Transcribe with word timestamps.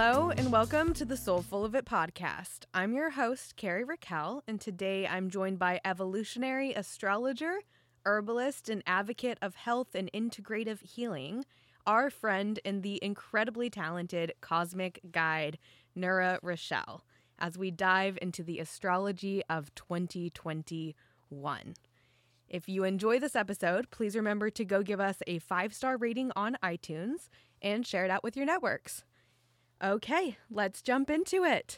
Hello 0.00 0.30
and 0.30 0.52
welcome 0.52 0.94
to 0.94 1.04
the 1.04 1.16
Soulful 1.16 1.64
of 1.64 1.74
It 1.74 1.84
podcast. 1.84 2.66
I'm 2.72 2.92
your 2.92 3.10
host, 3.10 3.56
Carrie 3.56 3.82
Raquel, 3.82 4.44
and 4.46 4.60
today 4.60 5.08
I'm 5.08 5.28
joined 5.28 5.58
by 5.58 5.80
evolutionary 5.84 6.72
astrologer, 6.72 7.58
herbalist, 8.06 8.68
and 8.68 8.84
advocate 8.86 9.38
of 9.42 9.56
health 9.56 9.96
and 9.96 10.08
integrative 10.12 10.82
healing, 10.82 11.44
our 11.84 12.10
friend 12.10 12.60
and 12.64 12.84
the 12.84 13.00
incredibly 13.02 13.70
talented 13.70 14.34
cosmic 14.40 15.00
guide, 15.10 15.58
Nura 15.98 16.38
Rochelle, 16.42 17.02
as 17.40 17.58
we 17.58 17.72
dive 17.72 18.16
into 18.22 18.44
the 18.44 18.60
astrology 18.60 19.42
of 19.50 19.74
2021. 19.74 21.74
If 22.48 22.68
you 22.68 22.84
enjoy 22.84 23.18
this 23.18 23.34
episode, 23.34 23.90
please 23.90 24.14
remember 24.14 24.48
to 24.48 24.64
go 24.64 24.84
give 24.84 25.00
us 25.00 25.24
a 25.26 25.40
five 25.40 25.74
star 25.74 25.96
rating 25.96 26.30
on 26.36 26.56
iTunes 26.62 27.28
and 27.60 27.84
share 27.84 28.04
it 28.04 28.12
out 28.12 28.22
with 28.22 28.36
your 28.36 28.46
networks. 28.46 29.02
Okay, 29.82 30.36
let's 30.50 30.82
jump 30.82 31.08
into 31.08 31.44
it. 31.44 31.76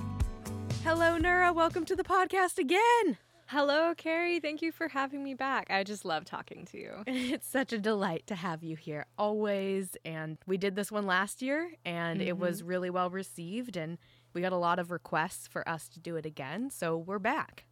Hello, 0.82 1.18
Nura. 1.18 1.54
Welcome 1.54 1.84
to 1.84 1.94
the 1.94 2.02
podcast 2.02 2.56
again. 2.56 3.18
Hello, 3.48 3.92
Carrie. 3.94 4.40
Thank 4.40 4.62
you 4.62 4.72
for 4.72 4.88
having 4.88 5.22
me 5.22 5.34
back. 5.34 5.66
I 5.68 5.84
just 5.84 6.06
love 6.06 6.24
talking 6.24 6.64
to 6.72 6.78
you. 6.78 6.92
It's 7.06 7.46
such 7.46 7.74
a 7.74 7.78
delight 7.78 8.26
to 8.28 8.36
have 8.36 8.62
you 8.62 8.74
here 8.74 9.04
always. 9.18 9.98
And 10.02 10.38
we 10.46 10.56
did 10.56 10.76
this 10.76 10.90
one 10.90 11.04
last 11.04 11.42
year 11.42 11.72
and 11.84 12.20
mm-hmm. 12.20 12.28
it 12.28 12.38
was 12.38 12.62
really 12.62 12.88
well 12.88 13.10
received. 13.10 13.76
And 13.76 13.98
we 14.32 14.40
got 14.40 14.52
a 14.52 14.56
lot 14.56 14.78
of 14.78 14.90
requests 14.90 15.46
for 15.46 15.68
us 15.68 15.86
to 15.90 16.00
do 16.00 16.16
it 16.16 16.24
again. 16.24 16.70
So 16.70 16.96
we're 16.96 17.18
back. 17.18 17.66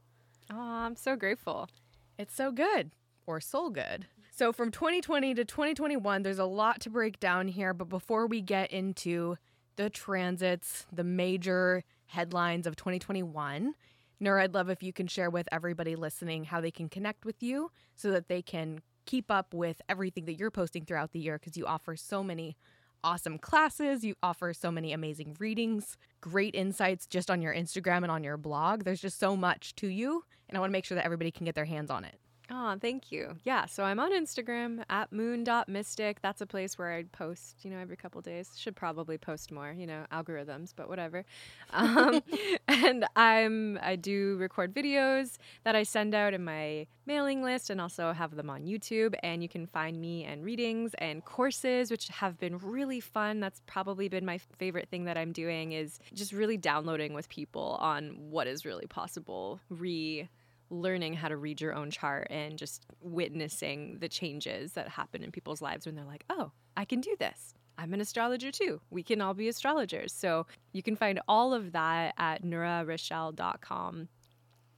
Oh, 0.52 0.60
I'm 0.60 0.96
so 0.96 1.16
grateful. 1.16 1.70
It's 2.18 2.34
so 2.34 2.52
good 2.52 2.90
or 3.26 3.40
soul 3.40 3.70
good. 3.70 4.08
So 4.30 4.52
from 4.52 4.70
2020 4.72 5.34
to 5.36 5.44
2021, 5.46 6.22
there's 6.22 6.38
a 6.38 6.44
lot 6.44 6.80
to 6.82 6.90
break 6.90 7.18
down 7.18 7.48
here. 7.48 7.72
But 7.72 7.88
before 7.88 8.26
we 8.26 8.42
get 8.42 8.70
into 8.70 9.38
the 9.78 9.88
transits, 9.88 10.86
the 10.92 11.04
major 11.04 11.84
headlines 12.06 12.66
of 12.66 12.76
2021. 12.76 13.74
Nura, 14.20 14.42
I'd 14.42 14.52
love 14.52 14.68
if 14.68 14.82
you 14.82 14.92
can 14.92 15.06
share 15.06 15.30
with 15.30 15.48
everybody 15.52 15.94
listening 15.94 16.44
how 16.44 16.60
they 16.60 16.72
can 16.72 16.88
connect 16.88 17.24
with 17.24 17.40
you 17.42 17.70
so 17.94 18.10
that 18.10 18.26
they 18.26 18.42
can 18.42 18.80
keep 19.06 19.30
up 19.30 19.54
with 19.54 19.80
everything 19.88 20.24
that 20.24 20.34
you're 20.34 20.50
posting 20.50 20.84
throughout 20.84 21.12
the 21.12 21.20
year 21.20 21.38
because 21.38 21.56
you 21.56 21.64
offer 21.64 21.94
so 21.94 22.24
many 22.24 22.56
awesome 23.04 23.38
classes. 23.38 24.02
You 24.02 24.16
offer 24.20 24.52
so 24.52 24.72
many 24.72 24.92
amazing 24.92 25.36
readings, 25.38 25.96
great 26.20 26.56
insights 26.56 27.06
just 27.06 27.30
on 27.30 27.40
your 27.40 27.54
Instagram 27.54 27.98
and 27.98 28.10
on 28.10 28.24
your 28.24 28.36
blog. 28.36 28.82
There's 28.82 29.00
just 29.00 29.20
so 29.20 29.36
much 29.36 29.76
to 29.76 29.86
you, 29.86 30.24
and 30.48 30.56
I 30.56 30.60
want 30.60 30.70
to 30.70 30.72
make 30.72 30.86
sure 30.86 30.96
that 30.96 31.04
everybody 31.04 31.30
can 31.30 31.44
get 31.46 31.54
their 31.54 31.64
hands 31.64 31.88
on 31.88 32.04
it. 32.04 32.18
Oh, 32.50 32.76
thank 32.80 33.12
you. 33.12 33.36
Yeah, 33.44 33.66
so 33.66 33.84
I'm 33.84 34.00
on 34.00 34.10
Instagram 34.10 34.82
at 34.88 35.12
moon.mystic. 35.12 36.22
That's 36.22 36.40
a 36.40 36.46
place 36.46 36.78
where 36.78 36.90
I 36.90 37.02
post, 37.02 37.62
you 37.62 37.70
know, 37.70 37.76
every 37.78 37.96
couple 37.96 38.22
days. 38.22 38.52
Should 38.56 38.74
probably 38.74 39.18
post 39.18 39.52
more, 39.52 39.70
you 39.70 39.86
know, 39.86 40.06
algorithms, 40.10 40.72
but 40.74 40.88
whatever. 40.88 41.24
Um, 41.70 42.22
and 42.68 43.04
I'm 43.14 43.78
I 43.82 43.96
do 43.96 44.36
record 44.38 44.74
videos 44.74 45.36
that 45.64 45.76
I 45.76 45.82
send 45.82 46.14
out 46.14 46.32
in 46.32 46.42
my 46.42 46.86
mailing 47.04 47.42
list 47.42 47.68
and 47.68 47.78
also 47.78 48.12
have 48.14 48.36
them 48.36 48.48
on 48.48 48.64
YouTube. 48.64 49.14
And 49.22 49.42
you 49.42 49.50
can 49.50 49.66
find 49.66 50.00
me 50.00 50.24
and 50.24 50.42
readings 50.42 50.94
and 50.94 51.22
courses, 51.26 51.90
which 51.90 52.08
have 52.08 52.38
been 52.38 52.56
really 52.56 53.00
fun. 53.00 53.40
That's 53.40 53.60
probably 53.66 54.08
been 54.08 54.24
my 54.24 54.38
favorite 54.58 54.88
thing 54.88 55.04
that 55.04 55.18
I'm 55.18 55.32
doing 55.32 55.72
is 55.72 55.98
just 56.14 56.32
really 56.32 56.56
downloading 56.56 57.12
with 57.12 57.28
people 57.28 57.76
on 57.80 58.30
what 58.30 58.46
is 58.46 58.64
really 58.64 58.86
possible, 58.86 59.60
re 59.68 60.30
learning 60.70 61.14
how 61.14 61.28
to 61.28 61.36
read 61.36 61.60
your 61.60 61.74
own 61.74 61.90
chart 61.90 62.26
and 62.30 62.58
just 62.58 62.86
witnessing 63.00 63.98
the 64.00 64.08
changes 64.08 64.72
that 64.72 64.88
happen 64.88 65.22
in 65.22 65.30
people's 65.30 65.62
lives 65.62 65.86
when 65.86 65.94
they're 65.94 66.04
like, 66.04 66.24
oh, 66.30 66.52
I 66.76 66.84
can 66.84 67.00
do 67.00 67.16
this. 67.18 67.54
I'm 67.78 67.94
an 67.94 68.00
astrologer 68.00 68.50
too. 68.50 68.80
We 68.90 69.02
can 69.02 69.20
all 69.20 69.34
be 69.34 69.48
astrologers. 69.48 70.12
So 70.12 70.46
you 70.72 70.82
can 70.82 70.96
find 70.96 71.20
all 71.28 71.54
of 71.54 71.72
that 71.72 72.14
at 72.18 72.42
nurarochelle.com. 72.42 74.08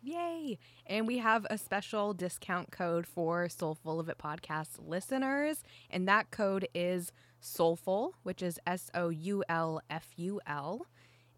Yay! 0.02 0.58
And 0.86 1.06
we 1.06 1.18
have 1.18 1.46
a 1.50 1.58
special 1.58 2.14
discount 2.14 2.70
code 2.70 3.06
for 3.06 3.48
Soulful 3.48 4.00
of 4.00 4.08
It 4.08 4.18
podcast 4.18 4.78
listeners. 4.78 5.62
And 5.90 6.08
that 6.08 6.30
code 6.30 6.68
is 6.74 7.12
Soulful, 7.40 8.14
which 8.22 8.42
is 8.42 8.58
S 8.66 8.90
O 8.94 9.08
U 9.08 9.42
L 9.48 9.80
F 9.90 10.08
U 10.16 10.40
L. 10.46 10.86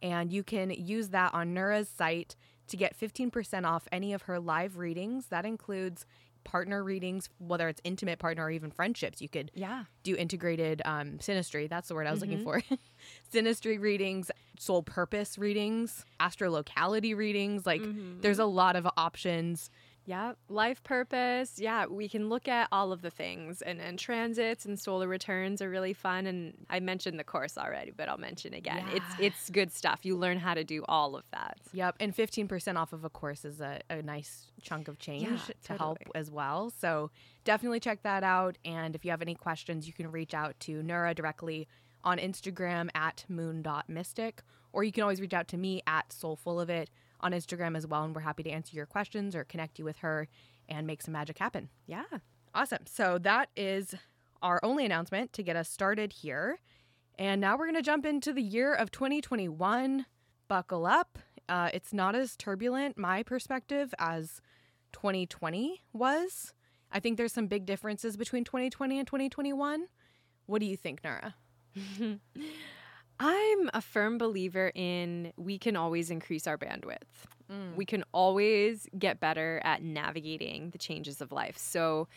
And 0.00 0.32
you 0.32 0.42
can 0.42 0.70
use 0.70 1.10
that 1.10 1.32
on 1.32 1.54
Nura's 1.54 1.88
site 1.88 2.34
to 2.72 2.76
get 2.76 2.98
15% 2.98 3.64
off 3.64 3.86
any 3.92 4.12
of 4.12 4.22
her 4.22 4.40
live 4.40 4.78
readings. 4.78 5.26
That 5.26 5.44
includes 5.44 6.04
partner 6.42 6.82
readings, 6.82 7.28
whether 7.38 7.68
it's 7.68 7.80
intimate 7.84 8.18
partner 8.18 8.44
or 8.44 8.50
even 8.50 8.70
friendships. 8.70 9.20
You 9.20 9.28
could 9.28 9.50
yeah. 9.54 9.84
do 10.02 10.16
integrated 10.16 10.82
um, 10.84 11.18
synastry. 11.18 11.68
That's 11.68 11.88
the 11.88 11.94
word 11.94 12.06
I 12.06 12.10
was 12.10 12.22
mm-hmm. 12.22 12.44
looking 12.44 12.44
for. 12.44 12.76
synastry 13.32 13.78
readings, 13.78 14.30
soul 14.58 14.82
purpose 14.82 15.38
readings, 15.38 16.04
astrolocality 16.18 17.14
readings. 17.14 17.66
Like 17.66 17.82
mm-hmm. 17.82 18.20
there's 18.22 18.38
a 18.38 18.46
lot 18.46 18.74
of 18.74 18.88
options 18.96 19.70
yeah, 20.04 20.32
life 20.48 20.82
purpose. 20.82 21.58
Yeah, 21.58 21.86
we 21.86 22.08
can 22.08 22.28
look 22.28 22.48
at 22.48 22.68
all 22.72 22.92
of 22.92 23.02
the 23.02 23.10
things, 23.10 23.62
and, 23.62 23.80
and 23.80 23.98
transits 23.98 24.64
and 24.64 24.78
solar 24.78 25.06
returns 25.06 25.62
are 25.62 25.70
really 25.70 25.92
fun. 25.92 26.26
And 26.26 26.54
I 26.68 26.80
mentioned 26.80 27.18
the 27.18 27.24
course 27.24 27.56
already, 27.56 27.92
but 27.96 28.08
I'll 28.08 28.18
mention 28.18 28.52
again. 28.52 28.84
Yeah. 28.88 28.96
It's 28.96 29.20
it's 29.20 29.50
good 29.50 29.72
stuff. 29.72 30.00
You 30.04 30.16
learn 30.16 30.38
how 30.38 30.54
to 30.54 30.64
do 30.64 30.84
all 30.88 31.14
of 31.14 31.24
that. 31.32 31.58
Yep, 31.72 31.96
and 32.00 32.14
fifteen 32.14 32.48
percent 32.48 32.78
off 32.78 32.92
of 32.92 33.04
a 33.04 33.10
course 33.10 33.44
is 33.44 33.60
a, 33.60 33.80
a 33.90 34.02
nice 34.02 34.50
chunk 34.60 34.88
of 34.88 34.98
change 34.98 35.24
yeah, 35.24 35.36
to 35.36 35.54
totally. 35.62 35.78
help 35.78 35.98
as 36.14 36.30
well. 36.30 36.72
So 36.80 37.10
definitely 37.44 37.80
check 37.80 38.02
that 38.02 38.24
out. 38.24 38.58
And 38.64 38.94
if 38.94 39.04
you 39.04 39.12
have 39.12 39.22
any 39.22 39.34
questions, 39.34 39.86
you 39.86 39.92
can 39.92 40.10
reach 40.10 40.34
out 40.34 40.58
to 40.60 40.82
Nura 40.82 41.14
directly 41.14 41.68
on 42.04 42.18
Instagram 42.18 42.88
at 42.96 43.24
moon.mystic, 43.28 44.42
or 44.72 44.82
you 44.82 44.90
can 44.90 45.04
always 45.04 45.20
reach 45.20 45.34
out 45.34 45.46
to 45.48 45.56
me 45.56 45.82
at 45.86 46.12
soulful 46.12 46.58
of 46.58 46.68
it 46.68 46.90
on 47.22 47.32
Instagram 47.32 47.76
as 47.76 47.86
well. 47.86 48.04
And 48.04 48.14
we're 48.14 48.22
happy 48.22 48.42
to 48.42 48.50
answer 48.50 48.74
your 48.74 48.86
questions 48.86 49.34
or 49.34 49.44
connect 49.44 49.78
you 49.78 49.84
with 49.84 49.98
her 49.98 50.28
and 50.68 50.86
make 50.86 51.02
some 51.02 51.12
magic 51.12 51.38
happen. 51.38 51.68
Yeah. 51.86 52.04
Awesome. 52.54 52.84
So 52.86 53.18
that 53.18 53.48
is 53.56 53.94
our 54.42 54.60
only 54.62 54.84
announcement 54.84 55.32
to 55.34 55.42
get 55.42 55.56
us 55.56 55.68
started 55.68 56.12
here. 56.12 56.58
And 57.18 57.40
now 57.40 57.56
we're 57.56 57.66
going 57.66 57.76
to 57.76 57.82
jump 57.82 58.04
into 58.04 58.32
the 58.32 58.42
year 58.42 58.74
of 58.74 58.90
2021. 58.90 60.06
Buckle 60.48 60.86
up. 60.86 61.18
Uh, 61.48 61.70
it's 61.72 61.92
not 61.92 62.14
as 62.14 62.36
turbulent, 62.36 62.96
my 62.98 63.22
perspective, 63.22 63.94
as 63.98 64.40
2020 64.92 65.82
was. 65.92 66.52
I 66.90 67.00
think 67.00 67.16
there's 67.16 67.32
some 67.32 67.46
big 67.46 67.66
differences 67.66 68.16
between 68.16 68.44
2020 68.44 68.98
and 68.98 69.06
2021. 69.06 69.86
What 70.46 70.60
do 70.60 70.66
you 70.66 70.76
think, 70.76 71.02
Nura? 71.02 71.34
I'm 73.24 73.70
a 73.72 73.80
firm 73.80 74.18
believer 74.18 74.72
in 74.74 75.32
we 75.36 75.56
can 75.56 75.76
always 75.76 76.10
increase 76.10 76.48
our 76.48 76.58
bandwidth. 76.58 76.96
Mm. 77.48 77.76
We 77.76 77.86
can 77.86 78.02
always 78.10 78.88
get 78.98 79.20
better 79.20 79.60
at 79.62 79.80
navigating 79.80 80.70
the 80.70 80.78
changes 80.78 81.20
of 81.20 81.30
life. 81.30 81.56
So 81.56 82.08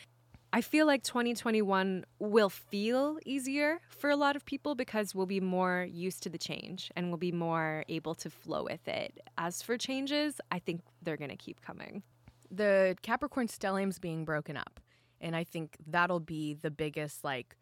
I 0.51 0.61
feel 0.61 0.87
like 0.87 1.03
2021 1.03 2.05
will 2.17 2.49
feel 2.49 3.19
easier 3.23 3.81
for 3.87 4.09
a 4.09 4.15
lot 4.15 4.35
of 4.35 4.45
people 4.45 4.73
because 4.73 5.13
we'll 5.13 5.27
be 5.27 5.39
more 5.39 5.87
used 5.91 6.23
to 6.23 6.29
the 6.29 6.39
change 6.39 6.89
and 6.95 7.09
we'll 7.09 7.17
be 7.17 7.31
more 7.31 7.83
able 7.87 8.15
to 8.15 8.31
flow 8.31 8.63
with 8.63 8.87
it. 8.87 9.19
As 9.37 9.61
for 9.61 9.77
changes, 9.77 10.41
I 10.49 10.57
think 10.57 10.81
they're 11.03 11.17
going 11.17 11.29
to 11.29 11.37
keep 11.37 11.61
coming. 11.61 12.01
The 12.49 12.95
Capricorn 13.03 13.47
stellium's 13.47 13.99
being 13.99 14.25
broken 14.25 14.57
up. 14.57 14.79
And 15.21 15.35
I 15.35 15.43
think 15.43 15.77
that'll 15.85 16.19
be 16.19 16.55
the 16.55 16.71
biggest, 16.71 17.23
like, 17.23 17.55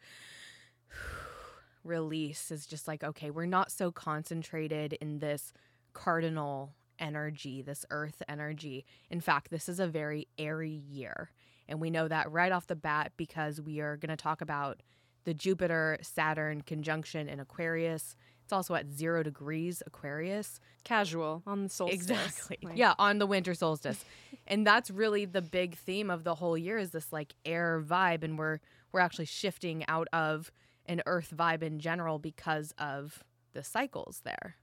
release 1.83 2.51
is 2.51 2.65
just 2.65 2.87
like, 2.87 3.03
okay, 3.03 3.29
we're 3.29 3.45
not 3.45 3.71
so 3.71 3.91
concentrated 3.91 4.93
in 4.93 5.19
this 5.19 5.53
cardinal 5.93 6.73
energy, 6.99 7.61
this 7.61 7.85
earth 7.89 8.21
energy. 8.27 8.85
In 9.09 9.21
fact, 9.21 9.49
this 9.49 9.67
is 9.67 9.79
a 9.79 9.87
very 9.87 10.27
airy 10.37 10.81
year. 10.89 11.31
And 11.67 11.79
we 11.79 11.89
know 11.89 12.07
that 12.07 12.31
right 12.31 12.51
off 12.51 12.67
the 12.67 12.75
bat 12.75 13.13
because 13.17 13.61
we 13.61 13.79
are 13.79 13.97
going 13.97 14.09
to 14.09 14.21
talk 14.21 14.41
about 14.41 14.81
the 15.23 15.33
Jupiter 15.33 15.97
Saturn 16.01 16.61
conjunction 16.61 17.29
in 17.29 17.39
Aquarius. 17.39 18.15
It's 18.43 18.51
also 18.51 18.75
at 18.75 18.91
zero 18.91 19.23
degrees 19.23 19.81
Aquarius. 19.85 20.59
Casual 20.83 21.43
on 21.47 21.63
the 21.63 21.69
solstice. 21.69 21.95
Exactly. 21.95 22.57
Like. 22.61 22.77
Yeah, 22.77 22.93
on 22.99 23.19
the 23.19 23.25
winter 23.25 23.53
solstice. 23.53 24.03
and 24.47 24.67
that's 24.67 24.91
really 24.91 25.25
the 25.25 25.41
big 25.41 25.75
theme 25.77 26.09
of 26.09 26.23
the 26.25 26.35
whole 26.35 26.57
year 26.57 26.77
is 26.77 26.91
this 26.91 27.13
like 27.13 27.33
air 27.45 27.81
vibe. 27.85 28.23
And 28.23 28.37
we're 28.37 28.59
we're 28.91 28.99
actually 28.99 29.25
shifting 29.25 29.85
out 29.87 30.07
of 30.11 30.51
an 30.85 31.01
earth 31.05 31.33
vibe 31.35 31.63
in 31.63 31.79
general 31.79 32.19
because 32.19 32.73
of 32.77 33.23
the 33.53 33.63
cycles 33.63 34.21
there. 34.23 34.55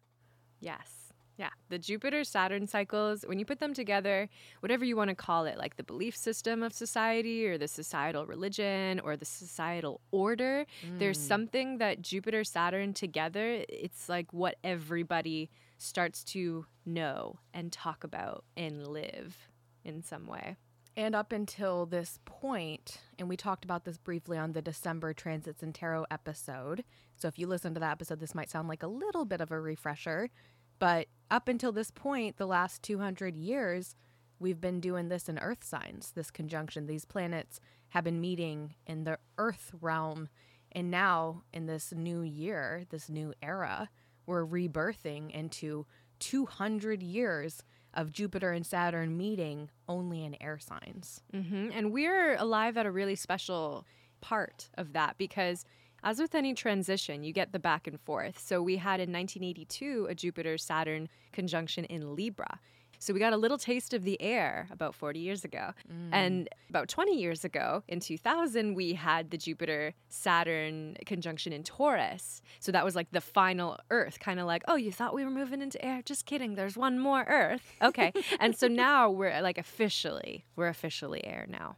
Yes. 0.60 1.00
Yeah, 1.40 1.48
the 1.70 1.78
Jupiter 1.78 2.22
Saturn 2.22 2.66
cycles, 2.66 3.24
when 3.26 3.38
you 3.38 3.46
put 3.46 3.60
them 3.60 3.72
together, 3.72 4.28
whatever 4.60 4.84
you 4.84 4.94
want 4.94 5.08
to 5.08 5.14
call 5.14 5.46
it, 5.46 5.56
like 5.56 5.78
the 5.78 5.82
belief 5.82 6.14
system 6.14 6.62
of 6.62 6.74
society 6.74 7.46
or 7.46 7.56
the 7.56 7.66
societal 7.66 8.26
religion 8.26 9.00
or 9.00 9.16
the 9.16 9.24
societal 9.24 10.02
order, 10.10 10.66
mm. 10.86 10.98
there's 10.98 11.18
something 11.18 11.78
that 11.78 12.02
Jupiter 12.02 12.44
Saturn 12.44 12.92
together, 12.92 13.64
it's 13.70 14.06
like 14.06 14.34
what 14.34 14.56
everybody 14.62 15.48
starts 15.78 16.22
to 16.24 16.66
know 16.84 17.38
and 17.54 17.72
talk 17.72 18.04
about 18.04 18.44
and 18.54 18.86
live 18.86 19.48
in 19.82 20.02
some 20.02 20.26
way. 20.26 20.56
And 20.96 21.14
up 21.14 21.32
until 21.32 21.86
this 21.86 22.18
point, 22.24 23.00
and 23.18 23.28
we 23.28 23.36
talked 23.36 23.64
about 23.64 23.84
this 23.84 23.96
briefly 23.96 24.36
on 24.36 24.52
the 24.52 24.62
December 24.62 25.12
Transits 25.14 25.62
and 25.62 25.74
Tarot 25.74 26.06
episode. 26.10 26.84
So 27.16 27.28
if 27.28 27.38
you 27.38 27.46
listen 27.46 27.74
to 27.74 27.80
that 27.80 27.92
episode, 27.92 28.20
this 28.20 28.34
might 28.34 28.50
sound 28.50 28.68
like 28.68 28.82
a 28.82 28.88
little 28.88 29.24
bit 29.24 29.40
of 29.40 29.50
a 29.50 29.60
refresher. 29.60 30.30
But 30.78 31.06
up 31.30 31.46
until 31.46 31.72
this 31.72 31.90
point, 31.90 32.38
the 32.38 32.46
last 32.46 32.82
200 32.82 33.36
years, 33.36 33.94
we've 34.40 34.60
been 34.60 34.80
doing 34.80 35.08
this 35.08 35.28
in 35.28 35.38
earth 35.38 35.62
signs, 35.62 36.12
this 36.12 36.30
conjunction. 36.30 36.86
These 36.86 37.04
planets 37.04 37.60
have 37.90 38.04
been 38.04 38.20
meeting 38.20 38.74
in 38.86 39.04
the 39.04 39.18
earth 39.38 39.70
realm. 39.80 40.28
And 40.72 40.90
now, 40.90 41.42
in 41.52 41.66
this 41.66 41.92
new 41.92 42.22
year, 42.22 42.84
this 42.90 43.08
new 43.08 43.32
era, 43.42 43.90
we're 44.26 44.46
rebirthing 44.46 45.30
into 45.30 45.86
200 46.20 47.02
years 47.02 47.62
of 47.94 48.12
Jupiter 48.12 48.52
and 48.52 48.66
Saturn 48.66 49.16
meeting 49.16 49.70
only 49.88 50.24
in 50.24 50.40
air 50.40 50.58
signs. 50.58 51.22
Mm-hmm. 51.34 51.70
And 51.72 51.92
we're 51.92 52.36
alive 52.36 52.76
at 52.76 52.86
a 52.86 52.90
really 52.90 53.16
special 53.16 53.84
part 54.20 54.70
of 54.76 54.92
that 54.92 55.16
because, 55.18 55.64
as 56.02 56.18
with 56.18 56.34
any 56.34 56.54
transition, 56.54 57.22
you 57.24 57.32
get 57.32 57.52
the 57.52 57.58
back 57.58 57.86
and 57.86 58.00
forth. 58.00 58.38
So, 58.38 58.62
we 58.62 58.76
had 58.76 59.00
in 59.00 59.12
1982 59.12 60.06
a 60.08 60.14
Jupiter 60.14 60.58
Saturn 60.58 61.08
conjunction 61.32 61.84
in 61.84 62.14
Libra. 62.14 62.60
So 63.00 63.14
we 63.14 63.18
got 63.18 63.32
a 63.32 63.38
little 63.38 63.56
taste 63.56 63.94
of 63.94 64.04
the 64.04 64.20
air 64.20 64.68
about 64.70 64.94
40 64.94 65.20
years 65.20 65.42
ago. 65.42 65.72
Mm. 65.90 66.08
And 66.12 66.48
about 66.68 66.88
20 66.88 67.18
years 67.18 67.46
ago, 67.46 67.82
in 67.88 67.98
2000, 67.98 68.74
we 68.74 68.92
had 68.92 69.30
the 69.30 69.38
Jupiter 69.38 69.94
Saturn 70.10 70.98
conjunction 71.06 71.54
in 71.54 71.62
Taurus. 71.62 72.42
So 72.60 72.70
that 72.72 72.84
was 72.84 72.94
like 72.94 73.10
the 73.10 73.22
final 73.22 73.78
Earth, 73.88 74.20
kind 74.20 74.38
of 74.38 74.46
like, 74.46 74.62
oh, 74.68 74.76
you 74.76 74.92
thought 74.92 75.14
we 75.14 75.24
were 75.24 75.30
moving 75.30 75.62
into 75.62 75.82
air? 75.82 76.02
Just 76.04 76.26
kidding. 76.26 76.56
There's 76.56 76.76
one 76.76 76.98
more 76.98 77.24
Earth. 77.26 77.62
Okay. 77.80 78.12
and 78.38 78.54
so 78.54 78.68
now 78.68 79.10
we're 79.10 79.40
like 79.40 79.56
officially, 79.56 80.44
we're 80.54 80.68
officially 80.68 81.24
air 81.24 81.46
now. 81.48 81.76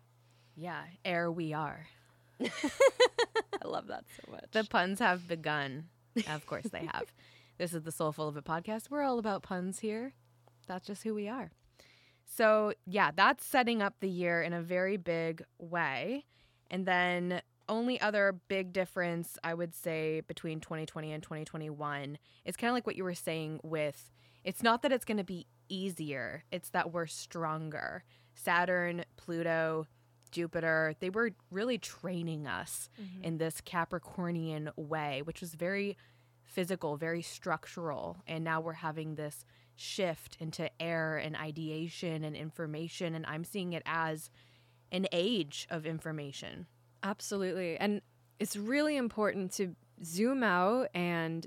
Yeah, 0.57 0.83
air 1.05 1.31
we 1.31 1.53
are. 1.53 1.87
I 2.43 3.65
love 3.65 3.87
that 3.87 4.05
so 4.17 4.33
much. 4.33 4.47
The 4.51 4.65
puns 4.65 4.99
have 4.99 5.29
begun. 5.29 5.85
Of 6.29 6.47
course 6.47 6.67
they 6.73 6.89
have. 6.93 7.13
this 7.59 7.73
is 7.73 7.83
the 7.83 7.93
Soulful 7.93 8.27
of 8.27 8.37
It 8.37 8.45
podcast. 8.45 8.91
We're 8.91 9.03
all 9.03 9.21
about 9.21 9.45
puns 9.45 9.79
here 9.79 10.15
that's 10.67 10.87
just 10.87 11.03
who 11.03 11.15
we 11.15 11.29
are. 11.29 11.51
So, 12.25 12.73
yeah, 12.87 13.11
that's 13.15 13.45
setting 13.45 13.83
up 13.83 13.95
the 14.01 14.09
year 14.09 14.43
in 14.43 14.53
a 14.53 14.63
very 14.63 14.97
big 14.97 15.43
way. 15.59 16.25
And 16.71 16.87
then, 16.87 17.43
only 17.69 18.01
other 18.01 18.35
big 18.49 18.73
difference 18.73 19.39
I 19.43 19.55
would 19.55 19.75
say 19.75 20.21
between 20.27 20.61
2020 20.61 21.13
and 21.13 21.23
2021 21.23 22.19
is 22.45 22.57
kind 22.57 22.69
of 22.69 22.75
like 22.75 22.87
what 22.87 22.97
you 22.97 23.05
were 23.05 23.15
saying 23.15 23.61
with 23.63 24.11
it's 24.45 24.63
not 24.63 24.83
that 24.83 24.93
it's 24.93 25.05
going 25.05 25.19
to 25.19 25.25
be 25.25 25.47
easier, 25.69 26.45
it's 26.51 26.71
that 26.71 26.93
we're 26.93 27.07
stronger. 27.07 28.05
Saturn, 28.35 29.05
Pluto, 29.17 29.87
Jupiter, 30.31 30.95
they 31.01 31.11
were 31.11 31.31
really 31.51 31.79
training 31.79 32.47
us 32.47 32.89
mm-hmm. 33.01 33.25
in 33.25 33.39
this 33.39 33.61
Capricornian 33.61 34.71
way, 34.77 35.23
which 35.23 35.41
was 35.41 35.55
very 35.55 35.97
physical, 36.43 36.97
very 36.97 37.23
structural. 37.23 38.19
And 38.27 38.43
now 38.43 38.61
we're 38.61 38.73
having 38.73 39.15
this 39.15 39.45
shift 39.83 40.37
into 40.41 40.71
air 40.81 41.17
and 41.17 41.37
ideation 41.37 42.25
and 42.25 42.37
information. 42.37 43.15
And 43.15 43.27
I'm 43.27 43.45
seeing 43.45 43.73
it 43.73 43.83
as 43.85 44.31
an 44.91 45.07
age 45.13 45.67
of 45.71 45.87
information. 45.87 46.67
Absolutely. 47.03 47.77
And 47.77 48.01
it's 48.39 48.57
really 48.57 48.97
important 48.97 49.53
to 49.53 49.75
zoom 50.05 50.43
out 50.43 50.89
and 50.95 51.47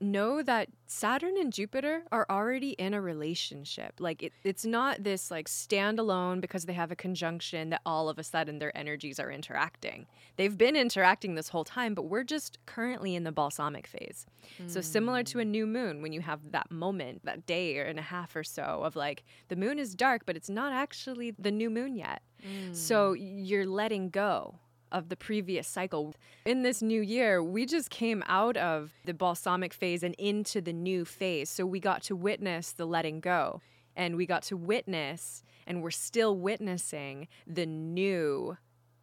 know 0.00 0.42
that 0.42 0.68
Saturn 0.86 1.36
and 1.38 1.52
Jupiter 1.52 2.02
are 2.12 2.26
already 2.30 2.70
in 2.70 2.94
a 2.94 3.00
relationship. 3.00 3.94
Like 3.98 4.22
it, 4.22 4.32
it's 4.44 4.64
not 4.64 5.02
this 5.02 5.30
like 5.30 5.48
standalone 5.48 6.40
because 6.40 6.64
they 6.64 6.72
have 6.72 6.90
a 6.90 6.96
conjunction 6.96 7.70
that 7.70 7.80
all 7.84 8.08
of 8.08 8.18
a 8.18 8.22
sudden 8.22 8.58
their 8.58 8.76
energies 8.76 9.18
are 9.18 9.30
interacting. 9.30 10.06
They've 10.36 10.56
been 10.56 10.76
interacting 10.76 11.34
this 11.34 11.48
whole 11.48 11.64
time, 11.64 11.94
but 11.94 12.02
we're 12.02 12.24
just 12.24 12.58
currently 12.66 13.14
in 13.14 13.24
the 13.24 13.32
balsamic 13.32 13.86
phase. 13.86 14.26
Mm. 14.62 14.70
So 14.70 14.80
similar 14.80 15.22
to 15.24 15.40
a 15.40 15.44
new 15.44 15.66
moon 15.66 16.02
when 16.02 16.12
you 16.12 16.20
have 16.20 16.40
that 16.52 16.70
moment, 16.70 17.24
that 17.24 17.46
day 17.46 17.78
or 17.78 17.84
and 17.84 17.98
a 17.98 18.02
half 18.02 18.36
or 18.36 18.44
so 18.44 18.82
of 18.84 18.96
like 18.96 19.24
the 19.48 19.56
moon 19.56 19.78
is 19.78 19.94
dark, 19.94 20.22
but 20.26 20.36
it's 20.36 20.50
not 20.50 20.72
actually 20.72 21.32
the 21.38 21.50
new 21.50 21.70
moon 21.70 21.96
yet. 21.96 22.22
Mm. 22.46 22.74
So 22.74 23.12
you're 23.12 23.66
letting 23.66 24.10
go 24.10 24.58
of 24.92 25.08
the 25.08 25.16
previous 25.16 25.66
cycle. 25.66 26.14
In 26.44 26.62
this 26.62 26.82
new 26.82 27.00
year, 27.00 27.42
we 27.42 27.66
just 27.66 27.90
came 27.90 28.22
out 28.26 28.56
of 28.56 28.92
the 29.04 29.14
balsamic 29.14 29.72
phase 29.72 30.02
and 30.02 30.14
into 30.16 30.60
the 30.60 30.72
new 30.72 31.04
phase. 31.04 31.50
So 31.50 31.66
we 31.66 31.80
got 31.80 32.02
to 32.04 32.16
witness 32.16 32.72
the 32.72 32.86
letting 32.86 33.20
go 33.20 33.60
and 33.96 34.16
we 34.16 34.26
got 34.26 34.42
to 34.42 34.56
witness, 34.56 35.42
and 35.66 35.82
we're 35.82 35.90
still 35.90 36.36
witnessing 36.36 37.28
the 37.46 37.64
new 37.64 38.56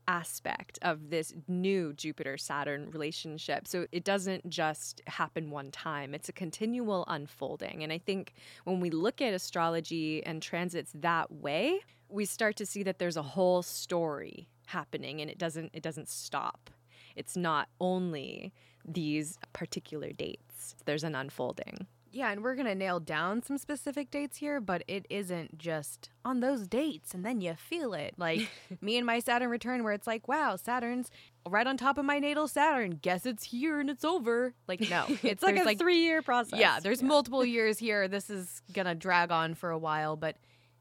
aspect 0.08 0.78
of 0.82 1.10
this 1.10 1.34
new 1.48 1.94
Jupiter 1.94 2.38
Saturn 2.38 2.92
relationship. 2.92 3.68
So 3.68 3.88
it 3.92 4.04
doesn't 4.04 4.50
just 4.50 5.02
happen 5.08 5.50
one 5.50 5.72
time, 5.72 6.14
it's 6.14 6.30
a 6.30 6.34
continual 6.34 7.06
unfolding. 7.08 7.84
And 7.84 7.92
I 7.92 7.98
think 7.98 8.34
when 8.66 8.80
we 8.80 8.90
look 8.90 9.22
at 9.22 9.34
astrology 9.34 10.24
and 10.26 10.42
transits 10.42 10.92
that 10.96 11.32
way, 11.32 11.80
we 12.10 12.26
start 12.26 12.56
to 12.58 12.66
see 12.66 12.84
that 12.84 13.00
there's 13.00 13.18
a 13.18 13.24
whole 13.24 13.64
story 13.64 14.48
happening 14.68 15.22
and 15.22 15.30
it 15.30 15.38
doesn't 15.38 15.72
it 15.74 15.84
doesn't 15.84 16.10
stop. 16.10 16.70
It's 17.16 17.38
not 17.38 17.70
only 17.80 18.54
these 18.86 19.38
particular 19.54 20.12
dates. 20.12 20.76
There's 20.86 21.04
an 21.04 21.16
unfolding. 21.16 21.88
Yeah, 22.14 22.32
and 22.32 22.44
we're 22.44 22.54
going 22.54 22.68
to 22.68 22.76
nail 22.76 23.00
down 23.00 23.42
some 23.42 23.58
specific 23.58 24.12
dates 24.12 24.38
here, 24.38 24.62
but 24.62 24.84
it 24.88 25.08
isn't 25.10 25.58
just 25.58 26.12
on 26.24 26.42
those 26.42 26.68
dates 26.68 27.16
and 27.16 27.26
then 27.26 27.42
you 27.42 27.56
feel 27.56 27.96
it. 27.96 28.14
Like 28.18 28.52
me 28.82 28.98
and 28.98 29.06
my 29.06 29.18
Saturn 29.18 29.50
return, 29.50 29.84
where 29.84 29.94
it's 29.94 30.06
like, 30.06 30.28
wow, 30.28 30.56
Saturn's 30.56 31.10
right 31.50 31.66
on 31.66 31.76
top 31.76 31.98
of 31.98 32.06
my 32.06 32.20
natal 32.20 32.48
Saturn. 32.48 33.00
Guess 33.02 33.26
it's 33.26 33.44
here 33.46 33.80
and 33.80 33.90
it's 33.90 34.06
over. 34.06 34.54
Like, 34.68 34.82
no, 34.82 35.06
it's 35.24 35.42
like 35.42 35.60
a 35.60 35.64
like, 35.64 35.80
three 35.80 36.02
year 36.02 36.22
process. 36.22 36.60
Yeah, 36.60 36.80
there's 36.80 37.02
yeah. 37.02 37.08
multiple 37.08 37.44
years 37.46 37.80
here. 37.80 38.08
This 38.08 38.30
is 38.30 38.62
going 38.74 38.86
to 38.86 38.94
drag 38.94 39.32
on 39.32 39.56
for 39.56 39.72
a 39.72 39.80
while, 39.80 40.16
but 40.16 40.36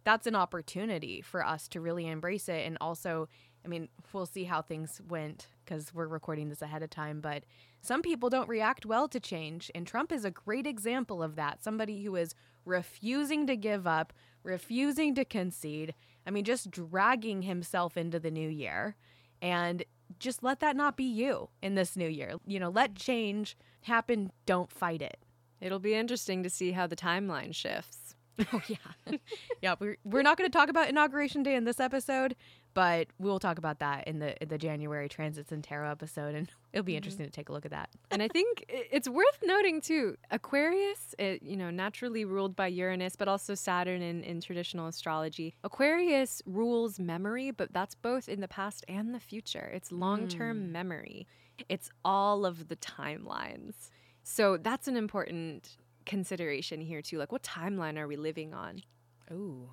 that's 0.05 0.27
an 0.27 0.35
opportunity 0.35 1.23
for 1.23 1.47
us 1.47 1.67
to 1.69 1.81
really 1.81 2.09
embrace 2.09 2.51
it 2.51 2.67
and 2.67 2.77
also 2.79 3.29
I 3.65 3.69
mean, 3.69 3.89
we'll 4.13 4.27
see 4.27 4.45
how 4.45 4.63
things 4.63 5.01
went 5.09 5.49
because 5.65 5.95
we're 5.95 6.07
recording 6.07 6.49
this 6.49 6.63
ahead 6.63 6.83
of 6.83 6.91
time, 6.91 7.21
but 7.21 7.45
some 7.81 8.03
people 8.03 8.29
don't 8.29 8.49
react 8.49 8.85
well 8.87 9.09
to 9.09 9.21
change. 9.21 9.71
And 9.75 9.87
Trump 9.87 10.13
is 10.13 10.25
a 10.25 10.31
great 10.31 10.67
example 10.67 11.23
of 11.23 11.37
that. 11.37 11.63
Somebody 11.63 12.03
who 12.03 12.17
is 12.17 12.35
refusing 12.65 13.47
to 13.47 13.57
give 13.57 13.87
up, 13.87 14.13
refusing 14.43 15.15
to 15.15 15.25
concede. 15.25 15.95
I 16.27 16.31
mean, 16.31 16.45
just 16.45 16.71
dragging 16.71 17.43
himself 17.43 17.97
into 17.97 18.19
the 18.19 18.31
new 18.31 18.49
year. 18.49 18.97
And 19.41 19.85
just 20.19 20.43
let 20.43 20.61
that 20.61 20.77
not 20.77 20.97
be 20.97 21.05
you 21.05 21.49
in 21.63 21.75
this 21.75 21.97
new 21.97 22.09
year. 22.09 22.35
You 22.47 22.61
know, 22.61 22.71
let 22.71 22.95
change 22.95 23.57
happen. 23.83 24.31
Don't 24.47 24.71
fight 24.71 25.03
it. 25.03 25.19
It'll 25.61 25.79
be 25.79 25.95
interesting 25.95 26.43
to 26.43 26.51
see 26.51 26.73
how 26.73 26.87
the 26.87 26.97
timeline 26.97 27.55
shifts. 27.55 28.15
oh 28.53 28.63
yeah, 28.67 29.17
yeah. 29.63 29.75
We're 29.79 29.97
we're 30.05 30.23
not 30.23 30.39
going 30.39 30.51
to 30.51 30.57
talk 30.57 30.69
about 30.69 30.89
inauguration 30.89 31.43
day 31.43 31.55
in 31.55 31.65
this 31.65 31.81
episode, 31.81 32.35
but 32.75 33.09
we'll 33.19 33.39
talk 33.39 33.59
about 33.59 33.79
that 33.81 34.07
in 34.07 34.19
the 34.19 34.41
in 34.43 34.49
the 34.49 34.59
January 34.59 35.09
transits 35.09 35.53
and 35.53 35.63
tarot 35.63 35.91
episode, 35.91 36.35
and 36.35 36.49
it'll 36.73 36.85
be 36.85 36.93
mm-hmm. 36.93 36.99
interesting 36.99 37.27
to 37.27 37.33
take 37.33 37.49
a 37.49 37.53
look 37.53 37.65
at 37.65 37.71
that. 37.71 37.91
and 38.11 38.23
I 38.23 38.29
think 38.29 38.65
it's 38.69 39.09
worth 39.09 39.39
noting 39.45 39.81
too, 39.81 40.17
Aquarius, 40.31 41.15
it, 41.19 41.43
you 41.43 41.57
know, 41.57 41.71
naturally 41.71 42.25
ruled 42.25 42.57
by 42.57 42.67
Uranus, 42.69 43.17
but 43.17 43.29
also 43.29 43.55
Saturn 43.55 44.03
in, 44.03 44.23
in 44.23 44.41
traditional 44.41 44.87
astrology. 44.87 45.55
Aquarius 45.65 46.43
rules 46.47 46.99
memory, 46.99 47.51
but 47.51 47.73
that's 47.73 47.95
both 47.95 48.29
in 48.29 48.41
the 48.41 48.49
past 48.49 48.85
and 48.89 49.15
the 49.15 49.21
future. 49.21 49.71
It's 49.75 49.93
long 49.93 50.29
term 50.29 50.59
mm. 50.59 50.71
memory. 50.71 51.27
It's 51.69 51.91
all 52.05 52.45
of 52.45 52.69
the 52.69 52.77
timelines. 52.77 53.91
So 54.25 54.57
that's 54.57 54.89
an 54.89 54.97
important 54.97 55.77
consideration 56.07 56.81
here 56.81 57.03
too. 57.03 57.19
Like, 57.19 57.33
what 57.33 57.43
timeline 57.43 57.99
are 57.99 58.07
we 58.07 58.17
living 58.17 58.55
on? 58.55 58.83
Ooh. 59.31 59.71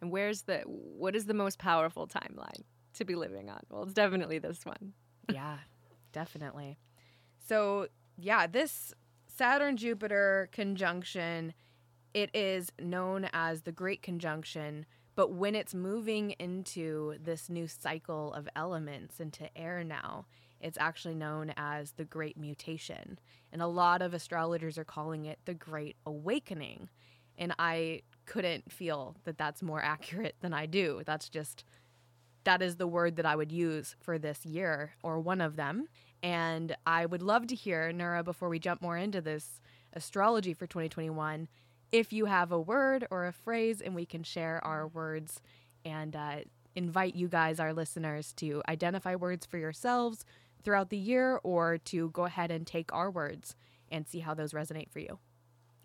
And 0.00 0.10
where's 0.10 0.42
the 0.42 0.60
what 0.66 1.16
is 1.16 1.26
the 1.26 1.34
most 1.34 1.58
powerful 1.58 2.06
timeline 2.06 2.64
to 2.94 3.04
be 3.04 3.14
living 3.14 3.48
on? 3.48 3.60
Well, 3.70 3.84
it's 3.84 3.92
definitely 3.94 4.38
this 4.38 4.64
one. 4.64 4.92
yeah, 5.32 5.58
definitely. 6.12 6.78
So, 7.38 7.88
yeah, 8.16 8.46
this 8.46 8.92
Saturn 9.26 9.76
Jupiter 9.76 10.48
conjunction, 10.52 11.54
it 12.14 12.30
is 12.34 12.72
known 12.80 13.28
as 13.32 13.62
the 13.62 13.72
Great 13.72 14.02
Conjunction, 14.02 14.86
but 15.14 15.32
when 15.32 15.54
it's 15.54 15.74
moving 15.74 16.32
into 16.32 17.16
this 17.22 17.48
new 17.48 17.66
cycle 17.68 18.32
of 18.32 18.48
elements 18.56 19.20
into 19.20 19.48
air 19.56 19.84
now, 19.84 20.26
it's 20.60 20.78
actually 20.78 21.14
known 21.14 21.52
as 21.56 21.92
the 21.92 22.04
Great 22.04 22.36
Mutation. 22.36 23.18
And 23.52 23.62
a 23.62 23.66
lot 23.66 24.02
of 24.02 24.14
astrologers 24.14 24.78
are 24.78 24.84
calling 24.84 25.26
it 25.26 25.38
the 25.44 25.54
Great 25.54 25.96
Awakening. 26.06 26.88
And 27.38 27.54
I 27.58 28.02
couldn't 28.26 28.70
feel 28.70 29.16
that 29.24 29.38
that's 29.38 29.62
more 29.62 29.82
accurate 29.82 30.36
than 30.40 30.52
I 30.52 30.66
do. 30.66 31.02
That's 31.06 31.28
just, 31.28 31.64
that 32.44 32.62
is 32.62 32.76
the 32.76 32.86
word 32.86 33.16
that 33.16 33.26
I 33.26 33.36
would 33.36 33.52
use 33.52 33.96
for 34.00 34.18
this 34.18 34.44
year 34.44 34.92
or 35.02 35.20
one 35.20 35.40
of 35.40 35.56
them. 35.56 35.88
And 36.22 36.76
I 36.86 37.06
would 37.06 37.22
love 37.22 37.46
to 37.48 37.54
hear, 37.54 37.92
Nura, 37.92 38.24
before 38.24 38.48
we 38.48 38.58
jump 38.58 38.82
more 38.82 38.96
into 38.96 39.20
this 39.20 39.60
astrology 39.92 40.52
for 40.52 40.66
2021, 40.66 41.48
if 41.92 42.12
you 42.12 42.26
have 42.26 42.52
a 42.52 42.60
word 42.60 43.06
or 43.10 43.26
a 43.26 43.32
phrase 43.32 43.80
and 43.80 43.94
we 43.94 44.04
can 44.04 44.22
share 44.22 44.62
our 44.64 44.86
words 44.86 45.40
and 45.84 46.16
uh, 46.16 46.36
invite 46.74 47.14
you 47.14 47.28
guys, 47.28 47.60
our 47.60 47.72
listeners, 47.72 48.32
to 48.34 48.62
identify 48.68 49.14
words 49.14 49.46
for 49.46 49.58
yourselves 49.58 50.24
throughout 50.62 50.90
the 50.90 50.96
year 50.96 51.40
or 51.44 51.78
to 51.78 52.10
go 52.10 52.24
ahead 52.24 52.50
and 52.50 52.66
take 52.66 52.92
our 52.92 53.10
words 53.10 53.54
and 53.90 54.06
see 54.06 54.18
how 54.18 54.34
those 54.34 54.52
resonate 54.52 54.90
for 54.90 54.98
you. 54.98 55.18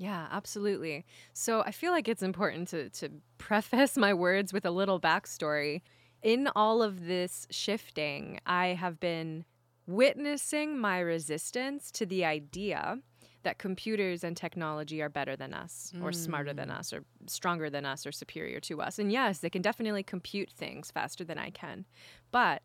Yeah, 0.01 0.25
absolutely. 0.31 1.05
So 1.33 1.61
I 1.61 1.69
feel 1.69 1.91
like 1.91 2.07
it's 2.07 2.23
important 2.23 2.69
to, 2.69 2.89
to 2.89 3.09
preface 3.37 3.95
my 3.97 4.15
words 4.15 4.51
with 4.51 4.65
a 4.65 4.71
little 4.71 4.99
backstory. 4.99 5.81
In 6.23 6.49
all 6.55 6.81
of 6.81 7.05
this 7.05 7.45
shifting, 7.51 8.39
I 8.47 8.69
have 8.69 8.99
been 8.99 9.45
witnessing 9.85 10.79
my 10.79 10.97
resistance 10.99 11.91
to 11.91 12.07
the 12.07 12.25
idea 12.25 12.97
that 13.43 13.59
computers 13.59 14.23
and 14.23 14.35
technology 14.35 15.03
are 15.03 15.09
better 15.09 15.35
than 15.35 15.53
us 15.53 15.93
or 16.01 16.11
smarter 16.11 16.53
than 16.53 16.69
mm. 16.69 16.79
us 16.79 16.93
or 16.93 17.03
stronger 17.27 17.69
than 17.69 17.85
us 17.85 18.05
or 18.07 18.11
superior 18.11 18.59
to 18.59 18.81
us. 18.81 18.97
And 18.97 19.11
yes, 19.11 19.37
they 19.37 19.51
can 19.51 19.61
definitely 19.61 20.01
compute 20.01 20.49
things 20.49 20.89
faster 20.89 21.23
than 21.23 21.37
I 21.37 21.51
can. 21.51 21.85
But 22.31 22.63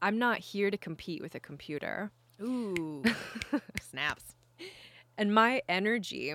I'm 0.00 0.18
not 0.18 0.38
here 0.38 0.70
to 0.70 0.76
compete 0.76 1.22
with 1.22 1.36
a 1.36 1.40
computer. 1.40 2.10
Ooh, 2.40 3.04
snaps. 3.80 4.34
And 5.16 5.32
my 5.32 5.62
energy 5.68 6.34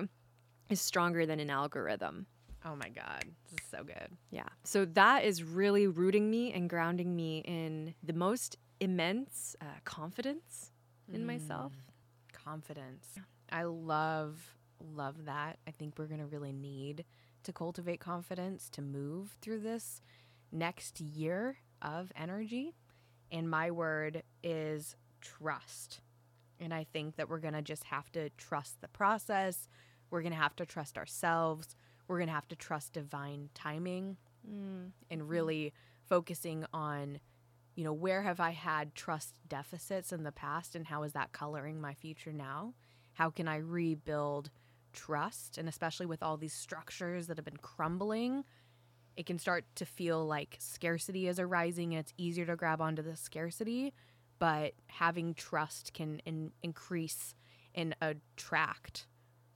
is 0.68 0.80
stronger 0.80 1.26
than 1.26 1.40
an 1.40 1.50
algorithm. 1.50 2.26
Oh 2.64 2.74
my 2.74 2.88
God, 2.88 3.24
this 3.44 3.60
is 3.60 3.70
so 3.70 3.84
good. 3.84 4.16
Yeah. 4.30 4.48
So 4.64 4.84
that 4.84 5.24
is 5.24 5.42
really 5.42 5.86
rooting 5.86 6.30
me 6.30 6.52
and 6.52 6.68
grounding 6.68 7.14
me 7.14 7.38
in 7.46 7.94
the 8.02 8.12
most 8.12 8.56
immense 8.80 9.56
uh, 9.60 9.64
confidence 9.84 10.72
in 11.12 11.24
myself. 11.24 11.72
Confidence. 12.32 13.06
I 13.50 13.62
love, 13.62 14.54
love 14.94 15.24
that. 15.24 15.58
I 15.66 15.70
think 15.70 15.94
we're 15.98 16.06
going 16.06 16.20
to 16.20 16.26
really 16.26 16.52
need 16.52 17.04
to 17.44 17.52
cultivate 17.52 18.00
confidence 18.00 18.68
to 18.70 18.82
move 18.82 19.36
through 19.40 19.60
this 19.60 20.02
next 20.52 21.00
year 21.00 21.58
of 21.80 22.12
energy. 22.16 22.74
And 23.30 23.48
my 23.48 23.70
word 23.70 24.22
is 24.42 24.96
trust. 25.20 26.00
And 26.60 26.74
I 26.74 26.84
think 26.92 27.16
that 27.16 27.28
we're 27.28 27.38
going 27.38 27.54
to 27.54 27.62
just 27.62 27.84
have 27.84 28.10
to 28.12 28.30
trust 28.30 28.80
the 28.80 28.88
process. 28.88 29.68
We're 30.10 30.22
going 30.22 30.32
to 30.32 30.38
have 30.38 30.56
to 30.56 30.66
trust 30.66 30.98
ourselves. 30.98 31.76
We're 32.06 32.18
going 32.18 32.28
to 32.28 32.34
have 32.34 32.48
to 32.48 32.56
trust 32.56 32.94
divine 32.94 33.50
timing 33.54 34.16
mm. 34.46 34.90
and 35.10 35.20
mm-hmm. 35.20 35.28
really 35.28 35.72
focusing 36.08 36.64
on, 36.72 37.20
you 37.74 37.84
know, 37.84 37.92
where 37.92 38.22
have 38.22 38.40
I 38.40 38.50
had 38.50 38.94
trust 38.94 39.38
deficits 39.46 40.12
in 40.12 40.22
the 40.22 40.32
past 40.32 40.74
and 40.74 40.86
how 40.86 41.02
is 41.02 41.12
that 41.12 41.32
coloring 41.32 41.80
my 41.80 41.94
future 41.94 42.32
now? 42.32 42.74
How 43.12 43.30
can 43.30 43.48
I 43.48 43.56
rebuild 43.56 44.50
trust? 44.92 45.58
And 45.58 45.68
especially 45.68 46.06
with 46.06 46.22
all 46.22 46.36
these 46.36 46.54
structures 46.54 47.26
that 47.26 47.36
have 47.36 47.44
been 47.44 47.58
crumbling, 47.58 48.44
it 49.16 49.26
can 49.26 49.38
start 49.38 49.64
to 49.74 49.84
feel 49.84 50.24
like 50.24 50.56
scarcity 50.60 51.26
is 51.28 51.40
arising 51.40 51.92
and 51.92 52.00
it's 52.00 52.14
easier 52.16 52.46
to 52.46 52.56
grab 52.56 52.80
onto 52.80 53.02
the 53.02 53.16
scarcity. 53.16 53.92
But 54.38 54.74
having 54.86 55.34
trust 55.34 55.92
can 55.92 56.20
in- 56.24 56.52
increase 56.62 57.34
and 57.74 57.96
attract 58.00 59.08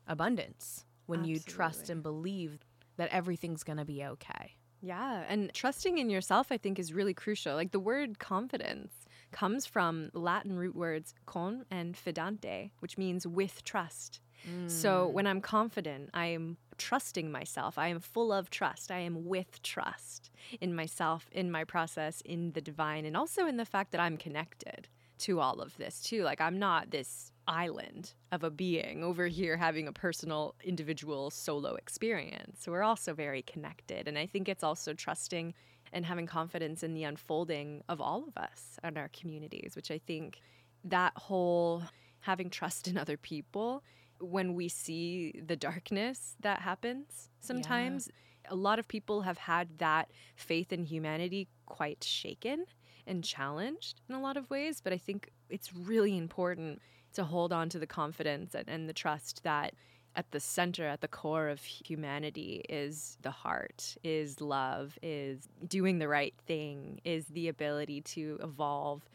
abundance 0.06 0.84
when 1.06 1.24
you 1.24 1.38
trust 1.38 1.90
and 1.90 2.02
believe 2.02 2.58
that 2.96 3.10
everything's 3.10 3.62
going 3.64 3.78
to 3.78 3.84
be 3.84 4.04
okay. 4.04 4.56
Yeah. 4.80 5.24
And 5.28 5.52
trusting 5.54 5.98
in 5.98 6.10
yourself, 6.10 6.48
I 6.50 6.58
think, 6.58 6.78
is 6.78 6.92
really 6.92 7.14
crucial. 7.14 7.54
Like 7.54 7.70
the 7.70 7.80
word 7.80 8.18
confidence 8.18 8.92
comes 9.30 9.64
from 9.64 10.10
Latin 10.12 10.56
root 10.56 10.74
words 10.74 11.14
con 11.26 11.64
and 11.70 11.94
fidante, 11.94 12.70
which 12.80 12.98
means 12.98 13.26
with 13.26 13.64
trust. 13.64 14.20
So 14.66 15.06
mm. 15.06 15.12
when 15.12 15.26
I'm 15.28 15.40
confident, 15.40 16.10
I 16.14 16.26
am 16.26 16.56
trusting 16.76 17.30
myself. 17.30 17.78
I 17.78 17.88
am 17.88 18.00
full 18.00 18.32
of 18.32 18.50
trust. 18.50 18.90
I 18.90 18.98
am 18.98 19.24
with 19.26 19.62
trust 19.62 20.30
in 20.60 20.74
myself, 20.74 21.28
in 21.30 21.50
my 21.50 21.62
process, 21.62 22.20
in 22.22 22.50
the 22.52 22.60
divine, 22.60 23.04
and 23.04 23.16
also 23.16 23.46
in 23.46 23.56
the 23.56 23.64
fact 23.64 23.92
that 23.92 24.00
I'm 24.00 24.16
connected 24.16 24.88
to 25.18 25.38
all 25.38 25.60
of 25.60 25.76
this 25.76 26.02
too. 26.02 26.24
Like 26.24 26.40
I'm 26.40 26.58
not 26.58 26.90
this 26.90 27.31
island 27.46 28.14
of 28.30 28.44
a 28.44 28.50
being 28.50 29.02
over 29.02 29.26
here 29.26 29.56
having 29.56 29.88
a 29.88 29.92
personal, 29.92 30.54
individual, 30.64 31.30
solo 31.30 31.74
experience. 31.74 32.66
We're 32.66 32.82
also 32.82 33.14
very 33.14 33.42
connected. 33.42 34.08
And 34.08 34.18
I 34.18 34.26
think 34.26 34.48
it's 34.48 34.64
also 34.64 34.94
trusting 34.94 35.54
and 35.92 36.06
having 36.06 36.26
confidence 36.26 36.82
in 36.82 36.94
the 36.94 37.04
unfolding 37.04 37.82
of 37.88 38.00
all 38.00 38.24
of 38.26 38.36
us 38.36 38.78
and 38.82 38.96
our 38.96 39.08
communities, 39.08 39.72
which 39.76 39.90
I 39.90 39.98
think 39.98 40.40
that 40.84 41.12
whole 41.16 41.82
having 42.20 42.50
trust 42.50 42.88
in 42.88 42.96
other 42.96 43.16
people 43.16 43.82
when 44.20 44.54
we 44.54 44.68
see 44.68 45.40
the 45.44 45.56
darkness 45.56 46.36
that 46.40 46.60
happens 46.60 47.28
sometimes 47.40 48.08
a 48.48 48.54
lot 48.54 48.78
of 48.78 48.86
people 48.88 49.22
have 49.22 49.38
had 49.38 49.78
that 49.78 50.10
faith 50.36 50.72
in 50.72 50.84
humanity 50.84 51.48
quite 51.66 52.02
shaken 52.04 52.64
and 53.06 53.24
challenged 53.24 54.00
in 54.08 54.14
a 54.14 54.20
lot 54.20 54.36
of 54.36 54.48
ways 54.50 54.80
but 54.80 54.92
i 54.92 54.96
think 54.96 55.30
it's 55.50 55.72
really 55.74 56.16
important 56.16 56.80
to 57.12 57.24
hold 57.24 57.52
on 57.52 57.68
to 57.70 57.78
the 57.78 57.86
confidence 57.86 58.54
and, 58.54 58.68
and 58.68 58.88
the 58.88 58.92
trust 58.92 59.42
that 59.44 59.74
at 60.14 60.30
the 60.30 60.40
center 60.40 60.86
at 60.86 61.00
the 61.00 61.08
core 61.08 61.48
of 61.48 61.62
humanity 61.62 62.62
is 62.68 63.16
the 63.22 63.30
heart 63.30 63.96
is 64.04 64.40
love 64.40 64.98
is 65.02 65.48
doing 65.66 65.98
the 65.98 66.08
right 66.08 66.34
thing 66.46 67.00
is 67.04 67.26
the 67.28 67.48
ability 67.48 68.02
to 68.02 68.38
evolve 68.42 69.08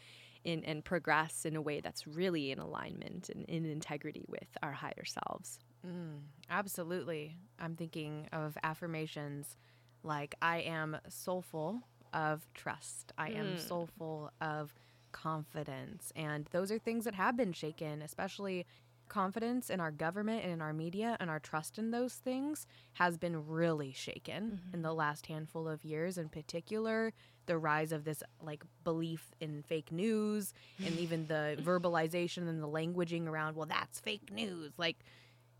in, 0.43 0.63
and 0.63 0.83
progress 0.83 1.45
in 1.45 1.55
a 1.55 1.61
way 1.61 1.81
that's 1.81 2.07
really 2.07 2.51
in 2.51 2.59
alignment 2.59 3.29
and 3.29 3.45
in 3.45 3.65
integrity 3.65 4.23
with 4.27 4.47
our 4.63 4.71
higher 4.71 5.03
selves. 5.03 5.59
Mm, 5.85 6.21
absolutely. 6.49 7.35
I'm 7.59 7.75
thinking 7.75 8.27
of 8.31 8.57
affirmations 8.63 9.57
like 10.03 10.35
I 10.41 10.59
am 10.59 10.97
soulful 11.09 11.81
of 12.13 12.47
trust. 12.53 13.11
I 13.17 13.31
am 13.31 13.57
mm. 13.57 13.59
soulful 13.59 14.31
of 14.39 14.73
confidence. 15.11 16.11
And 16.15 16.47
those 16.51 16.71
are 16.71 16.79
things 16.79 17.05
that 17.05 17.15
have 17.15 17.37
been 17.37 17.53
shaken, 17.53 18.01
especially 18.01 18.65
confidence 19.07 19.69
in 19.69 19.79
our 19.79 19.91
government 19.91 20.43
and 20.43 20.51
in 20.51 20.61
our 20.61 20.73
media 20.73 21.15
and 21.19 21.29
our 21.29 21.39
trust 21.39 21.79
in 21.79 21.91
those 21.91 22.15
things 22.15 22.67
has 22.95 23.17
been 23.17 23.47
really 23.47 23.93
shaken 23.93 24.43
mm-hmm. 24.43 24.75
in 24.75 24.81
the 24.81 24.93
last 24.93 25.27
handful 25.27 25.65
of 25.65 25.85
years 25.85 26.17
in 26.17 26.27
particular 26.27 27.13
the 27.45 27.57
rise 27.57 27.93
of 27.93 28.03
this 28.03 28.21
like 28.41 28.65
belief 28.83 29.31
in 29.39 29.63
fake 29.63 29.93
news 29.93 30.53
and 30.85 30.99
even 30.99 31.25
the 31.27 31.57
verbalization 31.61 32.49
and 32.49 32.61
the 32.61 32.67
languaging 32.67 33.27
around 33.27 33.55
well 33.55 33.65
that's 33.65 34.01
fake 34.01 34.29
news 34.29 34.73
like 34.77 34.97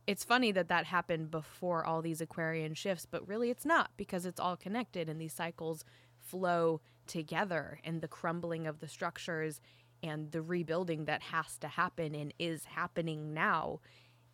it's 0.07 0.23
funny 0.23 0.53
that 0.53 0.69
that 0.69 0.85
happened 0.85 1.29
before 1.29 1.85
all 1.85 2.01
these 2.01 2.21
Aquarian 2.21 2.73
shifts, 2.73 3.05
but 3.05 3.27
really 3.27 3.49
it's 3.49 3.65
not 3.65 3.91
because 3.97 4.25
it's 4.25 4.39
all 4.39 4.55
connected 4.55 5.09
and 5.09 5.19
these 5.19 5.33
cycles 5.33 5.83
flow 6.17 6.79
together 7.07 7.79
and 7.83 8.01
the 8.01 8.07
crumbling 8.07 8.67
of 8.67 8.79
the 8.79 8.87
structures 8.87 9.59
and 10.03 10.31
the 10.31 10.41
rebuilding 10.41 11.05
that 11.05 11.21
has 11.21 11.57
to 11.59 11.67
happen 11.67 12.13
and 12.13 12.33
is 12.37 12.65
happening 12.65 13.33
now 13.33 13.79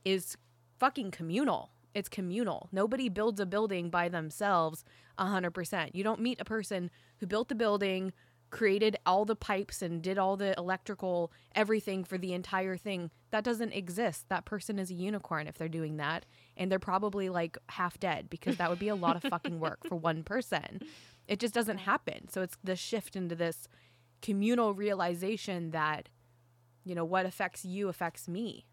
is 0.03 0.37
fucking 0.79 1.11
communal. 1.11 1.71
It's 1.93 2.09
communal. 2.09 2.69
Nobody 2.71 3.07
builds 3.07 3.39
a 3.39 3.45
building 3.45 3.89
by 3.89 4.09
themselves 4.09 4.83
100%. 5.19 5.91
You 5.93 6.03
don't 6.03 6.19
meet 6.19 6.41
a 6.41 6.45
person 6.45 6.89
who 7.19 7.27
built 7.27 7.49
the 7.49 7.55
building, 7.55 8.13
created 8.49 8.97
all 9.05 9.25
the 9.25 9.35
pipes 9.35 9.81
and 9.81 10.01
did 10.01 10.17
all 10.17 10.37
the 10.37 10.53
electrical 10.57 11.31
everything 11.55 12.03
for 12.03 12.17
the 12.17 12.33
entire 12.33 12.77
thing. 12.77 13.09
That 13.31 13.43
doesn't 13.43 13.73
exist. 13.73 14.29
That 14.29 14.45
person 14.45 14.79
is 14.79 14.91
a 14.91 14.95
unicorn 14.95 15.47
if 15.47 15.57
they're 15.57 15.67
doing 15.67 15.97
that. 15.97 16.25
And 16.55 16.71
they're 16.71 16.79
probably 16.79 17.29
like 17.29 17.57
half 17.69 17.99
dead 17.99 18.29
because 18.29 18.57
that 18.57 18.69
would 18.69 18.79
be 18.79 18.89
a 18.89 18.95
lot 18.95 19.15
of 19.15 19.23
fucking 19.29 19.59
work 19.59 19.79
for 19.87 19.95
one 19.95 20.23
person. 20.23 20.81
It 21.27 21.39
just 21.39 21.53
doesn't 21.53 21.79
happen. 21.79 22.27
So 22.29 22.41
it's 22.41 22.57
the 22.63 22.75
shift 22.75 23.15
into 23.15 23.35
this 23.35 23.67
communal 24.21 24.73
realization 24.73 25.71
that, 25.71 26.09
you 26.83 26.95
know, 26.95 27.05
what 27.05 27.25
affects 27.25 27.65
you 27.65 27.89
affects 27.89 28.27
me. 28.27 28.65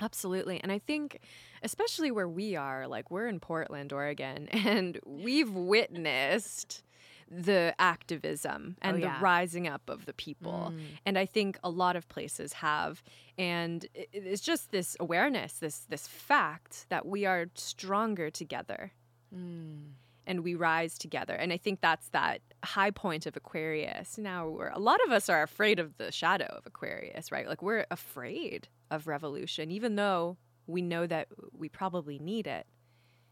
Absolutely. 0.00 0.60
And 0.60 0.72
I 0.72 0.78
think, 0.78 1.20
especially 1.62 2.10
where 2.10 2.28
we 2.28 2.56
are, 2.56 2.88
like 2.88 3.10
we're 3.10 3.28
in 3.28 3.40
Portland, 3.40 3.92
Oregon, 3.92 4.48
and 4.52 4.98
we've 5.06 5.50
witnessed 5.50 6.82
the 7.30 7.74
activism 7.78 8.76
oh, 8.82 8.88
and 8.88 8.98
Oh, 8.98 9.00
the 9.00 9.14
rising 9.20 9.66
up 9.66 9.88
of 9.88 10.04
the 10.04 10.12
people. 10.12 10.72
Mm. 10.74 10.80
And 11.06 11.18
I 11.18 11.24
think 11.24 11.58
a 11.64 11.70
lot 11.70 11.96
of 11.96 12.08
places 12.08 12.54
have. 12.54 13.02
And 13.38 13.86
it's 13.94 14.42
just 14.42 14.70
this 14.70 14.96
awareness, 15.00 15.54
this 15.54 15.86
this 15.88 16.06
fact 16.06 16.86
that 16.90 17.06
we 17.06 17.24
are 17.24 17.46
stronger 17.54 18.28
together. 18.28 18.92
Mm. 19.34 19.92
And 20.26 20.44
we 20.44 20.54
rise 20.54 20.98
together. 20.98 21.34
And 21.34 21.52
I 21.52 21.56
think 21.56 21.80
that's 21.80 22.08
that 22.10 22.40
high 22.64 22.92
point 22.92 23.26
of 23.26 23.36
Aquarius. 23.36 24.18
Now, 24.18 24.48
we're, 24.48 24.68
a 24.68 24.78
lot 24.78 25.00
of 25.04 25.10
us 25.10 25.28
are 25.28 25.42
afraid 25.42 25.78
of 25.78 25.96
the 25.98 26.12
shadow 26.12 26.46
of 26.46 26.66
Aquarius, 26.66 27.32
right? 27.32 27.48
Like, 27.48 27.62
we're 27.62 27.86
afraid 27.90 28.68
of 28.90 29.08
revolution, 29.08 29.70
even 29.70 29.96
though 29.96 30.36
we 30.66 30.80
know 30.80 31.06
that 31.06 31.28
we 31.52 31.68
probably 31.68 32.18
need 32.18 32.46
it. 32.46 32.66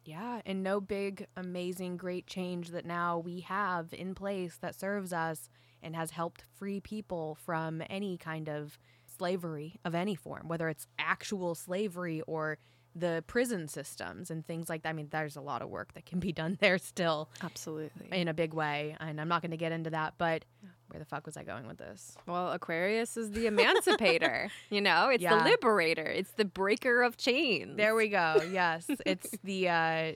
Yeah, 0.05 0.41
and 0.47 0.63
no 0.63 0.81
big, 0.81 1.27
amazing, 1.37 1.97
great 1.97 2.27
change 2.27 2.71
that 2.71 2.87
now 2.87 3.19
we 3.19 3.41
have 3.41 3.93
in 3.93 4.15
place 4.15 4.57
that 4.61 4.75
serves 4.75 5.13
us 5.13 5.49
and 5.83 5.95
has 5.95 6.11
helped 6.11 6.45
free 6.59 6.81
people 6.81 7.37
from 7.45 7.83
any 7.89 8.17
kind 8.17 8.49
of 8.49 8.79
slavery 9.07 9.77
of 9.85 9.95
any 9.95 10.15
form, 10.15 10.49
whether 10.49 10.69
it's 10.69 10.87
actual 10.99 11.55
slavery 11.55 12.23
or 12.27 12.59
the 12.95 13.23
prison 13.27 13.69
systems 13.69 14.31
and 14.31 14.45
things 14.47 14.69
like 14.69 14.83
that. 14.83 14.91
I 14.91 14.93
mean, 14.93 15.09
there's 15.11 15.37
a 15.37 15.41
lot 15.41 15.63
of 15.63 15.69
work 15.69 15.95
that 15.95 16.07
can 16.07 16.19
be 16.19 16.33
done 16.33 16.59
there 16.61 16.79
still 16.79 17.29
Absolutely. 17.43 18.09
in 18.13 18.29
a 18.29 18.35
big 18.35 18.53
way. 18.55 18.97
And 19.01 19.21
I'm 19.21 19.29
not 19.29 19.43
going 19.43 19.53
to 19.53 19.57
get 19.57 19.73
into 19.73 19.91
that, 19.91 20.15
but 20.19 20.45
where 20.89 20.99
the 20.99 21.05
fuck 21.05 21.25
was 21.25 21.37
I 21.37 21.45
going 21.45 21.67
with 21.69 21.79
this? 21.79 22.17
Well, 22.27 22.51
Aquarius 22.51 23.17
is 23.17 23.31
the 23.31 23.47
emancipator. 23.47 24.51
you 24.71 24.81
know, 24.81 25.09
it's 25.09 25.23
Yeah. 25.23 25.39
the 25.39 25.45
liberator. 25.51 26.03
It's 26.07 26.33
the 26.33 26.45
breaker 26.45 27.03
of 27.03 27.17
chains. 27.17 27.77
There 27.77 27.95
we 27.95 28.09
go. 28.09 28.43
Yes. 28.51 28.87
it's 29.07 29.31
the 29.45 29.69
uh, 29.69 30.13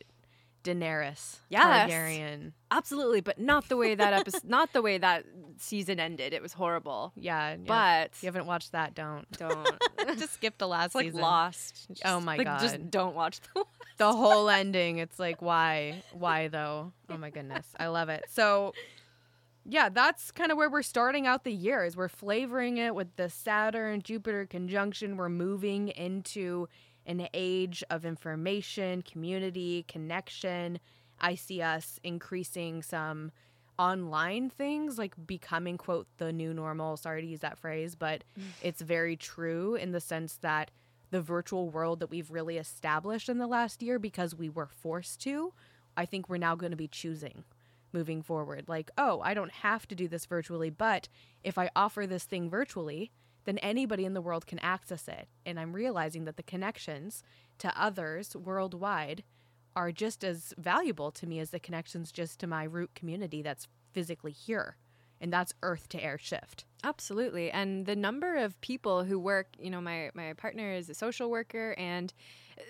Daenerys 0.65 1.37
Yes. 1.51 1.91
Targaryen. 1.91 2.53
Absolutely, 2.71 3.21
but 3.21 3.39
not 3.39 3.69
the 3.69 3.77
way 3.77 3.95
that 3.95 4.13
episode, 4.13 4.45
not 4.49 4.73
the 4.73 4.83
way 4.83 4.99
that 4.99 5.25
season 5.59 6.01
ended. 6.01 6.33
It 6.33 6.43
was 6.43 6.53
horrible. 6.53 7.13
Yeah. 7.15 7.57
But 7.57 8.11
if 8.15 8.23
you 8.23 8.27
haven't 8.27 8.47
watched 8.47 8.73
that, 8.73 8.95
don't. 8.95 9.31
don't. 9.39 9.79
Just 10.19 10.35
skip 10.35 10.59
the 10.59 10.67
last 10.67 10.95
like 10.95 11.07
season. 11.07 11.21
Lost. 11.21 11.87
Oh 12.05 12.19
my 12.19 12.37
like, 12.37 12.61
Just 12.61 12.91
don't 12.91 13.15
watch 13.15 13.41
the. 13.55 13.65
the 13.97 14.13
whole 14.13 14.51
ending 14.51 14.99
it's 14.99 15.19
like 15.21 15.41
why 15.41 16.03
why 16.13 16.49
though 16.49 16.93
oh 17.11 17.17
my 17.17 17.31
goodness 17.31 17.65
i 17.79 17.87
love 17.87 18.09
it 18.09 18.25
so 18.29 18.73
yeah 19.65 19.89
that's 19.89 20.33
kind 20.33 20.51
of 20.51 20.59
where 20.59 20.69
we're 20.69 20.83
starting 20.83 21.27
out 21.27 21.45
the 21.45 21.53
year 21.53 21.85
is 21.85 21.97
we're 21.97 22.09
flavoring 22.09 22.77
it 22.77 22.95
with 22.95 23.15
the 23.17 23.31
saturn 23.31 24.03
jupiter 24.03 24.47
conjunction 24.47 25.17
we're 25.17 25.29
moving 25.29 25.89
into 25.89 26.69
an 27.07 27.29
age 27.35 27.83
of 27.91 28.05
information 28.05 29.03
community 29.03 29.85
connection 29.89 30.79
i 31.21 31.35
see 31.35 31.61
us 31.61 31.99
increasing 32.03 32.83
some 32.83 33.31
online 33.79 34.49
things 34.49 34.99
like 34.99 35.15
becoming 35.27 35.77
quote 35.77 36.07
the 36.19 36.33
new 36.33 36.55
normal 36.55 36.97
sorry 36.97 37.21
to 37.23 37.29
use 37.29 37.41
that 37.41 37.59
phrase 37.59 37.95
but 37.95 38.23
it's 38.63 38.81
very 38.81 39.17
true 39.17 39.75
in 39.75 39.93
the 39.93 40.01
sense 40.01 40.39
that 40.43 40.71
the 41.15 41.21
virtual 41.21 41.71
world 41.71 42.01
that 42.01 42.11
we've 42.11 42.33
really 42.33 42.59
established 42.59 43.29
in 43.29 43.39
the 43.39 43.47
last 43.47 43.85
year 43.85 44.01
because 44.01 44.35
we 44.35 44.49
were 44.49 44.67
forced 44.67 45.21
to, 45.21 45.53
I 45.97 46.07
think 46.07 46.29
we're 46.29 46.39
now 46.39 46.57
going 46.57 46.73
to 46.73 46.77
be 46.77 46.89
choosing 46.89 47.45
moving 47.93 48.21
forward. 48.21 48.65
Like, 48.67 48.91
oh, 48.99 49.21
I 49.21 49.33
don't 49.33 49.53
have 49.53 49.87
to 49.87 49.95
do 49.95 50.09
this 50.09 50.27
virtually, 50.27 50.71
but 50.71 51.09
if 51.45 51.57
I 51.57 51.71
offer 51.77 52.05
this 52.05 52.25
thing 52.25 52.51
virtually, 52.51 53.13
then 53.45 53.59
anybody 53.59 54.05
in 54.05 54.15
the 54.15 54.21
world 54.21 54.47
can 54.47 54.59
access 54.59 55.09
it. 55.09 55.29
And 55.45 55.59
I'm 55.59 55.73
realizing 55.73 56.25
that 56.25 56.37
the 56.37 56.43
connections 56.43 57.23
to 57.59 57.73
others 57.81 58.35
worldwide 58.35 59.25
are 59.77 59.93
just 59.93 60.25
as 60.25 60.55
valuable 60.57 61.11
to 61.13 61.27
me 61.27 61.41
as 61.41 61.51
the 61.51 61.61
connections 61.61 62.13
just 62.13 62.39
to 62.41 62.47
my 62.47 62.65
root 62.65 62.95
community 62.95 63.43
that's 63.43 63.69
physically 63.93 64.33
here. 64.33 64.77
And 65.21 65.33
that's 65.33 65.55
earth 65.63 65.89
to 65.91 66.03
air 66.03 66.19
shift. 66.19 66.65
Absolutely. 66.83 67.51
And 67.51 67.87
the 67.87 67.97
number 67.97 68.37
of 68.37 68.61
people 68.61 69.05
who 69.05 69.19
work, 69.19 69.49
you 69.59 69.71
know, 69.71 69.81
my, 69.81 70.11
my 70.13 70.35
partner 70.35 70.73
is 70.73 70.91
a 70.91 70.95
social 70.95 71.31
worker, 71.31 71.75
and 71.79 72.13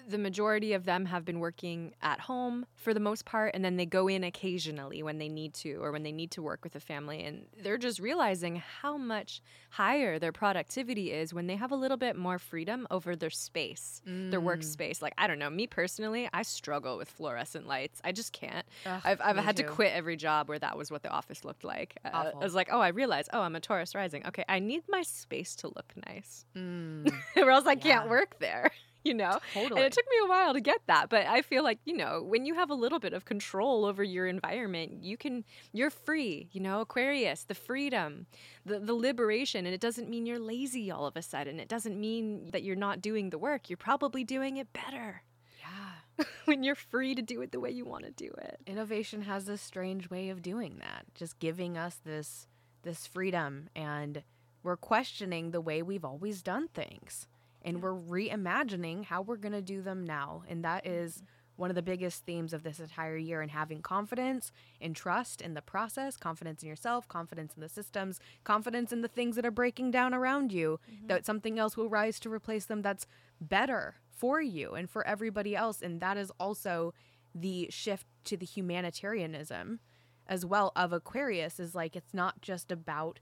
the 0.09 0.19
majority 0.19 0.73
of 0.73 0.85
them 0.85 1.07
have 1.07 1.25
been 1.25 1.41
working 1.41 1.95
at 2.03 2.21
home 2.21 2.67
for 2.77 2.95
the 2.95 3.01
most 3.01 3.25
part. 3.25 3.53
And 3.55 3.65
then 3.65 3.77
they 3.77 3.87
go 3.87 4.09
in 4.09 4.25
occasionally 4.25 5.03
when 5.03 5.19
they 5.19 5.29
need 5.29 5.55
to 5.55 5.75
or 5.83 5.93
when 5.93 6.03
they 6.03 6.13
need 6.13 6.31
to 6.33 6.43
work 6.43 6.61
with 6.65 6.75
a 6.75 6.81
family. 6.81 7.23
And 7.25 7.47
they're 7.63 7.79
just 7.79 7.99
realizing 8.01 8.57
how 8.81 8.97
much 8.97 9.43
higher 9.71 10.19
their 10.19 10.33
productivity 10.33 11.13
is 11.13 11.35
when 11.35 11.47
they 11.47 11.57
have 11.57 11.71
a 11.73 11.77
little 11.77 11.97
bit 11.97 12.17
more 12.17 12.39
freedom 12.39 12.87
over 12.91 13.17
their 13.17 13.31
space, 13.31 14.01
their 14.05 14.41
Mm. 14.41 14.45
workspace. 14.59 15.03
Like, 15.03 15.15
I 15.19 15.27
don't 15.27 15.39
know, 15.39 15.51
me 15.51 15.67
personally, 15.67 16.29
I 16.33 16.43
struggle 16.43 16.97
with 16.97 17.09
fluorescent 17.09 17.67
lights. 17.67 18.01
I 18.05 18.13
just 18.13 18.33
can't. 18.33 18.67
Ugh, 18.87 19.01
I've, 19.05 19.21
I've 19.21 19.37
had 19.37 19.57
to 19.57 19.65
quit 19.65 19.93
every 19.93 20.17
job 20.17 20.49
where 20.49 20.59
that 20.59 20.77
was 20.77 20.91
what 20.91 21.03
the 21.03 21.11
office 21.11 21.45
looked 21.45 21.65
like. 21.65 21.97
Uh, 22.05 22.33
I 22.35 22.45
was 22.45 22.55
like, 22.55 22.69
oh, 22.71 22.81
I 22.81 22.89
realized, 22.89 23.31
oh, 23.33 23.41
I'm 23.41 23.57
a 23.57 23.61
Taurus 23.61 23.95
rising. 23.95 24.27
Okay, 24.27 24.45
I 24.49 24.59
need 24.59 24.83
my 24.89 25.03
space 25.03 25.55
to 25.57 25.69
look 25.69 25.93
nice, 26.07 26.45
Mm, 26.57 27.13
or 27.37 27.51
else 27.51 27.67
I 27.67 27.75
can't 27.77 28.09
work 28.09 28.39
there. 28.39 28.71
You 29.11 29.13
know, 29.13 29.39
totally. 29.53 29.83
and 29.83 29.87
it 29.87 29.93
took 29.93 30.07
me 30.11 30.17
a 30.25 30.29
while 30.29 30.55
to 30.55 30.63
get 30.63 30.81
that, 30.87 31.11
but 31.11 31.27
I 31.27 31.43
feel 31.43 31.63
like 31.63 31.79
you 31.85 31.95
know, 31.95 32.23
when 32.23 32.47
you 32.47 32.55
have 32.55 32.71
a 32.71 32.75
little 32.75 32.99
bit 32.99 33.13
of 33.13 33.27
control 33.27 33.85
over 33.85 34.03
your 34.03 34.27
environment, 34.27 35.05
you 35.05 35.19
can, 35.19 35.45
you're 35.73 35.91
free. 35.91 36.49
You 36.53 36.63
know, 36.63 36.81
Aquarius, 36.81 37.45
the 37.45 37.55
freedom, 37.55 38.27
the 38.65 38.81
the 38.81 38.95
liberation, 38.95 39.67
and 39.67 39.75
it 39.75 39.81
doesn't 39.81 40.09
mean 40.09 40.25
you're 40.25 40.39
lazy 40.39 40.91
all 40.91 41.07
of 41.07 41.17
a 41.17 41.23
sudden. 41.23 41.61
It 41.61 41.69
doesn't 41.69 42.01
mean 42.01 42.49
that 42.53 42.63
you're 42.63 42.77
not 42.77 43.03
doing 43.03 43.29
the 43.29 43.37
work. 43.39 43.69
You're 43.69 43.77
probably 43.77 44.25
doing 44.25 44.57
it 44.57 44.73
better 44.73 45.23
yeah. 45.61 46.25
when 46.45 46.63
you're 46.63 46.75
free 46.75 47.15
to 47.15 47.23
do 47.23 47.41
it 47.43 47.53
the 47.53 47.61
way 47.61 47.71
you 47.71 47.85
want 47.85 48.05
to 48.05 48.11
do 48.11 48.31
it. 48.39 48.59
innovation 48.67 49.23
has 49.23 49.45
this 49.45 49.61
strange 49.61 50.11
way 50.11 50.29
of 50.29 50.43
doing 50.43 50.77
that 50.79 51.05
just 51.15 51.39
giving 51.39 51.77
us 51.77 51.97
this 52.05 52.47
this 52.83 53.07
freedom 53.07 53.69
and 53.75 54.23
we're 54.63 54.77
questioning 54.77 55.51
the 55.51 55.61
way 55.61 55.83
we've 55.83 56.05
always 56.05 56.43
done 56.43 56.69
things 56.69 57.27
and 57.65 57.83
we're 57.83 57.95
reimagining 57.95 59.05
how 59.05 59.23
we're 59.23 59.37
going 59.37 59.53
to 59.53 59.63
do 59.63 59.83
them 59.83 60.05
now 60.05 60.43
and 60.49 60.65
that 60.65 60.87
is 60.87 61.17
mm-hmm. 61.17 61.25
one 61.57 61.71
of 61.71 61.77
the 61.77 61.83
biggest 61.83 62.25
themes 62.25 62.53
of 62.53 62.63
this 62.63 62.79
entire 62.79 63.17
year 63.17 63.41
and 63.41 63.51
having 63.51 63.81
confidence 63.81 64.53
and 64.81 64.95
trust 64.95 65.41
in 65.41 65.55
the 65.55 65.63
process 65.63 66.17
confidence 66.17 66.63
in 66.63 66.69
yourself 66.69 67.09
confidence 67.09 67.55
in 67.55 67.61
the 67.61 67.69
systems 67.69 68.21
confidence 68.45 68.93
in 68.93 69.03
the 69.03 69.09
things 69.09 69.37
that 69.37 69.47
are 69.47 69.51
breaking 69.51 69.91
down 69.91 70.15
around 70.15 70.53
you 70.53 70.79
mm-hmm. 70.91 71.07
that 71.07 71.27
something 71.27 71.59
else 71.59 71.77
will 71.77 71.89
rise 71.89 72.21
to 72.21 72.31
replace 72.31 72.67
them 72.67 72.83
that's 72.83 73.07
better 73.41 73.97
for 74.11 74.41
you 74.41 74.75
and 74.75 74.89
for 74.89 75.07
everybody 75.07 75.57
else 75.57 75.83
and 75.83 76.01
that 76.01 76.17
is 76.17 76.31
also 76.39 76.93
the 77.35 77.67
shift 77.71 78.07
to 78.25 78.37
the 78.37 78.47
humanitarianism 78.47 79.81
as 80.27 80.47
well 80.47 80.73
of 80.75 80.93
Aquarius 80.93 81.61
is 81.61 81.75
like 81.75 81.97
it's 81.97 82.15
not 82.15 82.41
just 82.41 82.73
about 82.73 83.21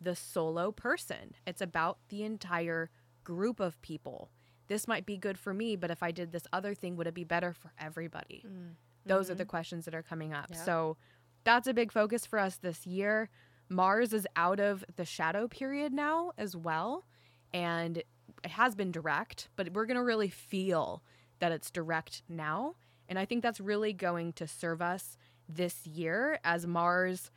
the 0.00 0.16
solo 0.16 0.72
person. 0.72 1.34
It's 1.46 1.60
about 1.60 1.98
the 2.08 2.22
entire 2.22 2.90
group 3.24 3.60
of 3.60 3.80
people. 3.82 4.30
This 4.68 4.86
might 4.86 5.06
be 5.06 5.16
good 5.16 5.38
for 5.38 5.52
me, 5.52 5.76
but 5.76 5.90
if 5.90 6.02
I 6.02 6.10
did 6.10 6.32
this 6.32 6.46
other 6.52 6.74
thing, 6.74 6.96
would 6.96 7.06
it 7.06 7.14
be 7.14 7.24
better 7.24 7.52
for 7.52 7.72
everybody? 7.78 8.44
Mm. 8.46 8.74
Those 9.06 9.30
are 9.30 9.34
the 9.34 9.44
mm-hmm. 9.44 9.50
questions 9.50 9.84
that 9.86 9.94
are 9.94 10.02
coming 10.02 10.32
up. 10.32 10.46
Yeah. 10.50 10.64
So 10.64 10.96
that's 11.44 11.66
a 11.66 11.74
big 11.74 11.90
focus 11.90 12.26
for 12.26 12.38
us 12.38 12.56
this 12.56 12.86
year. 12.86 13.30
Mars 13.68 14.12
is 14.12 14.26
out 14.36 14.60
of 14.60 14.84
the 14.96 15.04
shadow 15.04 15.48
period 15.48 15.92
now 15.92 16.32
as 16.36 16.56
well. 16.56 17.04
And 17.52 17.98
it 17.98 18.06
has 18.50 18.74
been 18.74 18.92
direct, 18.92 19.48
but 19.56 19.72
we're 19.72 19.86
going 19.86 19.96
to 19.96 20.04
really 20.04 20.28
feel 20.28 21.02
that 21.40 21.52
it's 21.52 21.70
direct 21.70 22.22
now. 22.28 22.76
And 23.08 23.18
I 23.18 23.24
think 23.24 23.42
that's 23.42 23.60
really 23.60 23.92
going 23.92 24.32
to 24.34 24.46
serve 24.46 24.80
us 24.80 25.16
this 25.48 25.86
year 25.86 26.38
as 26.44 26.66
Mars 26.66 27.30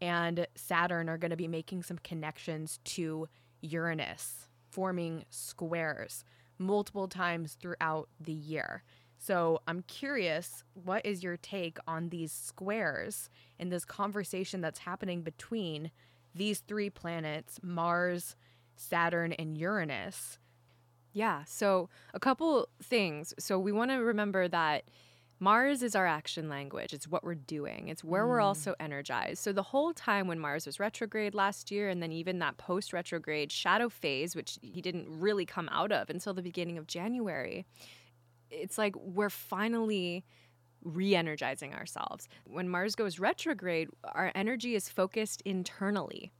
and 0.00 0.46
Saturn 0.54 1.08
are 1.08 1.18
going 1.18 1.30
to 1.30 1.36
be 1.36 1.48
making 1.48 1.82
some 1.82 1.98
connections 1.98 2.78
to 2.84 3.28
Uranus, 3.60 4.48
forming 4.70 5.24
squares 5.30 6.24
multiple 6.58 7.08
times 7.08 7.56
throughout 7.60 8.08
the 8.20 8.32
year. 8.32 8.82
So 9.18 9.60
I'm 9.66 9.82
curious, 9.82 10.62
what 10.74 11.04
is 11.04 11.22
your 11.22 11.36
take 11.36 11.78
on 11.86 12.08
these 12.08 12.32
squares 12.32 13.28
and 13.58 13.70
this 13.72 13.84
conversation 13.84 14.60
that's 14.60 14.80
happening 14.80 15.22
between 15.22 15.90
these 16.34 16.60
three 16.60 16.88
planets, 16.90 17.58
Mars, 17.62 18.36
Saturn, 18.76 19.32
and 19.32 19.58
Uranus? 19.58 20.38
Yeah. 21.12 21.42
So, 21.46 21.88
a 22.14 22.20
couple 22.20 22.68
things. 22.82 23.34
So, 23.38 23.58
we 23.58 23.72
want 23.72 23.90
to 23.90 23.96
remember 23.96 24.46
that 24.46 24.84
Mars 25.40 25.82
is 25.82 25.94
our 25.94 26.06
action 26.06 26.48
language. 26.48 26.92
It's 26.92 27.06
what 27.06 27.22
we're 27.22 27.34
doing, 27.34 27.88
it's 27.88 28.02
where 28.02 28.26
we're 28.26 28.38
Mm. 28.38 28.44
also 28.44 28.74
energized. 28.80 29.38
So, 29.42 29.52
the 29.52 29.62
whole 29.62 29.92
time 29.92 30.26
when 30.26 30.38
Mars 30.38 30.66
was 30.66 30.80
retrograde 30.80 31.34
last 31.34 31.70
year, 31.70 31.88
and 31.88 32.02
then 32.02 32.10
even 32.12 32.38
that 32.40 32.56
post 32.56 32.92
retrograde 32.92 33.52
shadow 33.52 33.88
phase, 33.88 34.34
which 34.34 34.58
he 34.62 34.80
didn't 34.82 35.06
really 35.08 35.46
come 35.46 35.68
out 35.70 35.92
of 35.92 36.10
until 36.10 36.34
the 36.34 36.42
beginning 36.42 36.76
of 36.78 36.86
January, 36.86 37.66
it's 38.50 38.78
like 38.78 38.96
we're 38.96 39.30
finally 39.30 40.24
re 40.82 41.14
energizing 41.14 41.74
ourselves. 41.74 42.28
When 42.44 42.68
Mars 42.68 42.94
goes 42.94 43.18
retrograde, 43.18 43.88
our 44.04 44.32
energy 44.34 44.74
is 44.74 44.88
focused 44.88 45.40
internally. 45.42 46.32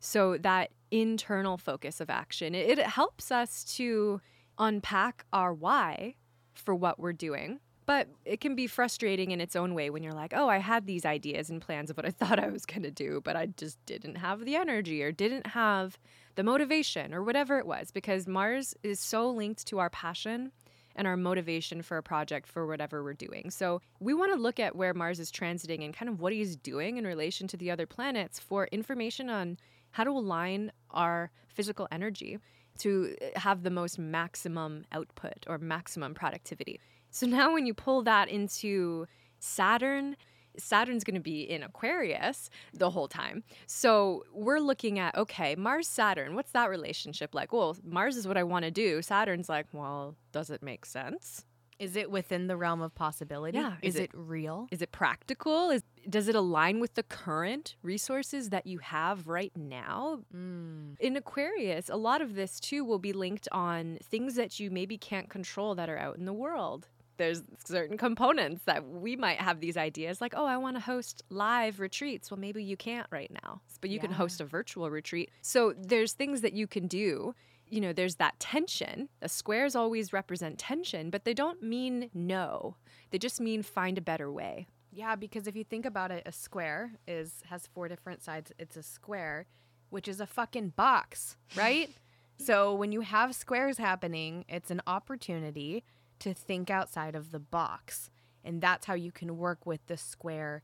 So 0.00 0.36
that 0.38 0.70
internal 0.90 1.56
focus 1.58 2.00
of 2.00 2.10
action, 2.10 2.54
it, 2.54 2.78
it 2.78 2.86
helps 2.86 3.30
us 3.30 3.62
to 3.76 4.20
unpack 4.58 5.24
our 5.32 5.52
why 5.54 6.16
for 6.54 6.74
what 6.74 6.98
we're 6.98 7.12
doing. 7.12 7.60
But 7.90 8.06
it 8.24 8.40
can 8.40 8.54
be 8.54 8.68
frustrating 8.68 9.32
in 9.32 9.40
its 9.40 9.56
own 9.56 9.74
way 9.74 9.90
when 9.90 10.04
you're 10.04 10.12
like, 10.12 10.32
oh, 10.32 10.48
I 10.48 10.58
had 10.58 10.86
these 10.86 11.04
ideas 11.04 11.50
and 11.50 11.60
plans 11.60 11.90
of 11.90 11.96
what 11.96 12.06
I 12.06 12.10
thought 12.20 12.38
I 12.38 12.46
was 12.46 12.64
going 12.64 12.84
to 12.84 12.90
do, 12.92 13.20
but 13.24 13.34
I 13.34 13.46
just 13.46 13.84
didn't 13.84 14.14
have 14.14 14.44
the 14.44 14.54
energy 14.54 15.02
or 15.02 15.10
didn't 15.10 15.48
have 15.48 15.98
the 16.36 16.44
motivation 16.44 17.12
or 17.12 17.24
whatever 17.24 17.58
it 17.58 17.66
was, 17.66 17.90
because 17.90 18.28
Mars 18.28 18.76
is 18.84 19.00
so 19.00 19.28
linked 19.28 19.66
to 19.66 19.80
our 19.80 19.90
passion 19.90 20.52
and 20.94 21.08
our 21.08 21.16
motivation 21.16 21.82
for 21.82 21.96
a 21.96 22.02
project 22.04 22.46
for 22.46 22.64
whatever 22.64 23.02
we're 23.02 23.12
doing. 23.12 23.50
So 23.50 23.80
we 23.98 24.14
want 24.14 24.32
to 24.32 24.38
look 24.38 24.60
at 24.60 24.76
where 24.76 24.94
Mars 24.94 25.18
is 25.18 25.32
transiting 25.32 25.84
and 25.84 25.92
kind 25.92 26.08
of 26.08 26.20
what 26.20 26.32
he's 26.32 26.54
doing 26.54 26.96
in 26.96 27.04
relation 27.04 27.48
to 27.48 27.56
the 27.56 27.72
other 27.72 27.86
planets 27.86 28.38
for 28.38 28.68
information 28.68 29.28
on 29.28 29.58
how 29.90 30.04
to 30.04 30.12
align 30.12 30.70
our 30.92 31.32
physical 31.48 31.88
energy 31.90 32.38
to 32.78 33.16
eh, 33.20 33.30
have 33.34 33.64
the 33.64 33.70
most 33.70 33.98
maximum 33.98 34.84
output 34.92 35.44
or 35.48 35.58
maximum 35.58 36.14
productivity. 36.14 36.78
So 37.10 37.26
now 37.26 37.52
when 37.52 37.66
you 37.66 37.74
pull 37.74 38.02
that 38.02 38.28
into 38.28 39.06
Saturn, 39.38 40.16
Saturn's 40.58 41.04
going 41.04 41.14
to 41.14 41.20
be 41.20 41.42
in 41.42 41.62
Aquarius 41.62 42.50
the 42.74 42.90
whole 42.90 43.08
time. 43.08 43.44
So 43.66 44.24
we're 44.32 44.58
looking 44.58 44.98
at 44.98 45.16
okay, 45.16 45.54
Mars 45.54 45.88
Saturn, 45.88 46.34
what's 46.34 46.52
that 46.52 46.70
relationship 46.70 47.34
like? 47.34 47.52
Well, 47.52 47.76
Mars 47.84 48.16
is 48.16 48.26
what 48.26 48.36
I 48.36 48.42
want 48.42 48.64
to 48.64 48.70
do. 48.70 49.02
Saturn's 49.02 49.48
like, 49.48 49.66
well, 49.72 50.16
does 50.32 50.50
it 50.50 50.62
make 50.62 50.84
sense? 50.84 51.46
Is 51.80 51.96
it 51.96 52.10
within 52.10 52.46
the 52.46 52.58
realm 52.58 52.82
of 52.82 52.94
possibility? 52.94 53.56
Yeah. 53.56 53.76
Is, 53.80 53.94
Is 53.94 54.02
it, 54.02 54.10
real? 54.12 54.68
Is 54.70 54.82
it 54.82 54.92
practical? 54.92 55.70
Is 55.70 55.82
does 56.08 56.28
it 56.28 56.34
align 56.34 56.78
with 56.78 56.94
the 56.94 57.02
current 57.02 57.76
resources 57.82 58.50
that 58.50 58.66
you 58.66 58.78
have 58.78 59.26
right 59.26 59.52
now? 59.56 60.20
Mm. 60.34 61.00
In 61.00 61.16
Aquarius, 61.16 61.88
a 61.88 61.96
lot 61.96 62.20
of 62.20 62.34
this 62.34 62.60
too 62.60 62.84
will 62.84 62.98
be 62.98 63.14
linked 63.14 63.48
on 63.50 63.98
things 64.02 64.34
that 64.34 64.60
you 64.60 64.70
maybe 64.70 64.98
can't 64.98 65.30
control 65.30 65.74
that 65.74 65.88
are 65.88 65.96
out 65.96 66.18
in 66.18 66.26
the 66.26 66.34
world. 66.34 66.88
There's 67.20 67.42
certain 67.66 67.98
components 67.98 68.62
that 68.64 68.88
we 68.88 69.14
might 69.14 69.42
have 69.42 69.60
these 69.60 69.76
ideas 69.76 70.22
like, 70.22 70.32
oh, 70.34 70.46
I 70.46 70.56
want 70.56 70.76
to 70.76 70.80
host 70.80 71.22
live 71.28 71.78
retreats. 71.78 72.30
Well, 72.30 72.40
maybe 72.40 72.64
you 72.64 72.78
can't 72.78 73.06
right 73.10 73.30
now, 73.44 73.60
but 73.82 73.90
you 73.90 74.00
can 74.00 74.10
host 74.10 74.40
a 74.40 74.46
virtual 74.46 74.88
retreat. 74.88 75.30
So 75.42 75.74
there's 75.76 76.14
things 76.14 76.40
that 76.40 76.54
you 76.54 76.66
can 76.66 76.86
do. 76.86 77.34
You 77.68 77.82
know, 77.82 77.92
there's 77.92 78.14
that 78.14 78.40
tension. 78.40 79.10
The 79.20 79.28
squares 79.28 79.76
always 79.76 80.14
represent 80.14 80.58
tension, 80.58 81.10
but 81.10 81.26
they 81.26 81.34
don't 81.34 81.62
mean 81.62 82.08
no. 82.14 82.76
They 83.10 83.18
just 83.18 83.38
mean 83.38 83.62
find 83.62 83.98
a 83.98 84.00
better 84.00 84.32
way. 84.32 84.66
Yeah, 84.90 85.14
because 85.14 85.46
if 85.46 85.54
you 85.54 85.64
think 85.64 85.84
about 85.84 86.10
it, 86.10 86.22
a 86.24 86.32
square 86.32 86.92
is 87.06 87.42
has 87.50 87.66
four 87.66 87.86
different 87.86 88.22
sides. 88.22 88.50
It's 88.58 88.78
a 88.78 88.82
square, 88.82 89.44
which 89.90 90.08
is 90.08 90.22
a 90.22 90.26
fucking 90.26 90.70
box, 90.70 91.36
right? 91.54 91.90
so 92.38 92.74
when 92.74 92.92
you 92.92 93.02
have 93.02 93.34
squares 93.34 93.76
happening, 93.76 94.46
it's 94.48 94.70
an 94.70 94.80
opportunity 94.86 95.84
to 96.20 96.34
think 96.34 96.70
outside 96.70 97.14
of 97.14 97.32
the 97.32 97.38
box. 97.38 98.10
And 98.44 98.60
that's 98.60 98.86
how 98.86 98.94
you 98.94 99.12
can 99.12 99.36
work 99.36 99.66
with 99.66 99.86
the 99.86 99.96
square 99.96 100.62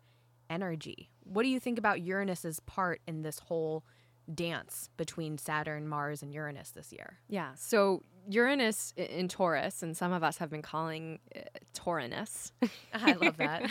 energy. 0.48 1.10
What 1.24 1.42
do 1.42 1.48
you 1.48 1.60
think 1.60 1.78
about 1.78 2.00
Uranus's 2.00 2.60
part 2.60 3.00
in 3.06 3.22
this 3.22 3.40
whole 3.40 3.84
dance 4.32 4.90
between 4.96 5.38
Saturn, 5.38 5.86
Mars, 5.88 6.22
and 6.22 6.32
Uranus 6.32 6.70
this 6.70 6.92
year? 6.92 7.18
Yeah. 7.28 7.50
So 7.56 8.02
Uranus 8.28 8.92
in 8.96 9.28
Taurus, 9.28 9.82
and 9.82 9.96
some 9.96 10.12
of 10.12 10.22
us 10.22 10.38
have 10.38 10.50
been 10.50 10.62
calling 10.62 11.18
it 11.30 11.64
Taurinus. 11.74 12.52
I 12.94 13.12
love 13.12 13.36
that. 13.36 13.70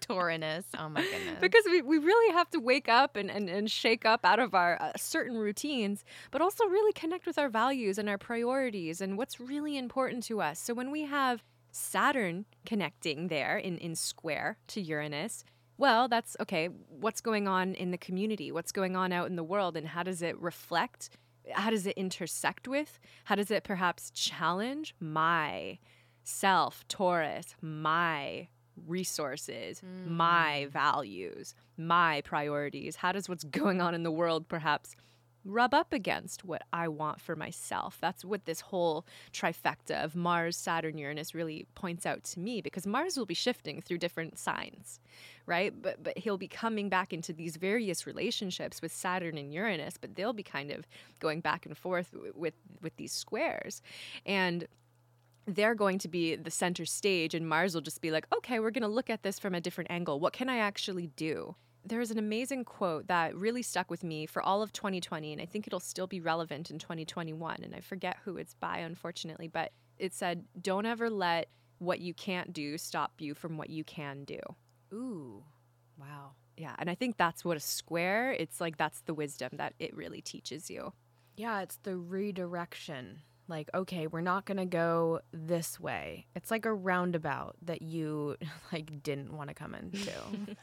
Taurinus. 0.00 0.64
Oh 0.78 0.88
my 0.88 1.02
goodness. 1.02 1.38
because 1.40 1.64
we, 1.66 1.82
we 1.82 1.98
really 1.98 2.32
have 2.32 2.50
to 2.50 2.58
wake 2.58 2.88
up 2.88 3.16
and, 3.16 3.30
and, 3.30 3.48
and 3.48 3.70
shake 3.70 4.04
up 4.04 4.24
out 4.24 4.38
of 4.38 4.54
our 4.54 4.80
uh, 4.80 4.92
certain 4.96 5.36
routines, 5.36 6.04
but 6.30 6.40
also 6.40 6.64
really 6.64 6.92
connect 6.92 7.26
with 7.26 7.38
our 7.38 7.48
values 7.48 7.98
and 7.98 8.08
our 8.08 8.18
priorities 8.18 9.00
and 9.00 9.16
what's 9.16 9.40
really 9.40 9.76
important 9.76 10.22
to 10.24 10.40
us. 10.40 10.58
So 10.58 10.74
when 10.74 10.90
we 10.90 11.02
have 11.02 11.42
Saturn 11.72 12.46
connecting 12.66 13.28
there 13.28 13.56
in, 13.58 13.78
in 13.78 13.94
square 13.94 14.58
to 14.68 14.80
Uranus, 14.80 15.44
well, 15.78 16.08
that's 16.08 16.36
okay. 16.40 16.68
What's 16.88 17.22
going 17.22 17.48
on 17.48 17.74
in 17.74 17.90
the 17.90 17.98
community? 17.98 18.52
What's 18.52 18.72
going 18.72 18.96
on 18.96 19.12
out 19.12 19.28
in 19.28 19.36
the 19.36 19.44
world? 19.44 19.76
And 19.76 19.88
how 19.88 20.02
does 20.02 20.20
it 20.20 20.38
reflect? 20.38 21.08
How 21.52 21.70
does 21.70 21.86
it 21.86 21.96
intersect 21.96 22.68
with? 22.68 22.98
How 23.24 23.34
does 23.34 23.50
it 23.50 23.64
perhaps 23.64 24.10
challenge 24.10 24.94
my 25.00 25.78
self, 26.22 26.86
Taurus, 26.86 27.54
my 27.62 28.48
resources, 28.86 29.82
my 30.06 30.66
mm. 30.66 30.70
values, 30.70 31.54
my 31.76 32.22
priorities? 32.22 32.96
How 32.96 33.12
does 33.12 33.28
what's 33.28 33.44
going 33.60 33.80
on 33.80 33.94
in 33.94 34.02
the 34.02 34.10
world 34.10 34.48
perhaps 34.48 34.94
rub 35.44 35.72
up 35.72 35.92
against 35.92 36.44
what 36.44 36.62
I 36.72 36.88
want 36.88 37.20
for 37.20 37.34
myself? 37.34 37.98
That's 38.00 38.24
what 38.24 38.44
this 38.44 38.60
whole 38.60 39.06
trifecta 39.32 40.04
of 40.04 40.14
Mars, 40.14 40.56
Saturn, 40.56 40.98
Uranus 40.98 41.34
really 41.34 41.66
points 41.74 42.04
out 42.04 42.24
to 42.24 42.40
me 42.40 42.60
because 42.60 42.86
Mars 42.86 43.16
will 43.16 43.26
be 43.26 43.34
shifting 43.34 43.80
through 43.80 43.98
different 43.98 44.38
signs, 44.38 45.00
right? 45.46 45.72
But 45.80 46.02
but 46.02 46.18
he'll 46.18 46.38
be 46.38 46.48
coming 46.48 46.88
back 46.88 47.12
into 47.12 47.32
these 47.32 47.56
various 47.56 48.06
relationships 48.06 48.82
with 48.82 48.92
Saturn 48.92 49.38
and 49.38 49.52
Uranus, 49.52 49.96
but 49.98 50.14
they'll 50.14 50.32
be 50.32 50.42
kind 50.42 50.70
of 50.70 50.86
going 51.20 51.40
back 51.40 51.66
and 51.66 51.76
forth 51.76 52.14
with 52.34 52.54
with 52.82 52.96
these 52.96 53.12
squares. 53.12 53.82
And 54.26 54.66
they're 55.46 55.74
going 55.74 55.98
to 55.98 56.08
be 56.08 56.36
the 56.36 56.50
center 56.50 56.84
stage 56.84 57.34
and 57.34 57.48
Mars 57.48 57.74
will 57.74 57.80
just 57.80 58.00
be 58.00 58.10
like, 58.10 58.26
"Okay, 58.34 58.58
we're 58.60 58.70
going 58.70 58.82
to 58.82 58.88
look 58.88 59.10
at 59.10 59.22
this 59.22 59.38
from 59.38 59.54
a 59.54 59.60
different 59.60 59.90
angle. 59.90 60.20
What 60.20 60.32
can 60.32 60.48
I 60.48 60.58
actually 60.58 61.08
do?" 61.08 61.56
There's 61.84 62.10
an 62.10 62.18
amazing 62.18 62.64
quote 62.64 63.06
that 63.06 63.34
really 63.34 63.62
stuck 63.62 63.90
with 63.90 64.04
me 64.04 64.26
for 64.26 64.42
all 64.42 64.62
of 64.62 64.72
2020 64.72 65.32
and 65.32 65.40
I 65.40 65.46
think 65.46 65.66
it'll 65.66 65.80
still 65.80 66.06
be 66.06 66.20
relevant 66.20 66.70
in 66.70 66.78
2021 66.78 67.62
and 67.64 67.74
I 67.74 67.80
forget 67.80 68.18
who 68.24 68.36
it's 68.36 68.54
by 68.54 68.78
unfortunately, 68.78 69.48
but 69.48 69.72
it 69.98 70.12
said, 70.12 70.44
"Don't 70.60 70.86
ever 70.86 71.08
let 71.10 71.48
what 71.78 72.00
you 72.00 72.12
can't 72.12 72.52
do 72.52 72.76
stop 72.76 73.20
you 73.20 73.34
from 73.34 73.56
what 73.56 73.70
you 73.70 73.84
can 73.84 74.24
do." 74.24 74.40
Ooh. 74.92 75.44
Wow. 75.98 76.32
Yeah, 76.56 76.74
and 76.78 76.90
I 76.90 76.94
think 76.94 77.16
that's 77.16 77.44
what 77.44 77.56
a 77.56 77.60
square, 77.60 78.32
it's 78.32 78.60
like 78.60 78.76
that's 78.76 79.00
the 79.00 79.14
wisdom 79.14 79.50
that 79.54 79.72
it 79.78 79.96
really 79.96 80.20
teaches 80.20 80.70
you. 80.70 80.92
Yeah, 81.36 81.62
it's 81.62 81.76
the 81.76 81.96
redirection. 81.96 83.20
Like, 83.50 83.68
okay, 83.74 84.06
we're 84.06 84.20
not 84.22 84.46
going 84.46 84.58
to 84.58 84.64
go 84.64 85.20
this 85.32 85.78
way. 85.78 86.26
It's 86.34 86.50
like 86.50 86.64
a 86.64 86.72
roundabout 86.72 87.56
that 87.62 87.82
you 87.82 88.36
like 88.72 89.02
didn't 89.02 89.36
want 89.36 89.48
to 89.48 89.54
come 89.54 89.74
into. 89.74 90.12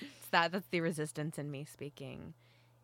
it's 0.00 0.28
that 0.30 0.50
that's 0.50 0.66
the 0.68 0.80
resistance 0.80 1.38
in 1.38 1.50
me 1.50 1.64
speaking. 1.64 2.34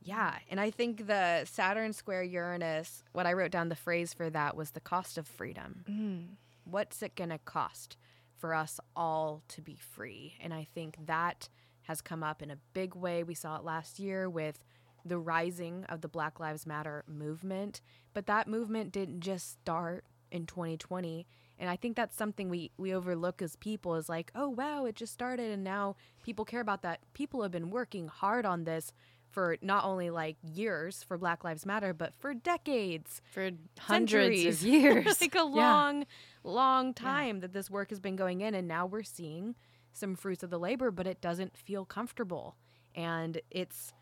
Yeah, 0.01 0.37
and 0.49 0.61
I 0.61 0.71
think 0.71 1.07
the 1.07 1.45
Saturn 1.45 1.93
square 1.93 2.23
Uranus, 2.23 3.03
what 3.13 3.27
I 3.27 3.33
wrote 3.33 3.51
down 3.51 3.69
the 3.69 3.75
phrase 3.75 4.15
for 4.15 4.31
that 4.31 4.57
was 4.57 4.71
the 4.71 4.81
cost 4.81 5.19
of 5.19 5.27
freedom. 5.27 5.85
Mm. 5.91 6.27
What's 6.65 7.03
it 7.03 7.17
going 7.17 7.31
to 7.31 7.39
cost 7.39 7.97
for 8.37 8.55
us 8.55 8.79
all 8.95 9.43
to 9.49 9.61
be 9.61 9.77
free? 9.77 10.35
And 10.41 10.55
I 10.55 10.69
think 10.73 10.97
that 11.07 11.49
has 11.83 12.01
come 12.01 12.23
up 12.23 12.43
in 12.43 12.51
a 12.51 12.59
big 12.75 12.95
way. 12.95 13.23
We 13.23 13.35
saw 13.35 13.57
it 13.57 13.65
last 13.65 13.99
year 13.99 14.31
with 14.31 14.63
the 15.09 15.19
rising 15.19 15.85
of 15.89 16.01
the 16.01 16.09
Black 16.09 16.39
Lives 16.41 16.67
Matter 16.67 17.05
movement, 17.07 17.81
but 18.15 18.27
that 18.27 18.49
movement 18.49 18.93
didn't 18.93 19.21
just 19.21 19.53
start 19.53 20.05
in 20.31 20.47
2020. 20.47 21.27
And 21.59 21.69
I 21.69 21.77
think 21.77 21.97
that's 21.97 22.17
something 22.17 22.49
we, 22.49 22.71
we 22.77 22.95
overlook 22.95 23.43
as 23.43 23.57
people 23.57 23.97
is 23.97 24.09
like, 24.09 24.31
oh, 24.35 24.49
wow, 24.49 24.85
it 24.85 24.95
just 24.95 25.13
started 25.13 25.51
and 25.51 25.65
now 25.65 25.97
people 26.23 26.45
care 26.45 26.61
about 26.61 26.83
that. 26.83 27.01
People 27.15 27.43
have 27.43 27.51
been 27.51 27.71
working 27.71 28.07
hard 28.09 28.47
on 28.47 28.65
this 28.65 28.93
for 29.31 29.57
not 29.61 29.85
only 29.85 30.09
like 30.09 30.37
years 30.43 31.03
for 31.03 31.19
Black 31.19 31.43
Lives 31.45 31.67
Matter, 31.67 31.93
but 31.93 32.15
for 32.19 32.33
decades 32.33 33.21
For 33.33 33.51
hundreds 33.79 34.41
centuries. 34.43 34.63
of 34.63 34.69
years. 34.69 35.21
like 35.21 35.35
a 35.35 35.39
Yeah. 35.39 35.43
long, 35.45 36.07
long 36.45 36.95
time 36.95 37.41
that 37.41 37.53
this 37.53 37.69
work 37.71 37.91
has 37.91 38.01
been 38.01 38.17
going 38.17 38.41
in, 38.41 38.55
and 38.55 38.69
now 38.69 38.87
we're 38.87 39.03
seeing 39.03 39.55
some 39.93 40.15
fruits 40.15 40.43
of 40.45 40.51
the 40.51 40.59
labor, 40.59 40.91
but 40.93 41.07
it 41.07 41.21
doesn't 41.21 41.57
feel 41.57 41.85
comfortable. 41.85 42.57
And 42.95 43.41
it's 43.51 43.93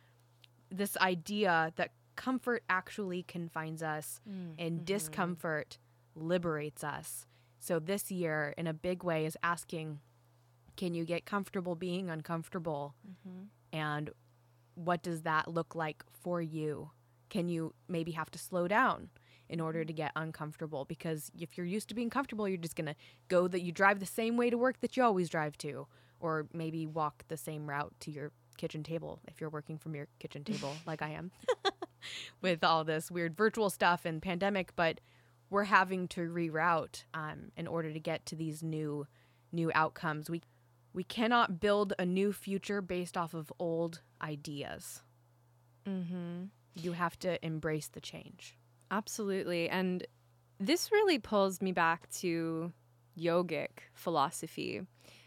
this 0.71 0.97
idea 0.99 1.73
that 1.77 1.91
comfort 2.17 2.65
actually 2.69 3.23
confines 3.23 3.83
us 3.83 4.21
mm, 4.29 4.55
and 4.59 4.77
mm-hmm. 4.77 4.85
discomfort 4.85 5.79
liberates 6.15 6.83
us. 6.83 7.27
So 7.59 7.79
this 7.79 8.11
year, 8.11 8.55
in 8.57 8.67
a 8.67 8.75
big 8.75 9.03
way, 9.03 9.27
is 9.27 9.37
asking, 9.43 10.01
can 10.77 10.95
you 10.95 11.05
get 11.05 11.27
comfortable 11.27 11.75
being 11.75 12.11
uncomfortable? 12.11 12.95
Mm-hmm. 13.07 13.45
And 13.73 14.11
what 14.75 15.03
does 15.03 15.23
that 15.23 15.49
look 15.49 15.75
like 15.75 16.05
for 16.13 16.41
you? 16.41 16.91
Can 17.29 17.49
you 17.49 17.75
maybe 17.89 18.13
have 18.13 18.31
to 18.31 18.39
slow 18.39 18.69
down 18.69 19.11
in 19.49 19.61
order 19.61 19.85
to 19.85 19.93
get 19.93 20.13
uncomfortable? 20.17 20.85
Because 20.85 21.31
if 21.39 21.57
you're 21.57 21.67
used 21.67 21.89
to 21.89 21.95
being 21.95 22.11
comfortable, 22.11 22.49
you're 22.49 22.57
just 22.57 22.77
going 22.77 22.87
to 22.87 22.97
go 23.29 23.49
that 23.49 23.63
you 23.63 23.73
drive 23.73 24.01
the 24.01 24.07
same 24.07 24.37
way 24.37 24.51
to 24.51 24.59
work 24.59 24.81
that 24.81 24.97
you 24.97 25.03
always 25.03 25.29
drive 25.29 25.59
to, 25.59 25.87
or 26.21 26.47
maybe 26.53 26.87
walk 26.87 27.25
the 27.29 27.37
same 27.37 27.69
route 27.69 27.95
to 28.01 28.11
your 28.11 28.33
kitchen 28.57 28.83
table 28.83 29.21
if 29.27 29.41
you're 29.41 29.51
working 29.51 29.79
from 29.79 29.95
your 29.95 30.09
kitchen 30.19 30.45
table, 30.45 30.75
like 30.87 31.03
I 31.03 31.11
am, 31.11 31.31
with 32.43 32.65
all 32.65 32.85
this 32.85 33.11
weird 33.11 33.37
virtual 33.37 33.71
stuff 33.71 34.05
and 34.05 34.23
pandemic. 34.23 34.75
But 34.77 35.01
we're 35.51 35.65
having 35.65 36.09
to 36.09 36.23
reroute 36.29 37.05
um, 37.15 37.53
in 37.57 37.67
order 37.67 37.93
to 37.93 38.01
get 38.01 38.27
to 38.27 38.37
these 38.37 38.63
new 38.63 39.07
new 39.53 39.71
outcomes. 39.75 40.29
We 40.29 40.43
we 40.93 41.05
cannot 41.05 41.61
build 41.61 41.93
a 41.99 42.07
new 42.07 42.33
future 42.33 42.81
based 42.81 43.17
off 43.17 43.35
of 43.35 43.53
old 43.59 44.01
ideas. 44.23 45.03
Mm-hmm. 45.87 46.45
You 46.75 46.93
have 46.93 47.19
to 47.21 47.45
embrace 47.45 47.89
the 47.89 48.01
change. 48.01 48.57
Absolutely. 48.91 49.69
And 49.69 50.07
this 50.59 50.91
really 50.91 51.19
pulls 51.19 51.61
me 51.61 51.73
back 51.73 52.09
to 52.21 52.73
yogic 53.19 53.69
philosophy, 53.95 54.83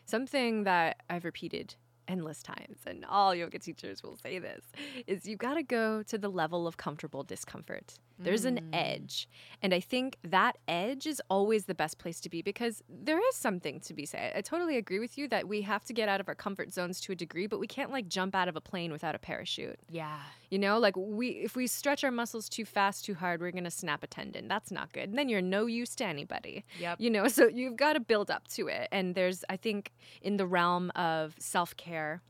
something 0.06 0.63
that 0.63 0.98
I've 1.10 1.26
repeated 1.26 1.76
endless 2.10 2.43
times, 2.43 2.80
and 2.86 3.06
all 3.06 3.34
yoga 3.34 3.60
teachers 3.60 4.04
will 4.04 4.17
say 4.17 4.39
this 4.39 4.65
is 5.08 5.26
you 5.26 5.38
got 5.38 5.54
to 5.54 5.63
go 5.63 6.04
to 6.04 6.17
the 6.17 6.30
level 6.30 6.67
of 6.67 6.76
comfortable 6.76 7.24
discomfort. 7.24 8.00
There's 8.19 8.45
an 8.45 8.60
mm. 8.60 8.69
edge. 8.73 9.27
And 9.62 9.73
I 9.73 9.79
think 9.79 10.17
that 10.23 10.58
edge 10.67 11.08
is 11.08 11.21
always 11.29 11.65
the 11.65 11.75
best 11.75 11.97
place 11.97 12.19
to 12.21 12.29
be 12.29 12.41
because 12.41 12.84
there 12.89 13.17
is 13.17 13.36
something 13.36 13.79
to 13.82 13.93
be 13.93 14.05
said. 14.05 14.34
I 14.36 14.41
totally 14.41 14.77
agree 14.77 14.99
with 14.99 15.17
you 15.17 15.27
that 15.29 15.47
we 15.47 15.62
have 15.62 15.86
to 15.86 15.93
get 15.93 16.10
out 16.10 16.19
of 16.19 16.27
our 16.27 16.36
comfort 16.36 16.73
zones 16.73 16.99
to 17.01 17.13
a 17.13 17.15
degree, 17.15 17.47
but 17.47 17.60
we 17.60 17.67
can't 17.67 17.91
like 17.91 18.08
jump 18.08 18.36
out 18.36 18.47
of 18.47 18.55
a 18.55 18.62
plane 18.62 18.91
without 18.91 19.15
a 19.15 19.19
parachute. 19.19 19.79
Yeah. 19.89 20.19
You 20.49 20.60
know, 20.60 20.79
like 20.79 20.95
we 20.97 21.29
if 21.29 21.55
we 21.55 21.67
stretch 21.67 22.03
our 22.03 22.12
muscles 22.12 22.49
too 22.49 22.65
fast, 22.65 23.05
too 23.05 23.13
hard, 23.13 23.41
we're 23.41 23.51
gonna 23.51 23.71
snap 23.71 24.03
a 24.03 24.08
tendon. 24.08 24.47
That's 24.47 24.71
not 24.71 24.91
good. 24.91 25.10
And 25.10 25.17
then 25.17 25.29
you're 25.29 25.41
no 25.41 25.65
use 25.65 25.95
to 25.95 26.05
anybody. 26.05 26.65
Yep. 26.79 26.99
You 26.99 27.10
know, 27.10 27.27
so 27.39 27.47
you've 27.47 27.77
got 27.77 27.93
to 27.93 27.99
build 27.99 28.29
up 28.29 28.47
to 28.49 28.67
it. 28.67 28.88
And 28.91 29.15
there's, 29.15 29.43
I 29.49 29.58
think, 29.58 29.91
in 30.21 30.38
the 30.38 30.45
realm 30.45 30.91
of 30.95 31.36
self 31.39 31.75
care, 31.77 32.21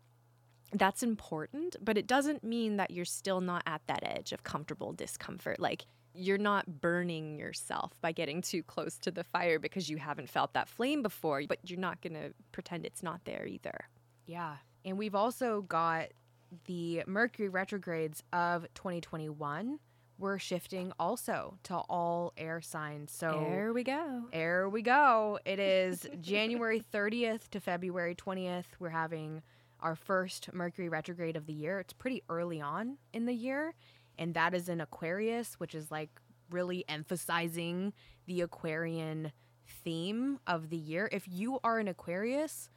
that's 0.71 1.03
important, 1.03 1.75
but 1.81 1.97
it 1.97 2.07
doesn't 2.07 2.43
mean 2.43 2.77
that 2.77 2.91
you're 2.91 3.05
still 3.05 3.41
not 3.41 3.63
at 3.65 3.81
that 3.87 4.03
edge 4.03 4.31
of 4.31 4.43
comfortable 4.43 4.93
discomfort. 4.93 5.59
Like 5.59 5.85
you're 6.13 6.37
not 6.37 6.81
burning 6.81 7.37
yourself 7.37 7.93
by 8.01 8.11
getting 8.11 8.41
too 8.41 8.63
close 8.63 8.97
to 8.99 9.11
the 9.11 9.23
fire 9.23 9.59
because 9.59 9.89
you 9.89 9.97
haven't 9.97 10.29
felt 10.29 10.53
that 10.53 10.67
flame 10.67 11.01
before, 11.01 11.43
but 11.47 11.59
you're 11.63 11.79
not 11.79 12.01
going 12.01 12.13
to 12.13 12.33
pretend 12.51 12.85
it's 12.85 13.03
not 13.03 13.21
there 13.25 13.45
either. 13.45 13.87
Yeah. 14.25 14.55
And 14.85 14.97
we've 14.97 15.15
also 15.15 15.61
got 15.61 16.07
the 16.65 17.03
Mercury 17.07 17.49
retrogrades 17.49 18.23
of 18.33 18.67
2021. 18.75 19.79
We're 20.17 20.39
shifting 20.39 20.91
also 20.99 21.57
to 21.63 21.75
all 21.75 22.33
air 22.35 22.59
signs. 22.61 23.11
So 23.11 23.47
there 23.49 23.71
we 23.71 23.83
go. 23.83 24.25
There 24.33 24.67
we 24.67 24.81
go. 24.81 25.39
It 25.45 25.59
is 25.59 26.05
January 26.21 26.83
30th 26.93 27.47
to 27.51 27.59
February 27.61 28.15
20th. 28.15 28.65
We're 28.79 28.89
having 28.89 29.41
our 29.81 29.95
first 29.95 30.53
Mercury 30.53 30.89
retrograde 30.89 31.35
of 31.35 31.45
the 31.45 31.53
year. 31.53 31.79
It's 31.79 31.93
pretty 31.93 32.23
early 32.29 32.61
on 32.61 32.97
in 33.13 33.25
the 33.25 33.33
year 33.33 33.73
and 34.19 34.33
that 34.33 34.53
is 34.53 34.69
in 34.69 34.81
Aquarius, 34.81 35.55
which 35.55 35.73
is 35.73 35.89
like 35.89 36.09
really 36.51 36.83
emphasizing 36.87 37.93
the 38.27 38.41
Aquarian 38.41 39.31
theme 39.83 40.39
of 40.45 40.69
the 40.69 40.77
year. 40.77 41.09
If 41.11 41.27
you 41.27 41.59
are 41.63 41.79
an 41.79 41.87
Aquarius, 41.87 42.69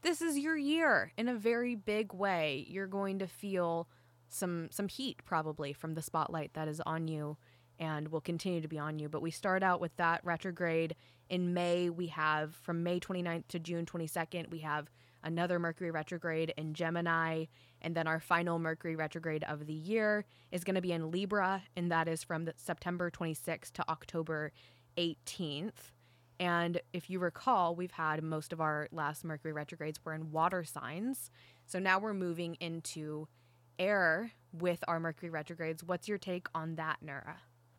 this 0.00 0.22
is 0.22 0.38
your 0.38 0.56
year 0.56 1.12
in 1.18 1.28
a 1.28 1.34
very 1.34 1.74
big 1.74 2.14
way. 2.14 2.64
You're 2.66 2.86
going 2.86 3.18
to 3.18 3.26
feel 3.26 3.88
some 4.28 4.68
some 4.70 4.88
heat 4.88 5.22
probably 5.24 5.72
from 5.72 5.94
the 5.94 6.02
spotlight 6.02 6.54
that 6.54 6.66
is 6.66 6.80
on 6.86 7.08
you 7.08 7.36
and 7.78 8.08
will 8.08 8.20
continue 8.20 8.62
to 8.62 8.68
be 8.68 8.78
on 8.78 8.98
you. 8.98 9.08
But 9.08 9.22
we 9.22 9.30
start 9.30 9.62
out 9.62 9.80
with 9.80 9.94
that 9.96 10.24
retrograde 10.24 10.96
in 11.28 11.52
May. 11.52 11.90
We 11.90 12.06
have 12.06 12.54
from 12.54 12.82
May 12.82 13.00
29th 13.00 13.48
to 13.48 13.58
June 13.58 13.84
22nd, 13.84 14.50
we 14.50 14.60
have 14.60 14.88
another 15.22 15.58
Mercury 15.58 15.90
retrograde 15.90 16.52
in 16.56 16.74
Gemini, 16.74 17.46
and 17.82 17.94
then 17.94 18.06
our 18.06 18.20
final 18.20 18.58
Mercury 18.58 18.96
retrograde 18.96 19.44
of 19.44 19.66
the 19.66 19.72
year 19.72 20.24
is 20.50 20.64
going 20.64 20.74
to 20.74 20.80
be 20.80 20.92
in 20.92 21.10
Libra, 21.10 21.62
and 21.76 21.90
that 21.90 22.08
is 22.08 22.22
from 22.24 22.48
September 22.56 23.10
26th 23.10 23.72
to 23.72 23.88
October 23.88 24.52
18th. 24.96 25.92
And 26.38 26.80
if 26.92 27.10
you 27.10 27.18
recall, 27.18 27.74
we've 27.74 27.90
had 27.90 28.22
most 28.22 28.52
of 28.52 28.60
our 28.60 28.88
last 28.92 29.24
Mercury 29.24 29.52
retrogrades 29.52 30.00
were 30.04 30.14
in 30.14 30.32
water 30.32 30.64
signs. 30.64 31.30
So 31.66 31.78
now 31.78 31.98
we're 31.98 32.14
moving 32.14 32.56
into 32.60 33.28
air 33.78 34.32
with 34.52 34.82
our 34.88 34.98
Mercury 34.98 35.30
retrogrades. 35.30 35.84
What's 35.84 36.08
your 36.08 36.18
take 36.18 36.46
on 36.54 36.76
that, 36.76 36.98
Nura? 37.04 37.36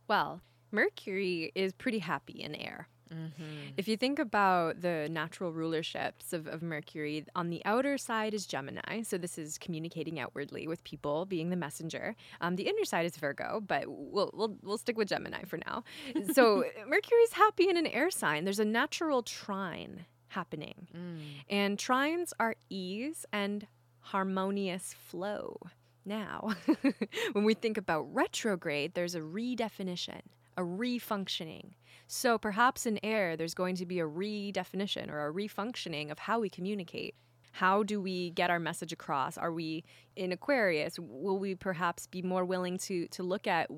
Well, 0.07 0.41
Mercury 0.71 1.51
is 1.55 1.73
pretty 1.73 1.99
happy 1.99 2.41
in 2.41 2.55
air. 2.55 2.87
Mm-hmm. 3.13 3.73
If 3.77 3.87
you 3.87 3.97
think 3.97 4.19
about 4.19 4.81
the 4.81 5.07
natural 5.11 5.51
rulerships 5.51 6.33
of, 6.33 6.47
of 6.47 6.61
Mercury, 6.61 7.25
on 7.35 7.49
the 7.49 7.61
outer 7.65 7.97
side 7.97 8.33
is 8.33 8.45
Gemini. 8.45 9.01
So 9.03 9.17
this 9.17 9.37
is 9.37 9.57
communicating 9.57 10.19
outwardly 10.19 10.67
with 10.67 10.83
people, 10.83 11.25
being 11.25 11.49
the 11.49 11.55
messenger. 11.55 12.15
Um, 12.39 12.55
the 12.55 12.63
inner 12.63 12.85
side 12.85 13.05
is 13.05 13.17
Virgo, 13.17 13.61
but 13.65 13.85
we'll, 13.87 14.31
we'll, 14.33 14.55
we'll 14.63 14.77
stick 14.77 14.97
with 14.97 15.09
Gemini 15.09 15.43
for 15.43 15.57
now. 15.65 15.83
So 16.33 16.63
Mercury's 16.87 17.33
happy 17.33 17.69
in 17.69 17.77
an 17.77 17.87
air 17.87 18.09
sign. 18.09 18.45
There's 18.45 18.59
a 18.59 18.65
natural 18.65 19.21
trine 19.21 20.05
happening. 20.29 20.87
Mm. 20.95 21.17
And 21.49 21.77
trines 21.77 22.31
are 22.39 22.55
ease 22.69 23.25
and 23.33 23.67
harmonious 23.99 24.93
flow. 24.93 25.57
Now, 26.05 26.55
when 27.33 27.43
we 27.43 27.53
think 27.53 27.77
about 27.77 28.13
retrograde, 28.13 28.93
there's 28.93 29.13
a 29.13 29.19
redefinition, 29.19 30.21
a 30.61 30.65
refunctioning. 30.65 31.71
So 32.07 32.37
perhaps 32.37 32.85
in 32.85 32.99
air, 33.03 33.35
there's 33.35 33.53
going 33.53 33.75
to 33.77 33.85
be 33.85 33.99
a 33.99 34.07
redefinition 34.07 35.09
or 35.09 35.27
a 35.27 35.33
refunctioning 35.33 36.11
of 36.11 36.19
how 36.19 36.39
we 36.39 36.49
communicate. 36.49 37.15
How 37.53 37.83
do 37.83 37.99
we 37.99 38.29
get 38.31 38.49
our 38.49 38.59
message 38.59 38.93
across? 38.93 39.37
Are 39.37 39.51
we 39.51 39.83
in 40.15 40.31
Aquarius? 40.31 40.97
Will 40.99 41.37
we 41.37 41.55
perhaps 41.55 42.07
be 42.07 42.21
more 42.21 42.45
willing 42.45 42.77
to 42.79 43.07
to 43.07 43.23
look 43.23 43.45
at 43.47 43.69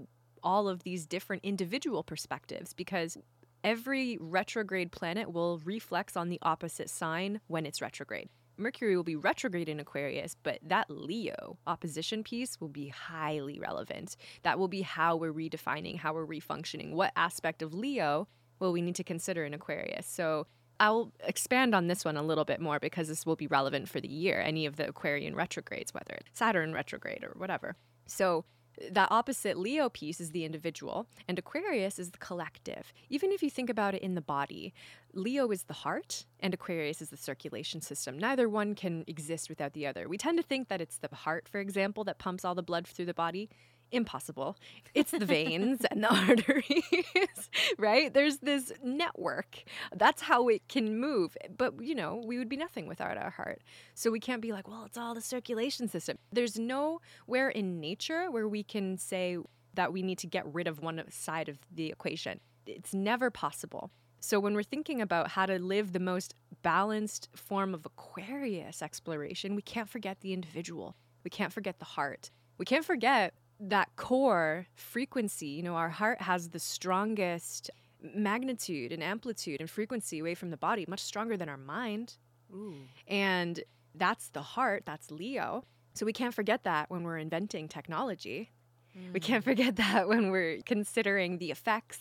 all 0.44 0.68
of 0.68 0.84
these 0.84 1.08
different 1.08 1.44
individual 1.44 2.04
perspectives? 2.04 2.74
Because 2.74 3.18
every 3.64 4.18
retrograde 4.20 4.92
planet 4.92 5.32
will 5.32 5.60
reflex 5.60 6.16
on 6.18 6.30
the 6.30 6.40
opposite 6.44 6.90
sign 6.90 7.40
when 7.48 7.66
it's 7.66 7.82
retrograde. 7.82 8.30
Mercury 8.58 8.96
will 8.96 9.04
be 9.04 9.16
retrograde 9.16 9.70
in 9.70 9.80
Aquarius, 9.80 10.36
but 10.44 10.60
that 10.64 10.90
Leo 10.90 11.58
opposition 11.68 12.24
piece 12.24 12.60
will 12.62 12.70
be 12.70 12.88
highly 12.90 13.60
relevant. 13.60 14.16
That 14.44 14.60
will 14.60 14.68
be 14.68 14.82
how 14.82 15.16
we're 15.16 15.34
redefining, 15.34 15.98
how 15.98 16.14
we're 16.14 16.28
refunctioning. 16.28 16.92
What 16.94 17.12
aspect 17.16 17.62
of 17.62 17.74
Leo 17.74 18.28
will 18.60 18.72
we 18.72 18.82
need 18.82 18.96
to 18.96 19.04
consider 19.04 19.44
in 19.46 19.54
Aquarius? 19.54 20.06
So 20.06 20.48
I'll 20.80 21.12
expand 21.24 21.76
on 21.76 21.88
this 21.88 22.04
one 22.04 22.18
a 22.18 22.24
little 22.24 22.46
bit 22.46 22.60
more 22.60 22.80
because 22.80 23.08
this 23.08 23.26
will 23.26 23.36
be 23.36 23.48
relevant 23.48 23.90
for 23.90 24.00
the 24.02 24.08
year, 24.08 24.42
any 24.42 24.66
of 24.66 24.76
the 24.76 24.88
Aquarian 24.88 25.36
retrogrades, 25.36 25.94
whether 25.94 26.16
it's 26.16 26.38
Saturn 26.38 26.74
retrograde 26.74 27.24
or 27.24 27.34
whatever. 27.38 27.76
So 28.06 28.46
that 28.92 29.12
opposite 29.12 29.58
Leo 29.58 29.90
piece 29.90 30.20
is 30.20 30.32
the 30.32 30.46
individual, 30.46 31.08
and 31.28 31.38
Aquarius 31.38 32.00
is 32.00 32.12
the 32.12 32.18
collective. 32.18 32.94
Even 33.10 33.32
if 33.32 33.44
you 33.44 33.50
think 33.50 33.70
about 33.70 33.94
it 33.94 34.02
in 34.02 34.16
the 34.16 34.22
body, 34.22 34.74
Leo 35.14 35.52
is 35.52 35.64
the 35.64 35.74
heart, 35.74 36.26
and 36.40 36.54
Aquarius 36.54 37.02
is 37.02 37.10
the 37.10 37.18
circulation 37.18 37.82
system. 37.82 38.18
Neither 38.18 38.50
one 38.50 38.76
can 38.76 39.04
exist 39.08 39.50
without 39.50 39.74
the 39.74 39.86
other. 39.86 40.08
We 40.10 40.18
tend 40.18 40.38
to 40.38 40.44
think 40.44 40.70
that 40.70 40.82
it's 40.82 40.98
the 40.98 41.14
heart, 41.14 41.48
for 41.48 41.60
example, 41.60 42.04
that 42.06 42.18
pumps 42.18 42.44
all 42.44 42.56
the 42.56 42.64
blood 42.64 42.88
through 42.88 43.06
the 43.06 43.14
body 43.14 43.50
impossible. 43.94 44.58
It's 44.94 45.12
the 45.12 45.26
veins 45.26 45.86
and 45.90 46.04
the 46.04 46.14
arteries, 46.28 47.50
right? 47.78 48.14
There's 48.14 48.38
this 48.38 48.72
network. 48.84 49.64
That's 49.96 50.24
how 50.24 50.48
it 50.48 50.68
can 50.68 51.00
move. 51.00 51.38
But, 51.56 51.82
you 51.82 51.96
know, 51.96 52.22
we 52.26 52.38
would 52.38 52.50
be 52.50 52.58
nothing 52.58 52.88
without 52.88 53.18
our 53.18 53.30
heart. 53.30 53.62
So 53.94 54.12
we 54.12 54.20
can't 54.20 54.42
be 54.42 54.52
like, 54.52 54.68
well, 54.68 54.84
it's 54.86 54.98
all 54.98 55.14
the 55.14 55.22
circulation 55.22 55.88
system. 55.88 56.18
There's 56.32 56.58
nowhere 56.58 57.50
in 57.50 57.80
nature 57.80 58.30
where 58.32 58.48
we 58.48 58.64
can 58.64 58.98
say 58.98 59.38
that 59.74 59.94
we 59.94 60.02
need 60.02 60.20
to 60.20 60.28
get 60.28 60.52
rid 60.54 60.68
of 60.68 60.82
one 60.82 61.04
side 61.10 61.50
of 61.50 61.60
the 61.72 61.88
equation. 61.88 62.40
It's 62.66 62.94
never 62.94 63.30
possible. 63.30 63.92
So, 64.20 64.40
when 64.40 64.54
we're 64.54 64.64
thinking 64.64 65.02
about 65.02 65.28
how 65.32 65.46
to 65.46 65.60
live 65.60 65.92
the 65.92 66.00
most 66.00 66.34
balanced 66.62 67.28
form 67.36 67.74
of 67.74 67.86
Aquarius 67.86 68.82
exploration, 68.82 69.54
we 69.54 69.62
can't 69.62 69.90
forget 69.90 70.22
the 70.22 70.32
individual. 70.32 70.96
We 71.26 71.30
can't 71.30 71.52
forget 71.52 71.80
the 71.80 71.86
heart. 71.86 72.32
We 72.58 72.66
can't 72.66 72.86
forget 72.86 73.34
that 73.70 73.96
core 73.96 74.68
frequency, 74.76 75.48
you 75.48 75.64
know, 75.64 75.76
our 75.76 75.90
heart 75.90 76.22
has 76.22 76.50
the 76.50 76.60
strongest 76.60 77.70
magnitude 78.02 78.92
and 78.92 79.02
amplitude 79.02 79.62
and 79.62 79.70
frequency 79.70 80.20
away 80.20 80.36
from 80.36 80.50
the 80.50 80.58
body, 80.58 80.86
much 80.88 81.00
stronger 81.00 81.38
than 81.38 81.50
our 81.50 81.58
mind. 81.58 82.16
Ooh. 82.54 82.76
And 83.08 83.64
that's 83.96 84.30
the 84.30 84.42
heart, 84.42 84.84
that's 84.86 85.12
Leo. 85.12 85.64
So 85.94 86.06
we 86.06 86.14
can't 86.14 86.34
forget 86.34 86.64
that 86.64 86.90
when 86.90 87.04
we're 87.04 87.18
inventing 87.18 87.68
technology. 87.68 88.52
Mm. 88.98 89.14
We 89.14 89.20
can't 89.20 89.44
forget 89.44 89.76
that 89.78 90.08
when 90.08 90.32
we're 90.32 90.60
considering 90.66 91.38
the 91.38 91.52
effects 91.52 92.00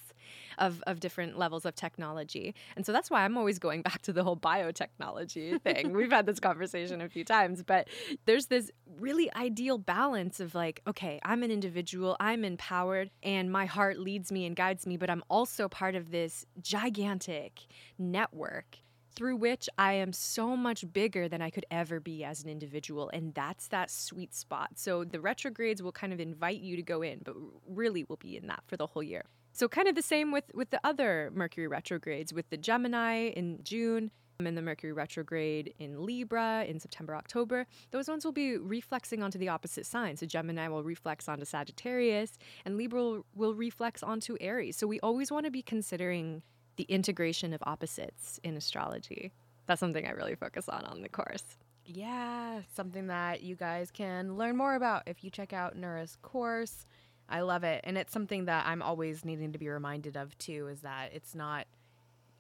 of, 0.59 0.83
of 0.87 1.01
different 1.01 1.39
levels 1.39 1.65
of 1.65 1.75
technology. 1.75 2.55
And 2.77 2.87
so 2.87 2.93
that's 2.93 3.11
why 3.11 3.25
I'm 3.25 3.37
always 3.37 3.59
going 3.59 3.83
back 3.91 4.03
to 4.03 4.13
the 4.13 4.25
whole 4.25 4.37
biotechnology 4.37 5.61
thing. 5.63 5.93
We've 5.97 6.11
had 6.11 6.27
this 6.27 6.41
conversation 6.41 7.01
a 7.01 7.09
few 7.09 7.25
times, 7.25 7.63
but 7.63 7.89
there's 8.27 8.47
this 8.47 8.71
really 8.99 9.33
ideal 9.35 9.79
balance 9.79 10.41
of 10.41 10.55
like, 10.55 10.83
okay, 10.87 11.21
I'm 11.25 11.43
an 11.43 11.51
individual, 11.51 12.17
I'm 12.21 12.45
empowered, 12.45 13.11
and 13.23 13.51
my 13.51 13.67
heart 13.67 13.99
leads 13.99 14.31
me 14.31 14.47
and 14.47 14.55
guides 14.55 14.87
me, 14.87 14.97
but 14.97 15.11
I'm 15.11 15.23
also 15.29 15.69
part 15.69 15.95
of 15.95 16.11
this 16.11 16.47
gigantic 16.61 17.61
network 17.99 18.79
through 19.15 19.37
which 19.37 19.69
I 19.79 19.95
am 19.95 20.13
so 20.13 20.57
much 20.57 20.91
bigger 20.93 21.29
than 21.29 21.43
I 21.43 21.51
could 21.51 21.67
ever 21.71 22.01
be 22.01 22.25
as 22.25 22.43
an 22.43 22.49
individual. 22.49 23.11
And 23.11 23.35
that's 23.35 23.69
that 23.69 23.91
sweet 23.91 24.35
spot. 24.35 24.71
So 24.77 25.05
the 25.05 25.21
retrogrades 25.21 25.83
will 25.83 25.93
kind 25.93 26.13
of 26.13 26.21
invite 26.21 26.61
you 26.61 26.77
to 26.77 26.83
go 26.83 27.03
in, 27.03 27.21
but 27.25 27.35
really 27.69 28.05
will 28.05 28.17
be 28.17 28.37
in 28.37 28.47
that 28.47 28.63
for 28.67 28.77
the 28.77 28.87
whole 28.87 29.03
year. 29.03 29.25
So 29.53 29.69
kind 29.69 29.87
of 29.87 29.95
the 29.95 30.03
same 30.03 30.33
with 30.33 30.45
with 30.55 30.71
the 30.71 30.81
other 30.83 31.31
Mercury 31.35 31.67
retrogrades 31.67 32.33
with 32.33 32.49
the 32.49 32.57
Gemini 32.57 33.29
in 33.29 33.63
June 33.63 34.11
um, 34.41 34.47
and 34.47 34.57
the 34.57 34.63
Mercury 34.63 34.93
retrograde 34.93 35.75
in 35.79 36.05
Libra 36.07 36.65
in 36.67 36.81
September, 36.81 37.15
October. 37.15 37.67
Those 37.91 38.09
ones 38.09 38.25
will 38.25 38.33
be 38.33 38.57
reflexing 38.57 39.23
onto 39.23 39.39
the 39.39 39.49
opposite 39.49 39.85
sign. 39.85 40.17
So 40.17 40.25
Gemini 40.25 40.69
will 40.69 40.83
reflex 40.83 41.29
onto 41.29 41.45
Sagittarius 41.45 42.39
and 42.65 42.79
Libra 42.79 43.03
will, 43.03 43.27
will 43.35 43.55
reflex 43.55 44.03
onto 44.03 44.37
Aries. 44.41 44.77
So 44.77 44.87
we 44.87 44.99
always 45.01 45.31
want 45.31 45.45
to 45.45 45.51
be 45.51 45.63
considering 45.63 46.43
the 46.83 46.93
integration 46.93 47.53
of 47.53 47.63
opposites 47.65 48.41
in 48.43 48.57
astrology. 48.57 49.33
That's 49.67 49.79
something 49.79 50.05
I 50.05 50.11
really 50.11 50.35
focus 50.35 50.69
on 50.69 50.85
on 50.85 51.01
the 51.01 51.09
course. 51.09 51.45
Yeah, 51.87 52.63
something 52.75 53.07
that 53.07 53.43
you 53.43 53.55
guys 53.55 53.93
can 53.93 54.37
learn 54.37 54.57
more 54.57 54.75
about 54.75 55.05
if 55.07 55.23
you 55.23 55.31
check 55.31 55.53
out 55.53 55.77
Nura's 55.77 56.17
course. 56.23 56.85
I 57.29 57.43
love 57.43 57.63
it. 57.63 57.83
And 57.85 57.97
it's 57.97 58.13
something 58.13 58.47
that 58.47 58.67
I'm 58.67 58.83
always 58.83 59.25
needing 59.25 59.53
to 59.53 59.59
be 59.59 59.69
reminded 59.69 60.17
of 60.17 60.37
too 60.39 60.67
is 60.67 60.81
that 60.81 61.11
it's 61.13 61.37
not 61.37 61.67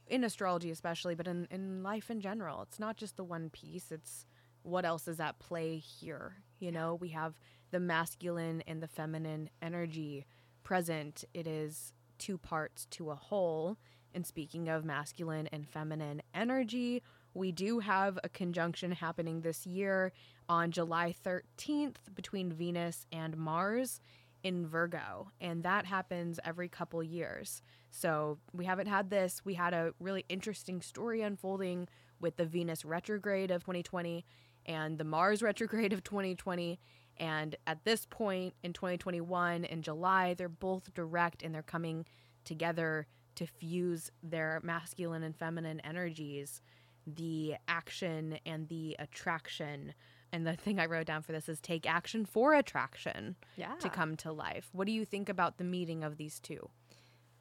in 0.08 0.24
astrology 0.24 0.72
especially, 0.72 1.14
but 1.14 1.28
in, 1.28 1.46
in 1.52 1.84
life 1.84 2.10
in 2.10 2.20
general. 2.20 2.62
It's 2.62 2.80
not 2.80 2.96
just 2.96 3.16
the 3.16 3.24
one 3.24 3.48
piece. 3.48 3.92
It's 3.92 4.26
what 4.64 4.84
else 4.84 5.06
is 5.06 5.20
at 5.20 5.38
play 5.38 5.76
here. 5.76 6.34
You 6.58 6.72
know, 6.72 6.96
we 6.96 7.10
have 7.10 7.38
the 7.70 7.78
masculine 7.78 8.60
and 8.66 8.82
the 8.82 8.88
feminine 8.88 9.50
energy 9.62 10.26
present. 10.64 11.24
It 11.32 11.46
is 11.46 11.92
two 12.18 12.38
parts 12.38 12.86
to 12.86 13.10
a 13.10 13.14
whole. 13.14 13.78
And 14.14 14.26
speaking 14.26 14.68
of 14.68 14.84
masculine 14.84 15.48
and 15.48 15.68
feminine 15.68 16.22
energy, 16.34 17.02
we 17.34 17.52
do 17.52 17.78
have 17.78 18.18
a 18.22 18.28
conjunction 18.28 18.92
happening 18.92 19.40
this 19.40 19.66
year 19.66 20.12
on 20.48 20.70
July 20.70 21.14
13th 21.24 21.96
between 22.14 22.52
Venus 22.52 23.06
and 23.10 23.36
Mars 23.36 24.00
in 24.42 24.66
Virgo, 24.66 25.30
and 25.40 25.62
that 25.62 25.86
happens 25.86 26.40
every 26.44 26.68
couple 26.68 27.02
years. 27.02 27.62
So 27.90 28.38
we 28.52 28.64
haven't 28.64 28.88
had 28.88 29.10
this. 29.10 29.44
We 29.44 29.54
had 29.54 29.72
a 29.72 29.94
really 30.00 30.24
interesting 30.28 30.80
story 30.80 31.22
unfolding 31.22 31.88
with 32.20 32.36
the 32.36 32.46
Venus 32.46 32.84
retrograde 32.84 33.50
of 33.50 33.62
2020 33.62 34.24
and 34.66 34.98
the 34.98 35.04
Mars 35.04 35.42
retrograde 35.42 35.92
of 35.92 36.02
2020. 36.02 36.78
And 37.18 37.56
at 37.66 37.84
this 37.84 38.06
point 38.06 38.54
in 38.62 38.72
2021, 38.72 39.64
in 39.64 39.82
July, 39.82 40.34
they're 40.34 40.48
both 40.48 40.92
direct 40.94 41.42
and 41.42 41.54
they're 41.54 41.62
coming 41.62 42.06
together 42.44 43.06
to 43.36 43.46
fuse 43.46 44.10
their 44.22 44.60
masculine 44.62 45.22
and 45.22 45.36
feminine 45.36 45.80
energies, 45.80 46.60
the 47.06 47.54
action 47.68 48.38
and 48.46 48.68
the 48.68 48.96
attraction. 48.98 49.94
And 50.32 50.46
the 50.46 50.56
thing 50.56 50.78
I 50.78 50.86
wrote 50.86 51.06
down 51.06 51.22
for 51.22 51.32
this 51.32 51.48
is 51.48 51.60
take 51.60 51.86
action 51.88 52.24
for 52.24 52.54
attraction 52.54 53.36
Yeah. 53.56 53.74
to 53.80 53.90
come 53.90 54.16
to 54.18 54.32
life. 54.32 54.70
What 54.72 54.86
do 54.86 54.92
you 54.92 55.04
think 55.04 55.28
about 55.28 55.58
the 55.58 55.64
meeting 55.64 56.02
of 56.04 56.16
these 56.16 56.40
two? 56.40 56.70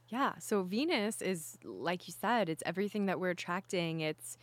Yeah. 0.08 0.34
So 0.40 0.64
Venus 0.64 1.22
is 1.22 1.58
like 1.64 2.08
you 2.08 2.14
said, 2.14 2.50
it's 2.50 2.64
everything 2.66 3.06
that 3.06 3.20
we're 3.20 3.30
attracting. 3.30 4.02
It's 4.02 4.38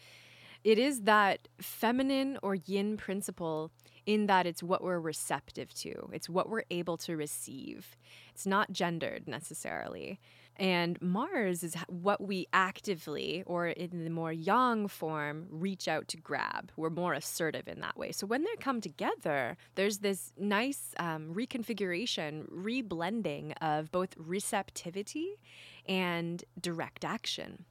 it 0.64 0.78
is 0.78 1.02
that 1.02 1.46
feminine 1.60 2.38
or 2.42 2.54
yin 2.56 2.96
principle 2.96 3.70
in 4.06 4.26
that 4.26 4.46
it's 4.46 4.62
what 4.62 4.82
we're 4.82 4.98
receptive 4.98 5.72
to. 5.74 6.08
It's 6.12 6.28
what 6.28 6.48
we're 6.48 6.64
able 6.70 6.96
to 6.98 7.16
receive. 7.16 7.96
It's 8.34 8.46
not 8.46 8.72
gendered 8.72 9.28
necessarily. 9.28 10.18
And 10.58 11.00
Mars 11.00 11.62
is 11.62 11.76
what 11.88 12.20
we 12.20 12.48
actively, 12.52 13.44
or 13.46 13.68
in 13.68 14.02
the 14.02 14.10
more 14.10 14.32
yang 14.32 14.88
form, 14.88 15.46
reach 15.50 15.86
out 15.86 16.08
to 16.08 16.16
grab. 16.16 16.72
We're 16.76 16.90
more 16.90 17.12
assertive 17.12 17.68
in 17.68 17.80
that 17.80 17.96
way. 17.96 18.10
So 18.10 18.26
when 18.26 18.42
they 18.42 18.56
come 18.58 18.80
together, 18.80 19.56
there's 19.76 19.98
this 19.98 20.32
nice 20.36 20.94
um, 20.98 21.32
reconfiguration, 21.32 22.50
reblending 22.50 23.52
of 23.60 23.92
both 23.92 24.14
receptivity 24.16 25.38
and 25.86 26.44
direct 26.60 27.04
action. 27.04 27.64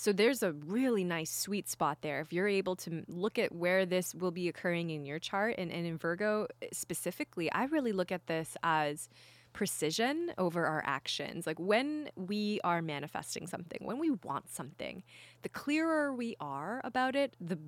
So 0.00 0.14
there's 0.14 0.42
a 0.42 0.52
really 0.52 1.04
nice 1.04 1.30
sweet 1.30 1.68
spot 1.68 1.98
there. 2.00 2.20
If 2.20 2.32
you're 2.32 2.48
able 2.48 2.74
to 2.76 3.04
look 3.06 3.38
at 3.38 3.54
where 3.54 3.84
this 3.84 4.14
will 4.14 4.30
be 4.30 4.48
occurring 4.48 4.88
in 4.88 5.04
your 5.04 5.18
chart 5.18 5.56
and, 5.58 5.70
and 5.70 5.86
in 5.86 5.98
Virgo 5.98 6.46
eh, 6.62 6.68
specifically, 6.72 7.52
I 7.52 7.64
really 7.64 7.92
look 7.92 8.10
at 8.10 8.26
this 8.26 8.56
as 8.62 9.10
precision 9.52 10.32
over 10.38 10.66
our 10.66 10.82
actions. 10.86 11.46
Like 11.46 11.58
when 11.58 12.10
we 12.16 12.60
are 12.64 12.82
manifesting 12.82 13.46
something, 13.46 13.80
when 13.82 13.98
we 13.98 14.10
want 14.10 14.48
something, 14.48 15.02
the 15.42 15.48
clearer 15.48 16.14
we 16.14 16.36
are 16.40 16.80
about 16.84 17.16
it, 17.16 17.34
the 17.40 17.58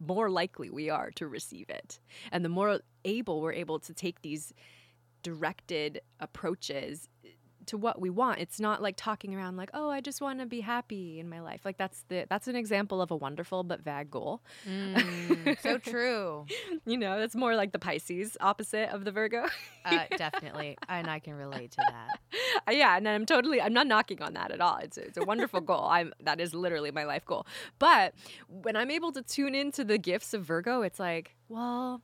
more 0.00 0.30
likely 0.30 0.70
we 0.70 0.90
are 0.90 1.10
to 1.12 1.26
receive 1.26 1.68
it. 1.68 2.00
And 2.32 2.44
the 2.44 2.48
more 2.48 2.80
able 3.04 3.40
we're 3.40 3.52
able 3.52 3.78
to 3.80 3.94
take 3.94 4.22
these 4.22 4.52
directed 5.22 6.00
approaches 6.20 7.08
to 7.66 7.76
what 7.76 8.00
we 8.00 8.10
want. 8.10 8.40
It's 8.40 8.60
not 8.60 8.82
like 8.82 8.94
talking 8.96 9.34
around 9.34 9.56
like, 9.56 9.70
"Oh, 9.74 9.90
I 9.90 10.00
just 10.00 10.20
want 10.20 10.40
to 10.40 10.46
be 10.46 10.60
happy 10.60 11.18
in 11.20 11.28
my 11.28 11.40
life." 11.40 11.62
Like 11.64 11.76
that's 11.76 12.04
the 12.08 12.26
that's 12.28 12.48
an 12.48 12.56
example 12.56 13.00
of 13.02 13.10
a 13.10 13.16
wonderful 13.16 13.62
but 13.64 13.82
vague 13.82 14.10
goal. 14.10 14.42
Mm, 14.68 15.60
so 15.60 15.78
true. 15.92 16.46
You 16.84 16.96
know, 16.96 17.18
that's 17.18 17.36
more 17.36 17.54
like 17.54 17.72
the 17.72 17.78
Pisces 17.78 18.36
opposite 18.40 18.90
of 18.90 19.04
the 19.04 19.10
Virgo. 19.12 19.46
Uh, 19.84 20.04
definitely. 20.16 20.76
And 20.88 21.08
I 21.08 21.18
can 21.18 21.34
relate 21.34 21.72
to 21.72 21.82
that. 21.90 22.18
Yeah, 22.68 22.96
and 22.96 23.08
I'm 23.08 23.26
totally 23.26 23.60
I'm 23.62 23.72
not 23.72 23.86
knocking 23.86 24.20
on 24.22 24.34
that 24.34 24.50
at 24.50 24.60
all. 24.60 24.78
It's 24.78 24.98
it's 24.98 25.16
a 25.16 25.24
wonderful 25.24 25.60
goal. 25.60 25.84
I'm 25.84 26.12
that 26.20 26.40
is 26.40 26.52
literally 26.54 26.90
my 26.90 27.04
life 27.04 27.24
goal. 27.24 27.46
But 27.78 28.14
when 28.48 28.76
I'm 28.76 28.90
able 28.90 29.12
to 29.12 29.22
tune 29.22 29.54
into 29.54 29.84
the 29.84 29.98
gifts 29.98 30.34
of 30.34 30.44
Virgo, 30.44 30.82
it's 30.82 30.98
like, 30.98 31.36
well, 31.48 32.02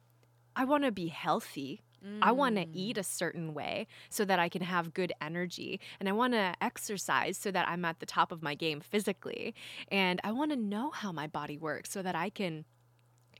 I 0.55 0.65
want 0.65 0.85
to 0.85 0.93
be 0.93 1.09
healthy. 1.09 1.83
I 2.21 2.33
want 2.33 2.57
to 2.57 2.63
Mm. 2.67 2.71
eat 2.73 2.99
a 2.99 3.03
certain 3.03 3.55
way 3.55 3.87
so 4.09 4.25
that 4.25 4.39
I 4.39 4.49
can 4.49 4.63
have 4.63 4.93
good 4.95 5.13
energy. 5.21 5.81
And 6.01 6.09
I 6.09 6.13
want 6.13 6.33
to 6.35 6.55
exercise 6.61 7.39
so 7.39 7.51
that 7.51 7.69
I'm 7.69 7.85
at 7.85 8.01
the 8.01 8.07
top 8.07 8.33
of 8.33 8.43
my 8.43 8.55
game 8.55 8.81
physically. 8.81 9.55
And 9.89 10.21
I 10.25 10.33
want 10.33 10.51
to 10.51 10.57
know 10.57 10.91
how 10.91 11.13
my 11.13 11.27
body 11.27 11.59
works 11.59 11.91
so 11.91 12.03
that 12.03 12.15
I 12.15 12.31
can 12.31 12.65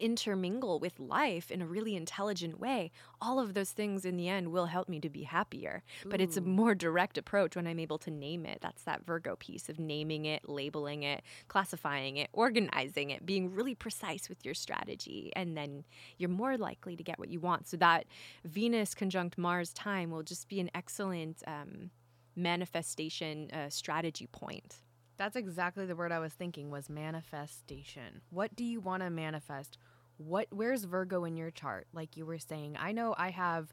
intermingle 0.03 0.81
with 0.81 0.99
life 0.99 1.51
in 1.51 1.63
a 1.63 1.67
really 1.67 1.95
intelligent 1.95 2.59
way. 2.59 2.91
All 3.21 3.39
of 3.39 3.55
those 3.55 3.71
things 3.71 4.05
in 4.05 4.17
the 4.17 4.29
end 4.29 4.51
will 4.51 4.67
help 4.67 4.89
me 4.89 5.01
to 5.01 5.09
be 5.09 5.23
happier. 5.23 5.83
But 6.05 6.21
it's 6.21 6.37
a 6.37 6.41
more 6.41 6.75
direct 6.75 7.17
approach 7.17 7.55
when 7.57 7.67
I'm 7.67 7.79
able 7.79 7.99
to 7.99 8.11
name 8.11 8.45
it. 8.45 8.59
That's 8.61 8.83
that 8.83 9.07
Virgo 9.07 9.37
piece 9.37 9.69
of 9.69 9.79
naming 9.79 10.25
it, 10.25 10.49
labeling 10.49 11.05
it, 11.05 11.23
classifying 11.49 12.17
it, 12.17 12.29
organizing 12.33 13.11
it, 13.11 13.25
being 13.25 13.55
really 13.55 13.75
precise 13.75 14.29
with 14.29 14.45
your 14.45 14.55
strategy. 14.55 15.33
And 15.37 15.57
then 15.57 15.85
you're 16.19 16.29
more 16.29 16.59
likely 16.59 16.97
to 16.97 17.03
get 17.03 17.19
what 17.19 17.31
you 17.31 17.41
want. 17.41 17.69
So 17.69 17.77
that 17.77 18.07
Venus 18.45 18.95
conjunct 18.95 19.39
Mars 19.39 19.73
time 19.73 20.11
will 20.11 20.25
just 20.25 20.49
be 20.49 20.59
an 20.61 20.71
excellent 20.75 21.43
um, 21.47 21.91
manifestation 22.35 23.51
uh, 23.53 23.69
strategy 23.71 24.27
point. 24.27 24.83
That's 25.19 25.37
exactly 25.37 25.87
the 25.87 25.95
word 25.95 26.11
I 26.11 26.19
was 26.19 26.33
thinking 26.33 26.71
was 26.71 26.89
manifestation. 26.89 28.23
What 28.31 28.57
do 28.57 28.65
you 28.65 28.81
want 28.81 29.03
to 29.03 29.11
manifest? 29.11 29.79
What 30.19 30.49
where's 30.51 30.85
Virgo 30.85 31.25
in 31.25 31.37
your 31.37 31.51
chart? 31.51 31.87
Like 31.93 32.17
you 32.17 32.27
were 32.27 32.39
saying, 32.39 32.77
I 32.79 32.93
know 32.93 33.15
I 33.17 33.31
have 33.31 33.73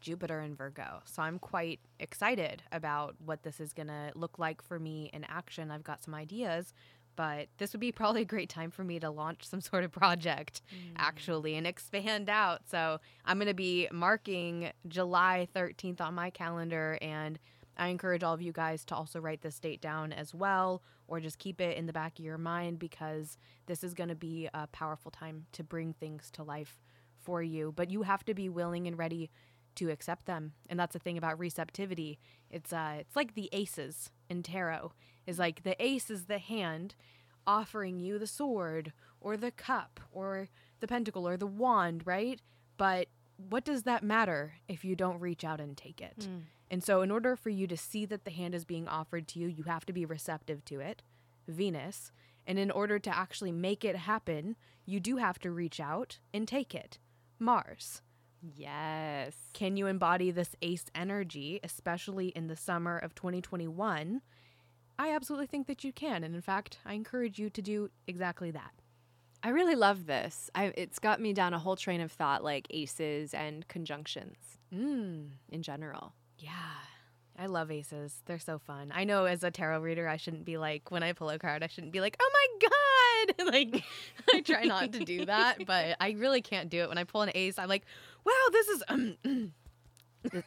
Jupiter 0.00 0.40
in 0.40 0.54
Virgo, 0.54 1.02
so 1.04 1.22
I'm 1.22 1.38
quite 1.38 1.80
excited 1.98 2.62
about 2.72 3.16
what 3.24 3.42
this 3.42 3.60
is 3.60 3.72
going 3.72 3.88
to 3.88 4.12
look 4.14 4.38
like 4.38 4.62
for 4.62 4.78
me 4.78 5.10
in 5.12 5.24
action. 5.24 5.70
I've 5.70 5.84
got 5.84 6.02
some 6.02 6.14
ideas, 6.14 6.72
but 7.16 7.48
this 7.58 7.72
would 7.72 7.80
be 7.80 7.92
probably 7.92 8.22
a 8.22 8.26
great 8.26 8.48
time 8.48 8.70
for 8.70 8.82
me 8.82 8.98
to 9.00 9.10
launch 9.10 9.46
some 9.46 9.60
sort 9.60 9.84
of 9.84 9.92
project 9.92 10.62
mm. 10.72 10.92
actually 10.96 11.54
and 11.56 11.66
expand 11.66 12.30
out. 12.30 12.62
So, 12.70 12.98
I'm 13.26 13.38
going 13.38 13.48
to 13.48 13.54
be 13.54 13.88
marking 13.92 14.72
July 14.88 15.48
13th 15.54 16.00
on 16.00 16.14
my 16.14 16.30
calendar 16.30 16.98
and 17.02 17.38
I 17.80 17.88
encourage 17.88 18.22
all 18.22 18.34
of 18.34 18.42
you 18.42 18.52
guys 18.52 18.84
to 18.84 18.94
also 18.94 19.20
write 19.20 19.40
this 19.40 19.58
date 19.58 19.80
down 19.80 20.12
as 20.12 20.34
well, 20.34 20.82
or 21.08 21.18
just 21.18 21.38
keep 21.38 21.62
it 21.62 21.78
in 21.78 21.86
the 21.86 21.94
back 21.94 22.18
of 22.18 22.24
your 22.24 22.36
mind 22.36 22.78
because 22.78 23.38
this 23.66 23.82
is 23.82 23.94
going 23.94 24.10
to 24.10 24.14
be 24.14 24.50
a 24.52 24.66
powerful 24.66 25.10
time 25.10 25.46
to 25.52 25.64
bring 25.64 25.94
things 25.94 26.30
to 26.32 26.42
life 26.42 26.78
for 27.16 27.42
you. 27.42 27.72
But 27.74 27.90
you 27.90 28.02
have 28.02 28.22
to 28.26 28.34
be 28.34 28.50
willing 28.50 28.86
and 28.86 28.98
ready 28.98 29.30
to 29.76 29.90
accept 29.90 30.26
them, 30.26 30.52
and 30.68 30.78
that's 30.78 30.92
the 30.92 30.98
thing 30.98 31.16
about 31.16 31.38
receptivity. 31.38 32.18
It's 32.50 32.70
uh, 32.70 32.96
it's 32.98 33.16
like 33.16 33.34
the 33.34 33.48
aces 33.50 34.10
in 34.28 34.42
tarot. 34.42 34.92
Is 35.26 35.38
like 35.38 35.62
the 35.62 35.82
ace 35.82 36.10
is 36.10 36.26
the 36.26 36.38
hand 36.38 36.94
offering 37.46 37.98
you 37.98 38.18
the 38.18 38.26
sword 38.26 38.92
or 39.22 39.38
the 39.38 39.50
cup 39.50 40.00
or 40.12 40.48
the 40.80 40.86
pentacle 40.86 41.26
or 41.26 41.38
the 41.38 41.46
wand, 41.46 42.02
right? 42.04 42.42
But 42.76 43.08
what 43.48 43.64
does 43.64 43.84
that 43.84 44.02
matter 44.02 44.54
if 44.68 44.84
you 44.84 44.94
don't 44.94 45.18
reach 45.18 45.44
out 45.44 45.60
and 45.60 45.76
take 45.76 46.02
it? 46.02 46.26
Mm. 46.28 46.42
And 46.70 46.84
so, 46.84 47.02
in 47.02 47.10
order 47.10 47.34
for 47.34 47.50
you 47.50 47.66
to 47.66 47.76
see 47.76 48.04
that 48.06 48.24
the 48.24 48.30
hand 48.30 48.54
is 48.54 48.64
being 48.64 48.86
offered 48.86 49.26
to 49.28 49.38
you, 49.40 49.48
you 49.48 49.64
have 49.64 49.84
to 49.86 49.92
be 49.92 50.04
receptive 50.04 50.64
to 50.66 50.80
it, 50.80 51.02
Venus. 51.48 52.12
And 52.46 52.58
in 52.58 52.70
order 52.70 52.98
to 52.98 53.16
actually 53.16 53.52
make 53.52 53.84
it 53.84 53.96
happen, 53.96 54.56
you 54.86 55.00
do 55.00 55.16
have 55.16 55.38
to 55.40 55.50
reach 55.50 55.80
out 55.80 56.18
and 56.32 56.46
take 56.46 56.74
it, 56.74 56.98
Mars. 57.38 58.02
Yes. 58.40 59.34
Can 59.52 59.76
you 59.76 59.86
embody 59.86 60.30
this 60.30 60.54
ace 60.62 60.86
energy, 60.94 61.60
especially 61.62 62.28
in 62.28 62.46
the 62.46 62.56
summer 62.56 62.96
of 62.96 63.14
2021? 63.14 64.22
I 64.98 65.12
absolutely 65.12 65.46
think 65.46 65.66
that 65.66 65.84
you 65.84 65.92
can. 65.92 66.24
And 66.24 66.34
in 66.34 66.40
fact, 66.40 66.78
I 66.86 66.94
encourage 66.94 67.38
you 67.38 67.50
to 67.50 67.62
do 67.62 67.90
exactly 68.06 68.50
that. 68.52 68.72
I 69.42 69.48
really 69.50 69.74
love 69.74 70.06
this. 70.06 70.50
I, 70.54 70.72
it's 70.76 70.98
got 70.98 71.20
me 71.20 71.32
down 71.32 71.54
a 71.54 71.58
whole 71.58 71.76
train 71.76 72.00
of 72.00 72.12
thought, 72.12 72.44
like 72.44 72.66
aces 72.70 73.34
and 73.34 73.66
conjunctions 73.68 74.36
Mm. 74.72 75.30
in 75.48 75.62
general. 75.62 76.14
Yeah. 76.40 76.50
I 77.38 77.46
love 77.46 77.70
aces. 77.70 78.20
They're 78.26 78.38
so 78.38 78.58
fun. 78.58 78.92
I 78.94 79.04
know 79.04 79.24
as 79.24 79.42
a 79.42 79.50
tarot 79.50 79.80
reader, 79.80 80.06
I 80.06 80.18
shouldn't 80.18 80.44
be 80.44 80.58
like, 80.58 80.90
when 80.90 81.02
I 81.02 81.14
pull 81.14 81.30
a 81.30 81.38
card, 81.38 81.62
I 81.62 81.68
shouldn't 81.68 81.92
be 81.92 82.02
like, 82.02 82.18
oh 82.20 82.30
my 82.34 82.68
God. 82.68 83.46
like, 83.52 83.82
I 84.34 84.40
try 84.42 84.64
not 84.64 84.92
to 84.92 85.04
do 85.04 85.24
that, 85.24 85.56
but 85.66 85.96
I 86.00 86.10
really 86.10 86.42
can't 86.42 86.68
do 86.68 86.82
it. 86.82 86.90
When 86.90 86.98
I 86.98 87.04
pull 87.04 87.22
an 87.22 87.30
ace, 87.34 87.58
I'm 87.58 87.68
like, 87.68 87.84
wow, 88.26 88.32
this 88.52 88.68
is, 88.68 88.82
um, 88.88 89.52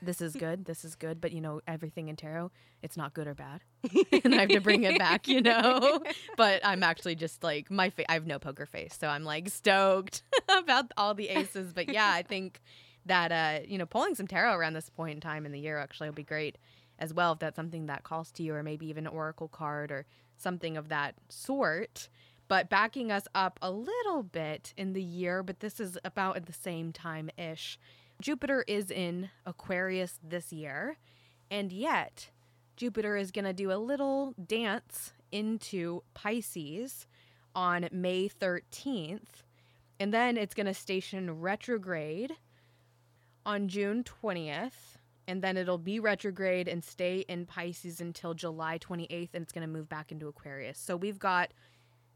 this 0.04 0.22
is 0.22 0.36
good. 0.36 0.66
This 0.66 0.86
is 0.86 0.94
good. 0.94 1.20
But, 1.20 1.32
you 1.32 1.42
know, 1.42 1.62
everything 1.68 2.10
in 2.10 2.16
tarot, 2.16 2.52
it's 2.84 2.96
not 2.96 3.16
good 3.16 3.26
or 3.26 3.34
bad. 3.34 3.62
and 4.24 4.36
I 4.36 4.42
have 4.42 4.50
to 4.50 4.62
bring 4.62 4.84
it 4.84 5.00
back, 5.00 5.28
you 5.28 5.42
know? 5.42 6.00
But 6.38 6.62
I'm 6.64 6.84
actually 6.84 7.16
just 7.16 7.44
like, 7.44 7.72
my 7.72 7.90
fa- 7.90 8.10
I 8.10 8.14
have 8.14 8.28
no 8.28 8.38
poker 8.38 8.68
face. 8.68 8.96
So 9.00 9.08
I'm 9.08 9.24
like 9.24 9.50
stoked 9.50 10.22
about 10.48 10.92
all 10.96 11.16
the 11.16 11.30
aces. 11.30 11.74
But 11.74 11.90
yeah, 11.92 12.12
I 12.12 12.22
think 12.22 12.62
that 13.06 13.32
uh, 13.32 13.66
you 13.68 13.78
know, 13.78 13.86
pulling 13.86 14.16
some 14.16 14.28
tarot 14.28 14.56
around 14.56 14.74
this 14.74 14.90
point 14.90 15.16
in 15.16 15.22
time 15.22 15.46
in 15.46 15.52
the 15.52 15.60
year 15.60 15.78
actually 15.78 16.10
will 16.10 16.16
be 16.16 16.24
great 16.24 16.58
as 17.00 17.14
well 17.14 17.34
if 17.34 17.40
that's 17.40 17.56
something 17.56 17.88
that 17.88 18.04
calls 18.04 18.32
to 18.32 18.44
you, 18.44 18.54
or 18.54 18.64
maybe 18.64 18.88
even 18.88 19.08
an 19.08 19.14
oracle 19.14 19.48
card 19.48 19.92
or 19.92 20.06
something 20.38 20.78
of 20.78 20.90
that 20.90 21.16
sort. 21.30 22.10
But 22.48 22.70
backing 22.70 23.12
us 23.12 23.28
up 23.34 23.58
a 23.62 23.72
little 23.72 24.24
bit 24.24 24.74
in 24.78 24.94
the 24.94 25.02
year, 25.02 25.44
but 25.44 25.60
this 25.60 25.80
is 25.80 25.98
about 26.04 26.38
at 26.38 26.46
the 26.46 26.54
same 26.54 26.92
time 26.92 27.30
ish. 27.38 27.80
Jupiter 28.22 28.64
is 28.68 28.92
in 28.92 29.30
Aquarius 29.46 30.20
this 30.24 30.54
year, 30.54 30.98
and 31.50 31.72
yet 31.72 32.30
Jupiter 32.76 33.18
is 33.18 33.32
going 33.32 33.46
to 33.46 33.54
do 33.54 33.72
a 33.72 33.76
little 33.78 34.34
dance 34.46 35.14
into 35.32 36.04
Pisces 36.14 37.08
on 37.56 37.88
May 37.92 38.30
13th, 38.30 39.42
and 40.00 40.14
then 40.14 40.38
it's 40.38 40.54
going 40.54 40.68
to 40.68 40.74
station 40.74 41.42
retrograde 41.42 42.36
on 43.46 43.68
June 43.68 44.04
20th 44.04 44.98
and 45.28 45.42
then 45.42 45.58
it'll 45.58 45.78
be 45.78 46.00
retrograde 46.00 46.68
and 46.68 46.84
stay 46.84 47.24
in 47.28 47.46
Pisces 47.46 48.02
until 48.02 48.34
July 48.34 48.78
28th, 48.78 49.30
and 49.34 49.44
it's 49.44 49.54
going 49.54 49.66
to 49.66 49.72
move 49.72 49.88
back 49.88 50.12
into 50.12 50.28
Aquarius. 50.28 50.78
So 50.78 50.98
we've 50.98 51.20
got 51.20 51.54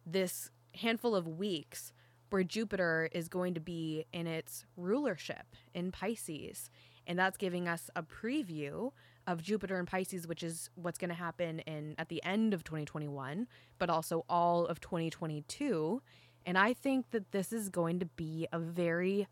this 0.05 0.49
handful 0.75 1.15
of 1.15 1.27
weeks 1.27 1.93
where 2.29 2.43
Jupiter 2.43 3.09
is 3.13 3.29
going 3.29 3.53
to 3.53 3.59
be 3.61 4.05
in 4.11 4.27
its 4.27 4.65
rulership 4.75 5.55
in 5.73 5.91
Pisces. 5.91 6.69
And 7.05 7.17
that's 7.17 7.37
giving 7.37 7.69
us 7.69 7.89
a 7.95 8.03
preview 8.03 8.91
of 9.25 9.41
Jupiter 9.41 9.79
and 9.79 9.87
Pisces, 9.87 10.27
which 10.27 10.43
is 10.43 10.69
what's 10.75 10.97
going 10.97 11.09
to 11.09 11.15
happen 11.15 11.59
in 11.59 11.95
at 11.97 12.09
the 12.09 12.21
end 12.23 12.53
of 12.53 12.65
2021, 12.65 13.47
but 13.79 13.89
also 13.89 14.25
all 14.27 14.65
of 14.65 14.81
2022. 14.81 16.01
And 16.45 16.57
I 16.57 16.73
think 16.73 17.11
that 17.11 17.31
this 17.31 17.53
is 17.53 17.69
going 17.69 17.99
to 17.99 18.05
be 18.05 18.47
a 18.51 18.59
very 18.59 19.27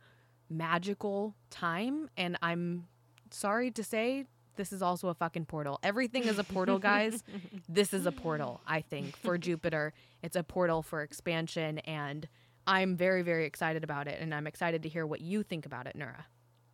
magical 0.50 1.36
time. 1.50 2.10
And 2.18 2.38
I'm 2.41 2.88
sorry 3.32 3.72
to 3.72 3.84
say, 3.84 4.26
this 4.56 4.72
is 4.72 4.82
also 4.82 5.10
a 5.10 5.14
fucking 5.14 5.46
portal. 5.46 5.80
Everything 5.84 6.24
is 6.24 6.39
a 6.39 6.43
portal, 6.43 6.80
guys. 6.80 7.24
this 7.70 7.93
is 7.93 8.06
a 8.06 8.12
portal, 8.12 8.62
I 8.66 8.82
think, 8.82 9.18
for 9.18 9.38
Jupiter. 9.38 9.93
It's 10.24 10.36
a 10.36 10.43
portal 10.43 10.82
for 10.82 11.02
expansion. 11.02 11.80
And 11.80 12.28
I'm 12.66 12.96
very, 12.96 13.22
very 13.22 13.46
excited 13.46 13.84
about 13.84 14.08
it. 14.08 14.20
And 14.22 14.34
I'm 14.34 14.48
excited 14.48 14.84
to 14.84 14.89
hear 14.89 15.06
what 15.06 15.22
you 15.22 15.43
think 15.43 15.66
about 15.66 15.88
it, 15.88 15.98
Nura. 15.98 16.26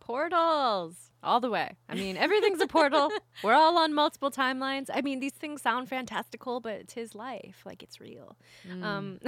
Portals 0.02 1.12
all 1.22 1.38
the 1.38 1.48
way. 1.48 1.76
I 1.88 1.94
mean, 1.94 2.16
everything's 2.16 2.60
a 2.60 2.66
portal. 2.66 3.08
We're 3.44 3.54
all 3.54 3.78
on 3.78 3.94
multiple 3.94 4.32
timelines. 4.32 4.88
I 4.92 5.00
mean, 5.00 5.20
these 5.20 5.32
things 5.32 5.62
sound 5.62 5.88
fantastical, 5.88 6.58
but 6.58 6.72
it's 6.72 6.94
his 6.94 7.14
life. 7.14 7.62
Like 7.64 7.84
it's 7.84 8.00
real. 8.00 8.36
Mm. 8.68 8.82
Um, 8.82 9.20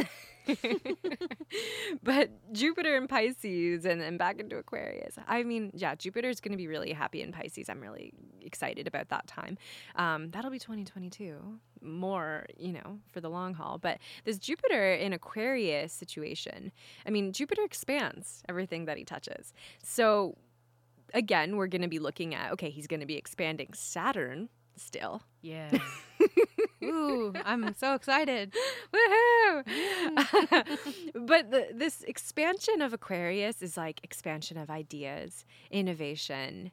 but 2.03 2.31
Jupiter 2.53 2.97
in 2.97 3.07
Pisces 3.07 3.85
and 3.85 4.01
then 4.01 4.17
back 4.17 4.41
into 4.41 4.57
Aquarius. 4.57 5.17
I 5.29 5.45
mean, 5.45 5.71
yeah, 5.75 5.95
Jupiter's 5.95 6.41
going 6.41 6.53
to 6.53 6.59
be 6.59 6.67
really 6.67 6.93
happy 6.93 7.23
in 7.23 7.31
Pisces. 7.31 7.69
I'm 7.69 7.81
really 7.81 8.13
excited 8.43 8.89
about 8.89 9.11
that 9.11 9.29
time. 9.29 9.57
Um, 9.95 10.31
that'll 10.31 10.51
be 10.51 10.59
2022 10.59 11.61
more, 11.81 12.47
you 12.59 12.73
know, 12.73 12.99
for 13.13 13.21
the 13.21 13.31
long 13.31 13.55
haul. 13.55 13.79
But 13.79 13.99
this 14.25 14.39
Jupiter 14.39 14.95
in 14.95 15.13
Aquarius 15.13 15.93
situation, 15.93 16.73
I 17.07 17.11
mean, 17.11 17.33
Jupiter 17.33 17.63
expands 17.63 18.43
everything 18.49 18.87
that 18.87 18.97
he 18.97 19.05
touches. 19.05 19.53
So 19.83 20.37
again, 21.15 21.57
we're 21.57 21.69
going 21.69 21.83
to 21.83 21.89
be 21.89 21.99
looking 21.99 22.35
at 22.35 22.53
okay, 22.53 22.69
he's 22.71 22.87
going 22.87 23.01
to 23.01 23.07
be 23.07 23.17
expanding 23.17 23.71
Saturn 23.73 24.51
still. 24.77 25.23
Yeah. 25.43 25.71
Ooh, 26.83 27.33
I'm 27.45 27.75
so 27.75 27.95
excited. 27.95 28.53
Woohoo! 28.95 29.65
but 31.27 31.51
the, 31.51 31.69
this 31.73 32.03
expansion 32.03 32.83
of 32.83 32.93
Aquarius 32.93 33.63
is 33.63 33.77
like 33.77 34.01
expansion 34.03 34.59
of 34.59 34.71
ideas, 34.71 35.45
innovation, 35.71 36.73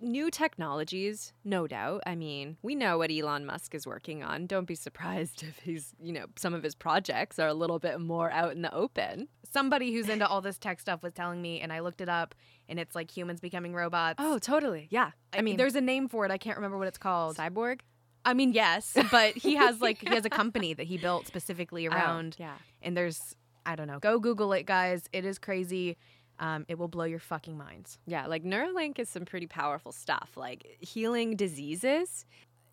new 0.00 0.30
technologies, 0.30 1.32
no 1.44 1.66
doubt. 1.66 2.02
I 2.06 2.14
mean, 2.14 2.56
we 2.62 2.74
know 2.74 2.98
what 2.98 3.10
Elon 3.10 3.46
Musk 3.46 3.74
is 3.74 3.86
working 3.86 4.22
on. 4.22 4.46
Don't 4.46 4.66
be 4.66 4.74
surprised 4.74 5.42
if 5.42 5.58
he's, 5.60 5.94
you 6.00 6.12
know, 6.12 6.26
some 6.36 6.54
of 6.54 6.62
his 6.62 6.74
projects 6.74 7.38
are 7.38 7.48
a 7.48 7.54
little 7.54 7.78
bit 7.78 8.00
more 8.00 8.30
out 8.30 8.52
in 8.52 8.62
the 8.62 8.74
open. 8.74 9.28
Somebody 9.50 9.92
who's 9.92 10.08
into 10.08 10.26
all 10.26 10.40
this 10.40 10.58
tech 10.58 10.80
stuff 10.80 11.02
was 11.02 11.14
telling 11.14 11.40
me, 11.40 11.60
and 11.60 11.72
I 11.72 11.80
looked 11.80 12.00
it 12.00 12.08
up, 12.08 12.34
and 12.68 12.78
it's 12.78 12.94
like 12.94 13.10
humans 13.10 13.40
becoming 13.40 13.74
robots. 13.74 14.16
Oh, 14.18 14.38
totally. 14.38 14.88
Yeah. 14.90 15.10
I, 15.32 15.38
I 15.38 15.42
mean, 15.42 15.56
there's 15.56 15.74
a 15.74 15.80
name 15.80 16.08
for 16.08 16.24
it. 16.24 16.30
I 16.30 16.38
can't 16.38 16.56
remember 16.56 16.78
what 16.78 16.88
it's 16.88 16.98
called. 16.98 17.36
Cyborg? 17.36 17.80
I 18.24 18.34
mean, 18.34 18.52
yes, 18.52 18.96
but 19.10 19.36
he 19.36 19.54
has 19.54 19.80
like 19.80 20.00
he 20.00 20.14
has 20.14 20.24
a 20.24 20.30
company 20.30 20.74
that 20.74 20.86
he 20.86 20.98
built 20.98 21.26
specifically 21.26 21.88
oh, 21.88 21.92
around. 21.92 22.36
Oh, 22.38 22.44
yeah. 22.44 22.54
And 22.82 22.96
there's 22.96 23.34
I 23.64 23.76
don't 23.76 23.86
know. 23.86 23.98
Go 23.98 24.18
Google 24.18 24.52
it, 24.52 24.66
guys. 24.66 25.04
It 25.12 25.24
is 25.24 25.38
crazy. 25.38 25.96
Um, 26.40 26.64
it 26.68 26.78
will 26.78 26.88
blow 26.88 27.04
your 27.04 27.18
fucking 27.18 27.58
minds. 27.58 27.98
Yeah, 28.06 28.26
like 28.26 28.44
Neuralink 28.44 28.98
is 28.98 29.08
some 29.08 29.24
pretty 29.24 29.46
powerful 29.46 29.92
stuff. 29.92 30.30
Like 30.36 30.76
healing 30.80 31.36
diseases. 31.36 32.24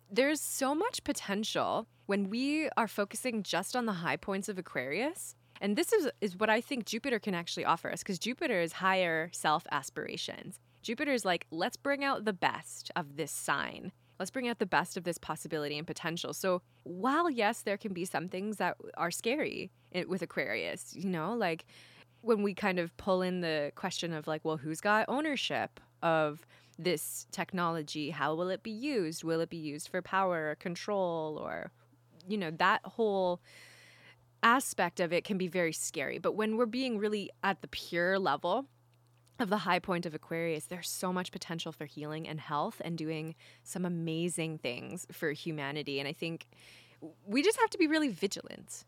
There's 0.08 0.40
so 0.40 0.72
much 0.74 1.02
potential 1.02 1.88
when 2.06 2.30
we 2.30 2.68
are 2.76 2.86
focusing 2.86 3.42
just 3.42 3.74
on 3.74 3.86
the 3.86 3.92
high 3.92 4.16
points 4.16 4.48
of 4.48 4.56
Aquarius. 4.56 5.34
And 5.60 5.76
this 5.76 5.92
is, 5.92 6.08
is 6.20 6.36
what 6.36 6.50
I 6.50 6.60
think 6.60 6.86
Jupiter 6.86 7.18
can 7.18 7.34
actually 7.34 7.64
offer 7.64 7.90
us 7.90 8.00
because 8.00 8.18
Jupiter 8.18 8.60
is 8.60 8.72
higher 8.72 9.30
self 9.32 9.66
aspirations. 9.70 10.58
Jupiter 10.82 11.12
is 11.12 11.24
like, 11.24 11.46
let's 11.50 11.76
bring 11.76 12.04
out 12.04 12.24
the 12.24 12.32
best 12.32 12.90
of 12.94 13.16
this 13.16 13.32
sign. 13.32 13.92
Let's 14.18 14.30
bring 14.30 14.48
out 14.48 14.58
the 14.58 14.66
best 14.66 14.96
of 14.96 15.04
this 15.04 15.18
possibility 15.18 15.76
and 15.76 15.86
potential. 15.86 16.32
So, 16.32 16.62
while 16.84 17.28
yes, 17.28 17.62
there 17.62 17.76
can 17.76 17.92
be 17.92 18.04
some 18.04 18.28
things 18.28 18.56
that 18.56 18.76
are 18.96 19.10
scary 19.10 19.70
with 20.06 20.22
Aquarius, 20.22 20.94
you 20.94 21.08
know, 21.08 21.34
like 21.34 21.66
when 22.22 22.42
we 22.42 22.54
kind 22.54 22.78
of 22.78 22.96
pull 22.96 23.22
in 23.22 23.40
the 23.40 23.72
question 23.76 24.12
of 24.12 24.26
like, 24.26 24.44
well, 24.44 24.56
who's 24.56 24.80
got 24.80 25.04
ownership 25.08 25.80
of 26.02 26.46
this 26.78 27.26
technology? 27.30 28.10
How 28.10 28.34
will 28.34 28.48
it 28.48 28.62
be 28.62 28.70
used? 28.70 29.24
Will 29.24 29.40
it 29.40 29.50
be 29.50 29.56
used 29.56 29.88
for 29.88 30.02
power 30.02 30.50
or 30.50 30.54
control 30.56 31.38
or, 31.38 31.70
you 32.28 32.36
know, 32.36 32.50
that 32.52 32.80
whole 32.84 33.40
aspect 34.46 35.00
of 35.00 35.12
it 35.12 35.24
can 35.24 35.36
be 35.36 35.48
very 35.48 35.72
scary. 35.72 36.18
But 36.18 36.36
when 36.36 36.56
we're 36.56 36.66
being 36.66 36.98
really 36.98 37.30
at 37.42 37.62
the 37.62 37.68
pure 37.68 38.18
level, 38.18 38.66
of 39.38 39.50
the 39.50 39.58
high 39.58 39.80
point 39.80 40.06
of 40.06 40.14
Aquarius, 40.14 40.64
there's 40.64 40.88
so 40.88 41.12
much 41.12 41.30
potential 41.30 41.70
for 41.70 41.84
healing 41.84 42.26
and 42.26 42.40
health 42.40 42.80
and 42.82 42.96
doing 42.96 43.34
some 43.64 43.84
amazing 43.84 44.56
things 44.56 45.06
for 45.12 45.30
humanity. 45.32 45.98
And 45.98 46.08
I 46.08 46.14
think 46.14 46.46
we 47.26 47.42
just 47.42 47.58
have 47.60 47.68
to 47.70 47.76
be 47.76 47.86
really 47.86 48.08
vigilant 48.08 48.86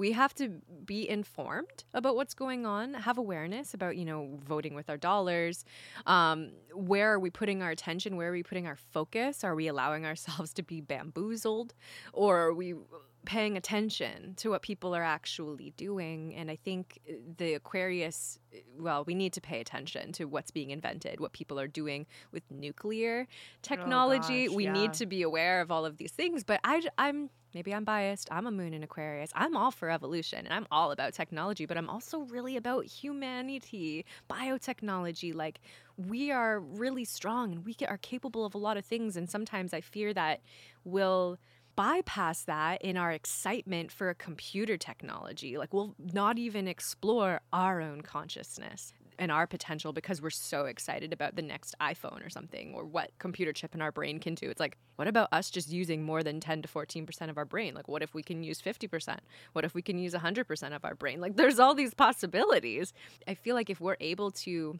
we 0.00 0.12
have 0.12 0.34
to 0.34 0.48
be 0.86 1.06
informed 1.06 1.84
about 1.92 2.16
what's 2.16 2.32
going 2.32 2.64
on, 2.64 2.94
have 2.94 3.18
awareness 3.18 3.74
about, 3.74 3.98
you 3.98 4.06
know, 4.06 4.38
voting 4.42 4.74
with 4.74 4.88
our 4.88 4.96
dollars. 4.96 5.66
Um, 6.06 6.52
where 6.72 7.12
are 7.12 7.18
we 7.18 7.28
putting 7.28 7.62
our 7.62 7.70
attention? 7.70 8.16
Where 8.16 8.30
are 8.30 8.32
we 8.32 8.42
putting 8.42 8.66
our 8.66 8.76
focus? 8.76 9.44
Are 9.44 9.54
we 9.54 9.68
allowing 9.68 10.06
ourselves 10.06 10.54
to 10.54 10.62
be 10.62 10.80
bamboozled? 10.80 11.74
Or 12.14 12.38
are 12.38 12.54
we 12.54 12.76
paying 13.24 13.56
attention 13.56 14.34
to 14.36 14.50
what 14.50 14.62
people 14.62 14.94
are 14.94 15.02
actually 15.02 15.72
doing? 15.76 16.34
And 16.34 16.50
I 16.50 16.56
think 16.56 16.98
uh, 17.08 17.14
the 17.36 17.54
Aquarius, 17.54 18.38
uh, 18.54 18.58
well, 18.78 19.04
we 19.04 19.14
need 19.14 19.32
to 19.34 19.40
pay 19.40 19.60
attention 19.60 20.12
to 20.12 20.24
what's 20.24 20.50
being 20.50 20.70
invented, 20.70 21.20
what 21.20 21.32
people 21.32 21.58
are 21.58 21.68
doing 21.68 22.06
with 22.32 22.42
nuclear 22.50 23.26
oh, 23.28 23.34
technology. 23.62 24.44
Oh 24.44 24.48
gosh, 24.48 24.56
we 24.56 24.64
yeah. 24.64 24.72
need 24.72 24.92
to 24.94 25.06
be 25.06 25.22
aware 25.22 25.60
of 25.60 25.70
all 25.70 25.84
of 25.84 25.96
these 25.96 26.12
things. 26.12 26.44
But 26.44 26.60
I, 26.64 26.82
I'm 26.98 27.30
maybe 27.54 27.74
I'm 27.74 27.84
biased. 27.84 28.28
I'm 28.30 28.46
a 28.46 28.50
moon 28.50 28.74
in 28.74 28.82
Aquarius. 28.82 29.30
I'm 29.34 29.56
all 29.56 29.70
for 29.70 29.90
evolution 29.90 30.44
and 30.44 30.52
I'm 30.52 30.66
all 30.70 30.92
about 30.92 31.14
technology, 31.14 31.66
but 31.66 31.76
I'm 31.76 31.90
also 31.90 32.20
really 32.20 32.56
about 32.56 32.84
humanity, 32.86 34.04
biotechnology. 34.30 35.34
Like, 35.34 35.60
we 35.96 36.30
are 36.30 36.60
really 36.60 37.04
strong 37.04 37.52
and 37.52 37.64
we 37.64 37.76
are 37.86 37.98
capable 37.98 38.44
of 38.44 38.54
a 38.54 38.58
lot 38.58 38.76
of 38.76 38.84
things. 38.84 39.16
And 39.16 39.28
sometimes 39.28 39.74
I 39.74 39.80
fear 39.80 40.14
that 40.14 40.40
we'll 40.84 41.38
bypass 41.80 42.42
that 42.42 42.82
in 42.82 42.98
our 42.98 43.10
excitement 43.10 43.90
for 43.90 44.10
a 44.10 44.14
computer 44.14 44.76
technology. 44.76 45.56
Like, 45.56 45.72
we'll 45.72 45.94
not 46.12 46.38
even 46.38 46.68
explore 46.68 47.40
our 47.54 47.80
own 47.80 48.02
consciousness 48.02 48.92
and 49.18 49.32
our 49.32 49.46
potential 49.46 49.94
because 49.94 50.20
we're 50.20 50.28
so 50.28 50.66
excited 50.66 51.10
about 51.10 51.36
the 51.36 51.42
next 51.42 51.74
iPhone 51.80 52.22
or 52.22 52.28
something 52.28 52.74
or 52.74 52.84
what 52.84 53.12
computer 53.18 53.54
chip 53.54 53.74
in 53.74 53.80
our 53.80 53.90
brain 53.90 54.20
can 54.20 54.34
do. 54.34 54.50
It's 54.50 54.60
like, 54.60 54.76
what 54.96 55.08
about 55.08 55.30
us 55.32 55.48
just 55.50 55.70
using 55.70 56.02
more 56.02 56.22
than 56.22 56.38
10 56.38 56.60
to 56.60 56.68
14% 56.68 57.30
of 57.30 57.38
our 57.38 57.46
brain? 57.46 57.72
Like, 57.72 57.88
what 57.88 58.02
if 58.02 58.12
we 58.12 58.22
can 58.22 58.42
use 58.42 58.60
50%? 58.60 59.16
What 59.54 59.64
if 59.64 59.72
we 59.72 59.80
can 59.80 59.96
use 59.96 60.12
100% 60.12 60.76
of 60.76 60.84
our 60.84 60.94
brain? 60.94 61.18
Like, 61.22 61.36
there's 61.36 61.58
all 61.58 61.74
these 61.74 61.94
possibilities. 61.94 62.92
I 63.26 63.32
feel 63.32 63.54
like 63.54 63.70
if 63.70 63.80
we're 63.80 63.96
able 64.00 64.32
to 64.32 64.78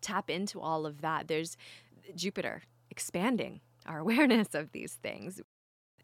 tap 0.00 0.30
into 0.30 0.62
all 0.62 0.86
of 0.86 1.02
that, 1.02 1.28
there's 1.28 1.58
Jupiter 2.14 2.62
expanding 2.90 3.60
our 3.84 3.98
awareness 4.04 4.54
of 4.54 4.72
these 4.72 4.94
things. 5.02 5.42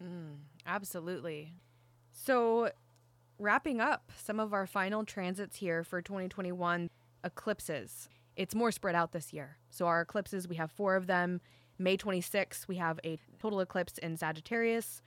Mm, 0.01 0.37
absolutely. 0.67 1.55
So, 2.13 2.71
wrapping 3.39 3.81
up 3.81 4.13
some 4.17 4.39
of 4.39 4.53
our 4.53 4.67
final 4.67 5.05
transits 5.05 5.57
here 5.57 5.83
for 5.83 6.01
2021 6.01 6.89
eclipses. 7.25 8.09
It's 8.37 8.55
more 8.55 8.71
spread 8.71 8.95
out 8.95 9.13
this 9.13 9.33
year. 9.33 9.59
So 9.71 9.87
our 9.87 10.03
eclipses, 10.03 10.49
we 10.49 10.57
have 10.57 10.71
four 10.71 10.97
of 10.97 11.07
them. 11.07 11.41
May 11.79 11.97
26th, 11.97 12.69
we 12.69 12.77
have 12.77 13.01
a 13.05 13.19
total 13.41 13.61
eclipse 13.61 13.99
in 13.99 14.17
Sagittarius. 14.17 15.03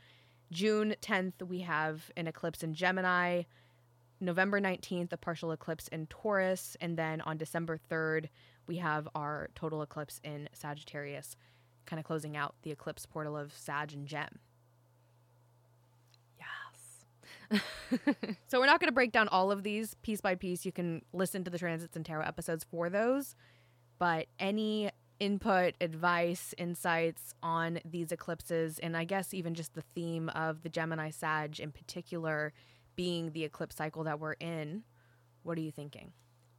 June 0.52 0.96
10th, 1.02 1.42
we 1.48 1.62
have 1.62 2.12
an 2.18 2.28
eclipse 2.28 2.62
in 2.64 2.74
Gemini. 2.74 3.44
November 4.20 4.62
19th, 4.62 5.12
a 5.14 5.18
partial 5.18 5.52
eclipse 5.52 5.88
in 5.88 6.08
Taurus. 6.08 6.78
And 6.82 6.98
then 6.98 7.22
on 7.22 7.38
December 7.38 7.78
3rd, 7.90 8.28
we 8.68 8.78
have 8.78 9.08
our 9.16 9.50
total 9.56 9.82
eclipse 9.82 10.20
in 10.24 10.50
Sagittarius, 10.54 11.36
kind 11.86 12.00
of 12.00 12.06
closing 12.06 12.36
out 12.36 12.56
the 12.64 12.72
eclipse 12.72 13.06
portal 13.06 13.38
of 13.38 13.54
Sag 13.56 13.94
and 13.94 14.08
Gem. 14.08 14.40
So 18.48 18.60
we're 18.60 18.66
not 18.66 18.80
going 18.80 18.90
to 18.90 18.94
break 18.94 19.12
down 19.12 19.28
all 19.30 19.52
of 19.52 19.64
these 19.64 19.96
piece 19.96 20.22
by 20.22 20.36
piece. 20.36 20.66
You 20.66 20.72
can 20.72 21.02
listen 21.14 21.44
to 21.44 21.52
the 21.52 21.58
transits 21.58 21.96
and 21.96 22.06
tarot 22.06 22.26
episodes 22.26 22.64
for 22.64 22.90
those. 22.90 23.36
But 23.98 24.28
any 24.40 24.92
input, 25.20 25.76
advice, 25.80 26.54
insights 26.58 27.34
on 27.42 27.80
these 27.86 28.12
eclipses, 28.12 28.80
and 28.80 28.98
I 28.98 29.06
guess 29.06 29.34
even 29.34 29.54
just 29.54 29.74
the 29.74 29.84
theme 29.94 30.30
of 30.30 30.64
the 30.64 30.70
Gemini 30.70 31.10
Sag 31.10 31.60
in 31.60 31.72
particular 31.72 32.54
being 32.96 33.32
the 33.32 33.44
eclipse 33.44 33.76
cycle 33.76 34.04
that 34.04 34.20
we're 34.20 34.34
in, 34.34 34.84
what 35.44 35.58
are 35.58 35.62
you 35.62 35.72
thinking? 35.72 36.12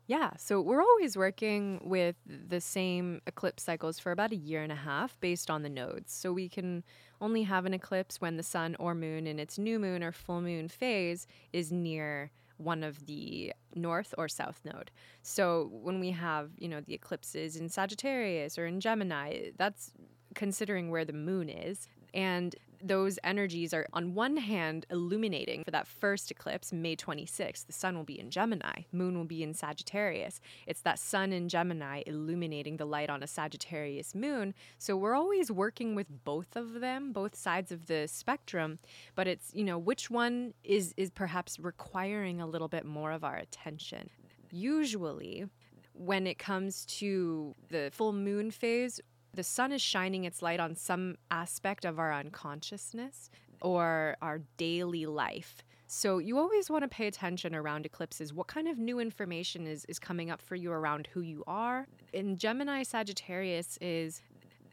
Yeah, 0.08 0.30
so 0.36 0.60
we're 0.60 0.82
always 0.82 1.16
working 1.16 1.80
with 1.82 2.14
the 2.26 2.60
same 2.60 3.20
eclipse 3.26 3.64
cycles 3.64 3.98
for 3.98 4.12
about 4.12 4.30
a 4.30 4.36
year 4.36 4.62
and 4.62 4.70
a 4.70 4.76
half 4.76 5.18
based 5.20 5.50
on 5.50 5.62
the 5.62 5.68
nodes. 5.68 6.12
So 6.12 6.32
we 6.32 6.48
can 6.48 6.84
only 7.20 7.42
have 7.42 7.66
an 7.66 7.74
eclipse 7.74 8.20
when 8.20 8.36
the 8.36 8.44
sun 8.44 8.76
or 8.78 8.94
moon 8.94 9.26
in 9.26 9.40
its 9.40 9.58
new 9.58 9.80
moon 9.80 10.04
or 10.04 10.12
full 10.12 10.40
moon 10.40 10.68
phase 10.68 11.26
is 11.52 11.72
near 11.72 12.30
one 12.58 12.84
of 12.84 13.06
the 13.06 13.52
north 13.74 14.14
or 14.16 14.28
south 14.28 14.60
node. 14.64 14.92
So 15.22 15.70
when 15.72 15.98
we 15.98 16.12
have, 16.12 16.50
you 16.56 16.68
know, 16.68 16.80
the 16.80 16.94
eclipses 16.94 17.56
in 17.56 17.68
Sagittarius 17.68 18.58
or 18.58 18.66
in 18.66 18.80
Gemini, 18.80 19.50
that's 19.58 19.92
considering 20.34 20.90
where 20.90 21.04
the 21.04 21.12
moon 21.12 21.48
is. 21.48 21.88
And 22.14 22.54
those 22.82 23.18
energies 23.24 23.72
are, 23.74 23.86
on 23.92 24.14
one 24.14 24.36
hand, 24.36 24.86
illuminating 24.90 25.64
for 25.64 25.70
that 25.70 25.86
first 25.86 26.30
eclipse, 26.30 26.72
May 26.72 26.96
26th. 26.96 27.66
The 27.66 27.72
sun 27.72 27.96
will 27.96 28.04
be 28.04 28.18
in 28.18 28.30
Gemini, 28.30 28.82
moon 28.92 29.16
will 29.16 29.24
be 29.24 29.42
in 29.42 29.54
Sagittarius. 29.54 30.40
It's 30.66 30.80
that 30.82 30.98
sun 30.98 31.32
in 31.32 31.48
Gemini 31.48 32.02
illuminating 32.06 32.76
the 32.76 32.84
light 32.84 33.10
on 33.10 33.22
a 33.22 33.26
Sagittarius 33.26 34.14
moon. 34.14 34.54
So 34.78 34.96
we're 34.96 35.14
always 35.14 35.50
working 35.50 35.94
with 35.94 36.06
both 36.24 36.56
of 36.56 36.80
them, 36.80 37.12
both 37.12 37.34
sides 37.34 37.72
of 37.72 37.86
the 37.86 38.06
spectrum. 38.06 38.78
But 39.14 39.26
it's, 39.26 39.52
you 39.54 39.64
know, 39.64 39.78
which 39.78 40.10
one 40.10 40.54
is, 40.64 40.94
is 40.96 41.10
perhaps 41.10 41.58
requiring 41.58 42.40
a 42.40 42.46
little 42.46 42.68
bit 42.68 42.84
more 42.84 43.12
of 43.12 43.24
our 43.24 43.36
attention. 43.36 44.10
Usually, 44.50 45.46
when 45.92 46.26
it 46.26 46.38
comes 46.38 46.84
to 46.86 47.54
the 47.68 47.90
full 47.92 48.12
moon 48.12 48.50
phase, 48.50 49.00
the 49.36 49.44
sun 49.44 49.70
is 49.70 49.82
shining 49.82 50.24
its 50.24 50.42
light 50.42 50.58
on 50.58 50.74
some 50.74 51.16
aspect 51.30 51.84
of 51.84 51.98
our 51.98 52.12
unconsciousness 52.12 53.30
or 53.60 54.16
our 54.22 54.40
daily 54.56 55.06
life. 55.06 55.62
So 55.86 56.18
you 56.18 56.38
always 56.38 56.68
want 56.68 56.82
to 56.82 56.88
pay 56.88 57.06
attention 57.06 57.54
around 57.54 57.86
eclipses. 57.86 58.32
What 58.32 58.48
kind 58.48 58.66
of 58.66 58.78
new 58.78 58.98
information 58.98 59.66
is, 59.66 59.84
is 59.84 59.98
coming 59.98 60.30
up 60.30 60.42
for 60.42 60.56
you 60.56 60.72
around 60.72 61.08
who 61.12 61.20
you 61.20 61.44
are? 61.46 61.86
In 62.12 62.36
Gemini 62.36 62.82
Sagittarius 62.82 63.78
is 63.80 64.22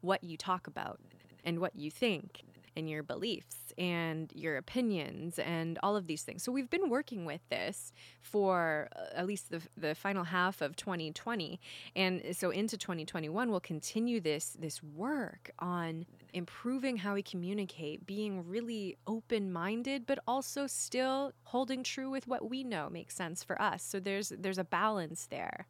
what 0.02 0.24
you 0.24 0.38
talk 0.38 0.66
about 0.66 1.00
and 1.46 1.60
what 1.60 1.76
you 1.76 1.92
think 1.92 2.42
and 2.76 2.90
your 2.90 3.04
beliefs 3.04 3.74
and 3.78 4.32
your 4.34 4.58
opinions 4.58 5.40
and 5.40 5.80
all 5.84 5.96
of 5.96 6.08
these 6.08 6.24
things. 6.24 6.44
So 6.44 6.52
we've 6.52 6.70
been 6.70 6.90
working 6.90 7.26
with 7.26 7.42
this 7.50 7.92
for 8.22 8.90
uh, 8.96 9.18
at 9.18 9.26
least 9.26 9.50
the, 9.50 9.62
the 9.78 9.96
final 9.96 10.24
half 10.24 10.62
of 10.62 10.76
2020 10.76 11.60
and 11.96 12.22
so 12.34 12.50
into 12.52 12.78
2021 12.78 13.50
we'll 13.50 13.60
continue 13.60 14.20
this 14.20 14.56
this 14.60 14.82
work 14.84 15.52
on 15.60 16.06
improving 16.34 16.98
how 16.98 17.14
we 17.14 17.22
communicate, 17.24 18.06
being 18.06 18.48
really 18.48 18.98
open-minded 19.08 20.06
but 20.06 20.20
also 20.28 20.68
still 20.68 21.32
holding 21.44 21.84
true 21.84 22.10
with 22.10 22.28
what 22.28 22.50
we 22.50 22.64
know 22.64 22.90
makes 22.90 23.16
sense 23.16 23.44
for 23.44 23.62
us. 23.62 23.84
So 23.84 24.00
there's 24.00 24.30
there's 24.38 24.58
a 24.58 24.64
balance 24.64 25.28
there. 25.30 25.68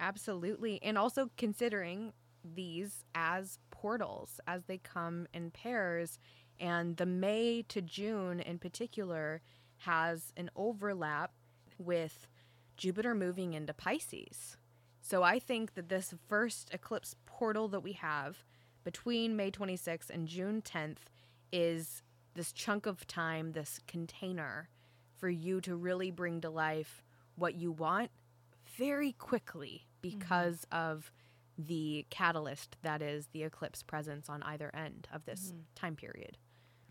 Absolutely. 0.00 0.80
And 0.82 0.96
also 0.96 1.30
considering 1.36 2.12
these 2.44 3.04
as 3.14 3.58
portals 3.70 4.40
as 4.46 4.64
they 4.64 4.78
come 4.78 5.26
in 5.32 5.50
pairs 5.50 6.18
and 6.60 6.96
the 6.96 7.06
May 7.06 7.62
to 7.68 7.80
June 7.80 8.40
in 8.40 8.58
particular 8.58 9.42
has 9.78 10.32
an 10.36 10.50
overlap 10.56 11.32
with 11.78 12.26
Jupiter 12.76 13.14
moving 13.14 13.54
into 13.54 13.72
Pisces. 13.72 14.56
So 15.00 15.22
I 15.22 15.38
think 15.38 15.74
that 15.74 15.88
this 15.88 16.14
first 16.28 16.70
eclipse 16.72 17.14
portal 17.26 17.68
that 17.68 17.80
we 17.80 17.92
have 17.92 18.44
between 18.84 19.36
May 19.36 19.50
26th 19.50 20.10
and 20.10 20.26
June 20.26 20.62
10th 20.62 20.98
is 21.52 22.02
this 22.34 22.52
chunk 22.52 22.86
of 22.86 23.06
time, 23.06 23.52
this 23.52 23.80
container 23.86 24.68
for 25.16 25.28
you 25.28 25.60
to 25.60 25.74
really 25.74 26.10
bring 26.10 26.40
to 26.40 26.50
life 26.50 27.02
what 27.36 27.54
you 27.54 27.72
want 27.72 28.10
very 28.76 29.12
quickly 29.12 29.86
mm-hmm. 30.02 30.18
because 30.18 30.66
mm-hmm. 30.72 30.90
of 30.90 31.12
the 31.58 32.06
catalyst 32.10 32.76
that 32.82 33.02
is 33.02 33.26
the 33.32 33.42
eclipse 33.42 33.82
presence 33.82 34.28
on 34.28 34.42
either 34.44 34.70
end 34.74 35.08
of 35.12 35.24
this 35.24 35.48
mm-hmm. 35.48 35.60
time 35.74 35.96
period. 35.96 36.38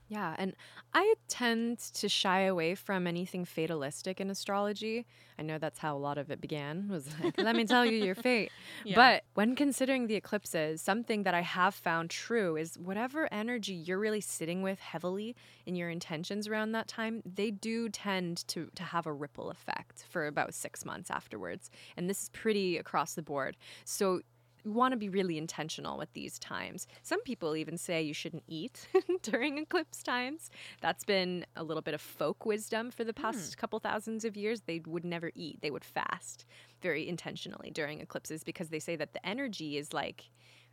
Yeah, 0.10 0.36
and 0.38 0.56
I 0.94 1.16
tend 1.28 1.80
to 1.80 2.08
shy 2.08 2.42
away 2.42 2.76
from 2.76 3.08
anything 3.08 3.44
fatalistic 3.44 4.22
in 4.22 4.30
astrology. 4.30 5.06
I 5.38 5.42
know 5.42 5.58
that's 5.58 5.80
how 5.80 5.98
a 5.98 6.00
lot 6.00 6.18
of 6.18 6.32
it 6.32 6.40
began. 6.40 6.88
Was 6.88 7.08
like, 7.24 7.38
let 7.38 7.56
me 7.56 7.66
tell 7.66 7.86
you 7.86 8.04
your 8.04 8.16
fate. 8.16 8.52
Yeah. 8.84 8.96
But 8.96 9.24
when 9.34 9.56
considering 9.56 10.08
the 10.08 10.16
eclipses, 10.16 10.82
something 10.82 11.24
that 11.24 11.34
I 11.34 11.42
have 11.42 11.74
found 11.74 12.10
true 12.10 12.56
is 12.56 12.78
whatever 12.78 13.28
energy 13.34 13.74
you're 13.74 14.00
really 14.00 14.22
sitting 14.22 14.62
with 14.62 14.80
heavily 14.80 15.36
in 15.66 15.76
your 15.76 15.90
intentions 15.90 16.48
around 16.48 16.72
that 16.72 16.88
time, 16.88 17.22
they 17.26 17.52
do 17.52 17.90
tend 17.90 18.48
to 18.50 18.70
to 18.76 18.84
have 18.84 19.08
a 19.08 19.14
ripple 19.14 19.50
effect 19.50 20.06
for 20.10 20.28
about 20.28 20.54
6 20.54 20.86
months 20.86 21.10
afterwards. 21.10 21.70
And 21.98 22.10
this 22.10 22.24
is 22.24 22.30
pretty 22.30 22.78
across 22.78 23.16
the 23.16 23.24
board. 23.24 23.58
So 23.84 24.22
you 24.68 24.74
want 24.74 24.92
to 24.92 24.98
be 24.98 25.08
really 25.08 25.38
intentional 25.38 25.98
with 25.98 26.12
these 26.12 26.38
times. 26.38 26.88
Some 27.02 27.24
people 27.24 27.56
even 27.56 27.78
say 27.78 28.02
you 28.02 28.14
shouldn't 28.14 28.44
eat 28.48 28.86
during 29.22 29.58
eclipse 29.58 30.04
times. 30.04 30.52
That's 30.82 31.06
been 31.06 31.46
a 31.56 31.64
little 31.64 31.82
bit 31.82 31.94
of 31.94 32.02
folk 32.02 32.46
wisdom 32.46 32.92
for 32.92 33.06
the 33.06 33.14
past 33.14 33.54
hmm. 33.54 33.60
couple 33.60 33.80
thousands 33.80 34.26
of 34.26 34.36
years. 34.36 34.62
They 34.62 34.82
would 34.86 35.06
never 35.06 35.32
eat, 35.36 35.62
they 35.62 35.72
would 35.72 35.86
fast 35.86 36.46
very 36.82 37.08
intentionally 37.08 37.72
during 37.72 38.02
eclipses 38.02 38.44
because 38.44 38.68
they 38.68 38.80
say 38.80 38.98
that 38.98 39.14
the 39.14 39.26
energy 39.26 39.78
is 39.78 39.94
like 39.94 40.26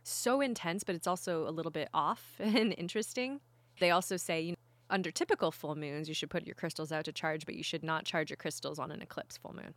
so 0.03 0.41
intense, 0.41 0.83
but 0.83 0.93
it's 0.93 1.07
also 1.07 1.47
a 1.47 1.51
little 1.51 1.71
bit 1.71 1.87
off 1.93 2.35
and 2.39 2.75
interesting. 2.77 3.39
They 3.79 3.91
also 3.91 4.17
say, 4.17 4.41
you 4.41 4.51
know, 4.51 4.57
under 4.89 5.09
typical 5.09 5.51
full 5.51 5.75
moons, 5.75 6.09
you 6.09 6.13
should 6.13 6.29
put 6.29 6.45
your 6.45 6.55
crystals 6.55 6.91
out 6.91 7.05
to 7.05 7.13
charge, 7.13 7.45
but 7.45 7.55
you 7.55 7.63
should 7.63 7.83
not 7.83 8.03
charge 8.03 8.29
your 8.29 8.37
crystals 8.37 8.77
on 8.77 8.91
an 8.91 9.01
eclipse 9.01 9.37
full 9.37 9.55
moon 9.55 9.73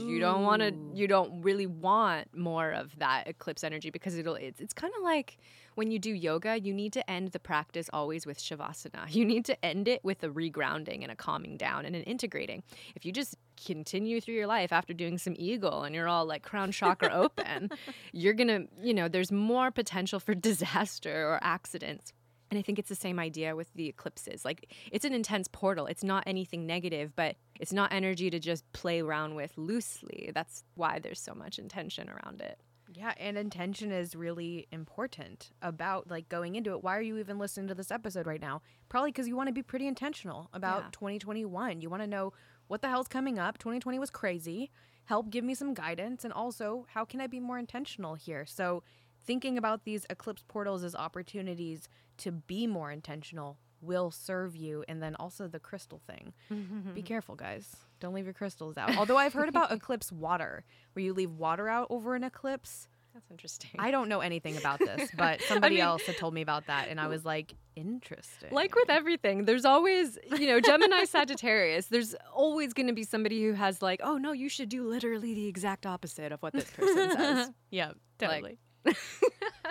you 0.00 0.18
don't 0.18 0.42
want 0.42 0.62
to 0.62 0.74
you 0.94 1.06
don't 1.06 1.42
really 1.42 1.66
want 1.66 2.28
more 2.36 2.70
of 2.70 2.98
that 2.98 3.26
eclipse 3.28 3.64
energy 3.64 3.90
because 3.90 4.16
it'll 4.16 4.34
it's, 4.34 4.60
it's 4.60 4.72
kind 4.72 4.92
of 4.96 5.02
like 5.02 5.38
when 5.74 5.90
you 5.90 5.98
do 5.98 6.12
yoga 6.12 6.58
you 6.60 6.72
need 6.72 6.92
to 6.92 7.10
end 7.10 7.28
the 7.28 7.38
practice 7.38 7.88
always 7.92 8.26
with 8.26 8.38
shavasana 8.38 9.04
you 9.08 9.24
need 9.24 9.44
to 9.44 9.64
end 9.64 9.88
it 9.88 10.02
with 10.04 10.22
a 10.22 10.28
regrounding 10.28 11.02
and 11.02 11.10
a 11.10 11.16
calming 11.16 11.56
down 11.56 11.84
and 11.84 11.94
an 11.94 12.02
integrating 12.02 12.62
if 12.94 13.04
you 13.04 13.12
just 13.12 13.36
continue 13.64 14.20
through 14.20 14.34
your 14.34 14.46
life 14.46 14.72
after 14.72 14.92
doing 14.92 15.18
some 15.18 15.34
eagle 15.38 15.82
and 15.84 15.94
you're 15.94 16.08
all 16.08 16.26
like 16.26 16.42
crown 16.42 16.72
chakra 16.72 17.10
open 17.12 17.70
you're 18.12 18.34
gonna 18.34 18.64
you 18.80 18.94
know 18.94 19.08
there's 19.08 19.32
more 19.32 19.70
potential 19.70 20.18
for 20.18 20.34
disaster 20.52 21.26
or 21.28 21.38
accidents 21.42 22.12
and 22.52 22.58
I 22.58 22.62
think 22.62 22.78
it's 22.78 22.90
the 22.90 22.94
same 22.94 23.18
idea 23.18 23.56
with 23.56 23.72
the 23.72 23.88
eclipses. 23.88 24.44
Like 24.44 24.70
it's 24.90 25.06
an 25.06 25.14
intense 25.14 25.48
portal. 25.48 25.86
It's 25.86 26.04
not 26.04 26.22
anything 26.26 26.66
negative, 26.66 27.16
but 27.16 27.36
it's 27.62 27.72
not 27.72 27.92
energy 27.92 28.28
to 28.28 28.40
just 28.40 28.70
play 28.72 29.00
around 29.00 29.36
with 29.36 29.56
loosely. 29.56 30.32
That's 30.34 30.64
why 30.74 30.98
there's 30.98 31.20
so 31.20 31.32
much 31.32 31.60
intention 31.60 32.10
around 32.10 32.40
it. 32.40 32.58
Yeah, 32.92 33.14
and 33.16 33.38
intention 33.38 33.92
is 33.92 34.16
really 34.16 34.66
important 34.72 35.52
about 35.62 36.10
like 36.10 36.28
going 36.28 36.56
into 36.56 36.72
it. 36.72 36.82
Why 36.82 36.96
are 36.96 37.02
you 37.02 37.18
even 37.18 37.38
listening 37.38 37.68
to 37.68 37.74
this 37.76 37.92
episode 37.92 38.26
right 38.26 38.40
now? 38.40 38.62
Probably 38.88 39.12
because 39.12 39.28
you 39.28 39.36
want 39.36 39.46
to 39.46 39.52
be 39.52 39.62
pretty 39.62 39.86
intentional 39.86 40.50
about 40.52 40.82
yeah. 40.82 40.88
2021. 40.90 41.80
You 41.80 41.88
want 41.88 42.02
to 42.02 42.08
know 42.08 42.32
what 42.66 42.82
the 42.82 42.88
hell's 42.88 43.06
coming 43.06 43.38
up. 43.38 43.58
2020 43.58 43.96
was 44.00 44.10
crazy. 44.10 44.72
Help 45.04 45.30
give 45.30 45.44
me 45.44 45.54
some 45.54 45.72
guidance 45.72 46.24
and 46.24 46.32
also 46.32 46.84
how 46.92 47.04
can 47.04 47.20
I 47.20 47.28
be 47.28 47.38
more 47.38 47.60
intentional 47.60 48.16
here? 48.16 48.44
So 48.44 48.82
thinking 49.24 49.56
about 49.56 49.84
these 49.84 50.04
eclipse 50.10 50.42
portals 50.48 50.82
as 50.82 50.96
opportunities 50.96 51.88
to 52.18 52.32
be 52.32 52.66
more 52.66 52.90
intentional 52.90 53.56
will 53.82 54.10
serve 54.10 54.56
you 54.56 54.84
and 54.88 55.02
then 55.02 55.14
also 55.16 55.48
the 55.48 55.58
crystal 55.58 56.00
thing 56.06 56.32
be 56.48 56.54
mm-hmm. 56.54 57.00
careful 57.00 57.34
guys 57.34 57.76
don't 58.00 58.14
leave 58.14 58.24
your 58.24 58.34
crystals 58.34 58.78
out 58.78 58.96
although 58.96 59.16
i've 59.16 59.32
heard 59.32 59.48
about 59.48 59.70
eclipse 59.72 60.10
water 60.10 60.64
where 60.92 61.04
you 61.04 61.12
leave 61.12 61.32
water 61.32 61.68
out 61.68 61.86
over 61.90 62.14
an 62.14 62.24
eclipse 62.24 62.88
that's 63.14 63.30
interesting. 63.30 63.72
I 63.78 63.90
don't 63.90 64.08
know 64.08 64.20
anything 64.20 64.56
about 64.56 64.78
this, 64.78 65.10
but 65.16 65.42
somebody 65.42 65.76
I 65.76 65.78
mean, 65.78 65.84
else 65.84 66.02
had 66.02 66.16
told 66.16 66.32
me 66.32 66.40
about 66.40 66.66
that, 66.66 66.88
and 66.88 66.98
I 66.98 67.08
was 67.08 67.24
like, 67.24 67.54
interesting. 67.76 68.50
Like 68.50 68.74
with 68.74 68.88
everything, 68.88 69.44
there's 69.44 69.64
always, 69.64 70.18
you 70.38 70.46
know, 70.46 70.60
Gemini 70.60 71.04
Sagittarius, 71.08 71.86
there's 71.86 72.14
always 72.32 72.72
going 72.72 72.86
to 72.86 72.94
be 72.94 73.04
somebody 73.04 73.42
who 73.44 73.52
has, 73.52 73.82
like, 73.82 74.00
oh, 74.02 74.16
no, 74.16 74.32
you 74.32 74.48
should 74.48 74.68
do 74.68 74.88
literally 74.88 75.34
the 75.34 75.46
exact 75.46 75.84
opposite 75.84 76.32
of 76.32 76.40
what 76.42 76.54
this 76.54 76.70
person 76.70 77.10
says. 77.10 77.50
yeah, 77.70 77.92
totally. 78.18 78.58
Like, 78.84 78.96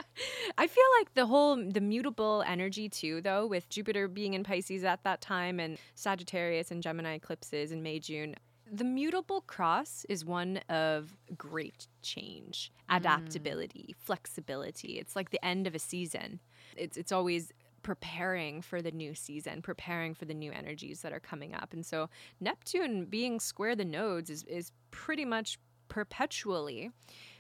I 0.58 0.68
feel 0.68 0.84
like 1.00 1.14
the 1.14 1.26
whole 1.26 1.56
the 1.56 1.82
mutable 1.82 2.44
energy 2.48 2.90
too, 2.90 3.22
though, 3.22 3.46
with 3.46 3.70
Jupiter 3.70 4.08
being 4.08 4.34
in 4.34 4.44
Pisces 4.44 4.84
at 4.84 5.04
that 5.04 5.22
time 5.22 5.60
and 5.60 5.78
Sagittarius 5.96 6.72
and 6.72 6.82
Gemini 6.82 7.16
eclipses 7.16 7.72
in 7.72 7.82
May, 7.84 8.00
June. 8.00 8.36
The 8.74 8.84
mutable 8.86 9.42
cross 9.42 10.06
is 10.08 10.24
one 10.24 10.58
of 10.70 11.14
great 11.38 11.88
change, 12.02 12.72
mm. 12.90 12.98
adaptability, 12.98 13.94
mm. 13.94 14.06
flexibility. 14.06 14.98
It's 14.98 15.16
like 15.16 15.32
the 15.32 15.44
end 15.46 15.68
of 15.68 15.76
a 15.76 15.80
season. 15.80 16.40
It's 16.78 16.98
it's 16.98 17.12
always 17.12 17.52
preparing 17.84 18.62
for 18.62 18.82
the 18.82 18.92
new 18.92 19.16
season, 19.16 19.62
preparing 19.62 20.14
for 20.14 20.26
the 20.26 20.34
new 20.34 20.52
energies 20.52 21.02
that 21.02 21.12
are 21.12 21.20
coming 21.20 21.54
up. 21.54 21.74
And 21.74 21.86
so 21.86 22.10
Neptune 22.40 23.06
being 23.06 23.40
square 23.40 23.76
the 23.76 23.86
nodes 23.86 24.30
is 24.30 24.44
is 24.44 24.72
pretty 24.92 25.26
much 25.26 25.58
perpetually 25.92 26.90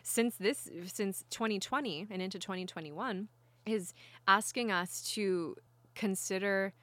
since 0.04 0.36
this 0.36 0.70
since 0.86 1.24
2020 1.30 2.08
and 2.12 2.22
into 2.22 2.38
2021 2.38 3.30
is 3.66 3.94
asking 4.28 4.72
us 4.72 5.02
to 5.14 5.56
consider 5.96 6.74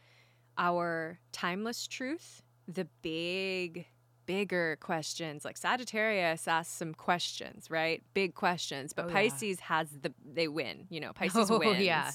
our 0.56 1.18
timeless 1.32 1.86
truth, 1.86 2.42
the 2.66 2.86
big 3.02 3.86
bigger 4.26 4.76
questions. 4.80 5.44
Like 5.44 5.56
Sagittarius 5.56 6.46
asks 6.48 6.72
some 6.74 6.92
questions, 6.94 7.70
right? 7.70 8.02
Big 8.14 8.34
questions. 8.34 8.92
But 8.92 9.06
Oh, 9.06 9.08
yeah. 9.08 9.14
Pisces 9.14 9.60
has 9.60 9.88
the 10.02 10.12
they 10.24 10.48
win. 10.48 10.86
You 10.90 11.00
know, 11.00 11.12
Pisces 11.12 11.50
Oh, 11.50 11.58
wins 11.58 11.82
yeah. 11.82 12.10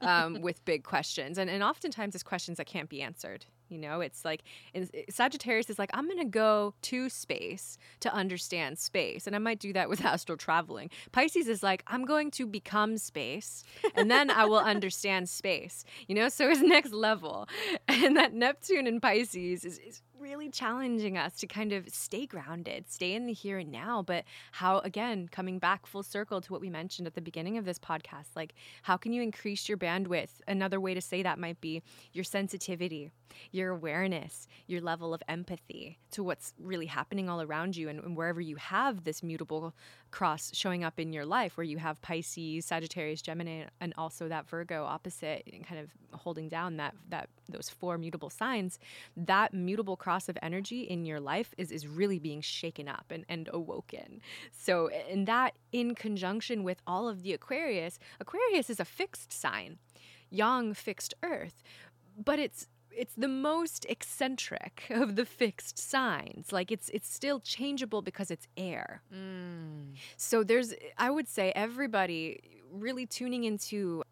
um, 0.00 0.40
with 0.40 0.64
big 0.64 0.84
questions, 0.84 1.38
and 1.38 1.50
and 1.50 1.62
oftentimes 1.62 2.14
it's 2.14 2.24
questions 2.24 2.58
that 2.58 2.66
can't 2.66 2.88
be 2.88 3.02
answered. 3.02 3.46
You 3.68 3.78
know, 3.78 4.00
it's 4.00 4.24
like 4.24 4.42
eh, 4.74 4.84
Sagittarius 5.10 5.70
is 5.70 5.78
like, 5.78 5.90
I'm 5.94 6.06
going 6.06 6.18
to 6.18 6.24
go 6.24 6.74
to 6.82 7.08
space 7.08 7.78
to 8.00 8.12
understand 8.12 8.78
space. 8.78 9.26
And 9.26 9.34
I 9.34 9.38
might 9.38 9.58
do 9.58 9.72
that 9.72 9.88
with 9.92 10.04
astral 10.04 10.36
traveling. 10.36 10.90
Pisces 11.12 11.48
is 11.48 11.62
like, 11.62 11.82
I'm 11.86 12.04
going 12.04 12.30
to 12.32 12.46
become 12.46 12.98
space 12.98 13.64
and 13.94 14.10
then 14.10 14.30
I 14.30 14.44
will 14.44 14.58
understand 14.58 15.28
space. 15.28 15.84
You 16.08 16.14
know, 16.14 16.28
so 16.28 16.48
it's 16.48 16.60
next 16.60 16.92
level. 16.92 17.48
And 17.86 18.16
that 18.16 18.34
Neptune 18.34 18.86
in 18.86 19.00
Pisces 19.00 19.64
is, 19.64 19.78
is 19.78 20.02
really 20.24 20.48
challenging 20.48 21.18
us 21.18 21.34
to 21.34 21.46
kind 21.46 21.70
of 21.70 21.86
stay 21.90 22.24
grounded, 22.24 22.90
stay 22.90 23.12
in 23.12 23.26
the 23.26 23.32
here 23.34 23.58
and 23.58 23.70
now. 23.70 24.02
But 24.02 24.24
how, 24.52 24.78
again, 24.78 25.28
coming 25.28 25.58
back 25.58 25.86
full 25.86 26.02
circle 26.02 26.40
to 26.40 26.50
what 26.50 26.62
we 26.62 26.70
mentioned 26.70 27.06
at 27.06 27.14
the 27.14 27.20
beginning 27.20 27.58
of 27.58 27.66
this 27.66 27.78
podcast, 27.78 28.34
like 28.34 28.54
how 28.82 28.96
can 28.96 29.12
you 29.12 29.20
increase 29.20 29.68
your 29.68 29.76
bandwidth? 29.76 30.30
Another 30.48 30.80
way 30.80 30.94
to 30.94 31.00
say 31.02 31.22
that 31.22 31.38
might 31.38 31.60
be 31.60 31.82
your 32.14 32.24
sensitivity, 32.24 33.10
your 33.52 33.70
awareness, 33.70 34.48
your 34.66 34.80
level 34.80 35.12
of 35.12 35.22
empathy 35.28 35.98
to 36.12 36.24
what's 36.24 36.54
really 36.58 36.86
happening 36.86 37.28
all 37.28 37.42
around 37.42 37.76
you. 37.76 37.90
And, 37.90 38.00
and 38.00 38.16
wherever 38.16 38.40
you 38.40 38.56
have 38.56 39.04
this 39.04 39.22
mutable 39.22 39.74
cross 40.14 40.52
showing 40.54 40.84
up 40.84 41.00
in 41.00 41.12
your 41.12 41.26
life, 41.26 41.56
where 41.56 41.64
you 41.64 41.78
have 41.78 42.00
Pisces, 42.00 42.64
Sagittarius, 42.64 43.20
Gemini, 43.20 43.64
and 43.80 43.92
also 43.98 44.28
that 44.28 44.48
Virgo 44.48 44.84
opposite, 44.84 45.42
and 45.52 45.66
kind 45.66 45.80
of 45.80 45.90
holding 46.20 46.48
down 46.48 46.76
that 46.76 46.94
that 47.08 47.28
those 47.48 47.68
four 47.68 47.98
mutable 47.98 48.30
signs, 48.30 48.78
that 49.16 49.52
mutable 49.52 49.96
cross 49.96 50.28
of 50.28 50.38
energy 50.40 50.82
in 50.82 51.04
your 51.04 51.18
life 51.18 51.52
is 51.58 51.72
is 51.72 51.88
really 51.88 52.20
being 52.20 52.40
shaken 52.40 52.86
up 52.88 53.06
and, 53.10 53.24
and 53.28 53.50
awoken. 53.52 54.20
So 54.52 54.88
and 55.10 55.26
that 55.26 55.54
in 55.72 55.96
conjunction 55.96 56.62
with 56.62 56.78
all 56.86 57.08
of 57.08 57.24
the 57.24 57.32
Aquarius, 57.32 57.98
Aquarius 58.20 58.70
is 58.70 58.78
a 58.78 58.84
fixed 58.84 59.32
sign, 59.32 59.78
yang 60.30 60.74
fixed 60.74 61.14
earth, 61.24 61.64
but 62.16 62.38
it's 62.38 62.68
it's 62.96 63.14
the 63.14 63.28
most 63.28 63.86
eccentric 63.88 64.86
of 64.90 65.16
the 65.16 65.24
fixed 65.24 65.78
signs. 65.78 66.52
Like 66.52 66.70
it's 66.70 66.88
it's 66.90 67.12
still 67.12 67.40
changeable 67.40 68.02
because 68.02 68.30
it's 68.30 68.46
air. 68.56 69.02
Mm. 69.14 69.94
So 70.16 70.44
there's 70.44 70.74
I 70.98 71.10
would 71.10 71.28
say 71.28 71.52
everybody 71.54 72.40
really 72.70 73.06
tuning 73.06 73.44
into 73.44 74.02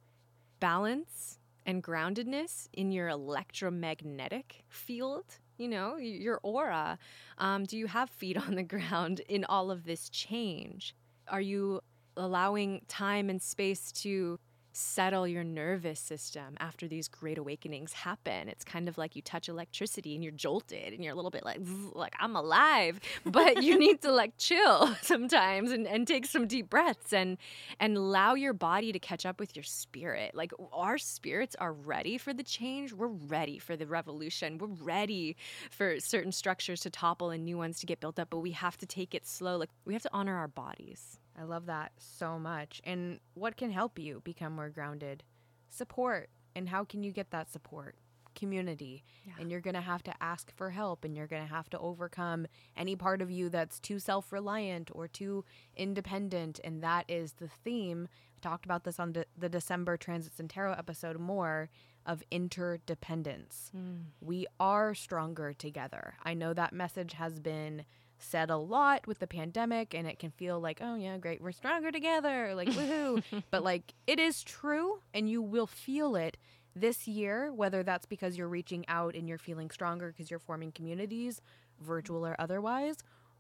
balance 0.61 1.39
and 1.67 1.83
groundedness 1.83 2.69
in 2.73 2.93
your 2.93 3.09
electromagnetic 3.09 4.65
field, 4.69 5.25
you 5.59 5.69
know, 5.69 5.97
your 5.97 6.41
aura. 6.43 6.99
Um, 7.39 7.65
do 7.65 7.77
you 7.77 7.87
have 7.87 8.11
feet 8.11 8.37
on 8.47 8.55
the 8.55 8.63
ground 8.63 9.21
in 9.29 9.45
all 9.45 9.71
of 9.71 9.85
this 9.85 10.09
change? 10.09 10.95
Are 11.29 11.41
you 11.41 11.81
allowing 12.17 12.83
time 12.89 13.31
and 13.31 13.41
space 13.41 13.91
to 13.93 14.39
settle 14.73 15.27
your 15.29 15.45
nervous 15.45 16.01
system 16.01 16.57
after 16.59 16.89
these 16.89 17.09
great 17.09 17.39
awakenings 17.39 17.93
happen. 17.93 18.49
It's 18.49 18.65
kind 18.65 18.89
of 18.89 18.99
like 18.99 19.15
you 19.15 19.23
touch 19.23 19.49
electricity 19.49 20.15
and 20.15 20.23
you're 20.23 20.33
jolted 20.33 20.93
and 20.93 21.05
you're 21.05 21.13
a 21.13 21.17
little 21.17 21.31
bit 21.31 21.45
like, 21.45 21.59
like 21.93 22.15
I'm 22.19 22.37
alive, 22.37 23.01
but 23.25 23.63
you 23.63 23.79
need 23.79 24.03
to 24.03 24.13
like 24.13 24.33
chill 24.39 24.95
sometimes 25.03 25.71
and, 25.71 25.87
and 25.87 26.07
take 26.07 26.27
some 26.27 26.47
deep 26.47 26.71
breaths 26.71 27.13
and 27.13 27.39
and 27.81 27.97
allow 27.97 28.35
your 28.35 28.53
body 28.53 28.93
to 28.93 28.99
catch 28.99 29.27
up 29.27 29.39
with 29.39 29.57
your 29.57 29.63
spirit. 29.63 30.35
Like 30.35 30.53
our 30.73 30.99
spirits 30.99 31.55
are 31.59 31.73
ready 31.73 32.19
for 32.19 32.33
the 32.33 32.43
change. 32.43 32.93
We're 32.93 33.09
ready 33.09 33.59
for 33.59 33.77
the 33.77 33.87
revolution. 33.87 34.59
We're 34.59 34.69
ready 34.69 35.37
for 35.71 36.01
certain 36.01 36.33
structures 36.33 36.81
to 36.81 36.91
topple 36.91 37.31
and 37.31 37.45
new 37.45 37.59
ones 37.59 37.81
to 37.81 37.87
get 37.87 38.01
built 38.01 38.19
up, 38.19 38.31
but 38.31 38.39
we 38.39 38.53
have 38.53 38.77
to 38.79 38.87
take 38.87 39.15
it 39.15 39.27
slow. 39.27 39.57
Like 39.57 39.71
we 39.85 39.93
have 39.93 40.03
to 40.03 40.11
honor 40.13 40.37
our 40.37 40.49
bodies. 40.49 41.19
I 41.39 41.45
love 41.45 41.67
that 41.67 41.93
so 41.99 42.39
much. 42.39 42.81
And 42.85 43.21
what 43.35 43.57
can 43.57 43.71
help 43.71 43.99
you 43.99 44.21
become 44.25 44.55
more 44.55 44.69
grounded? 44.71 45.23
Support. 45.69 46.29
And 46.55 46.69
how 46.69 46.85
can 46.85 47.03
you 47.03 47.13
get 47.13 47.31
that 47.31 47.51
support? 47.51 47.97
Community. 48.35 49.05
Yeah. 49.27 49.35
And 49.39 49.51
you're 49.51 49.61
going 49.61 49.75
to 49.75 49.81
have 49.81 50.03
to 50.05 50.15
ask 50.23 50.55
for 50.57 50.71
help 50.71 51.05
and 51.05 51.17
you're 51.17 51.27
going 51.27 51.43
to 51.47 51.55
have 51.55 51.69
to 51.71 51.79
overcome 51.79 52.47
any 52.77 52.97
part 52.97 53.21
of 53.21 53.31
you 53.31 53.49
that's 53.49 53.79
too 53.79 53.99
self 53.99 54.33
reliant 54.33 54.91
or 54.95 55.09
too 55.09 55.45
independent. 55.77 56.61
And 56.65 56.83
that 56.83 57.05
is 57.09 57.35
the 57.35 57.49
theme. 57.49 58.09
I 58.37 58.41
talked 58.41 58.65
about 58.65 58.85
this 58.85 58.99
on 58.99 59.13
de- 59.13 59.27
the 59.37 59.49
December 59.49 59.97
Transits 59.97 60.41
and 60.41 60.49
Tarot 60.49 60.75
episode 60.75 61.19
more 61.19 61.69
of 62.07 62.23
interdependence. 62.31 63.71
Mm. 63.77 64.05
We 64.21 64.47
are 64.59 64.95
stronger 64.95 65.53
together. 65.53 66.15
I 66.25 66.35
know 66.35 66.53
that 66.55 66.73
message 66.73 67.13
has 67.15 67.39
been 67.39 67.85
said 68.23 68.51
a 68.51 68.57
lot 68.57 69.07
with 69.07 69.19
the 69.19 69.27
pandemic 69.27 69.95
and 69.95 70.07
it 70.07 70.19
can 70.19 70.31
feel 70.31 70.61
like, 70.61 70.81
oh 70.81 70.95
yeah, 70.95 71.19
great, 71.19 71.43
we're 71.43 71.53
stronger 71.53 71.91
together, 71.91 72.55
like 72.55 72.69
woohoo. 72.69 73.23
but 73.51 73.63
like 73.63 73.95
it 74.07 74.19
is 74.19 74.43
true 74.43 75.01
and 75.13 75.29
you 75.29 75.43
will 75.43 75.67
feel 75.67 76.17
it 76.17 76.37
this 76.75 77.07
year, 77.07 77.53
whether 77.53 77.83
that's 77.83 78.07
because 78.07 78.37
you're 78.37 78.49
reaching 78.49 78.85
out 78.89 79.15
and 79.15 79.29
you're 79.29 79.39
feeling 79.39 79.71
stronger 79.71 80.09
because 80.09 80.31
you're 80.31 80.41
forming 80.41 80.73
communities, 80.73 81.41
virtual 81.81 82.27
or 82.27 82.35
otherwise, 82.39 82.97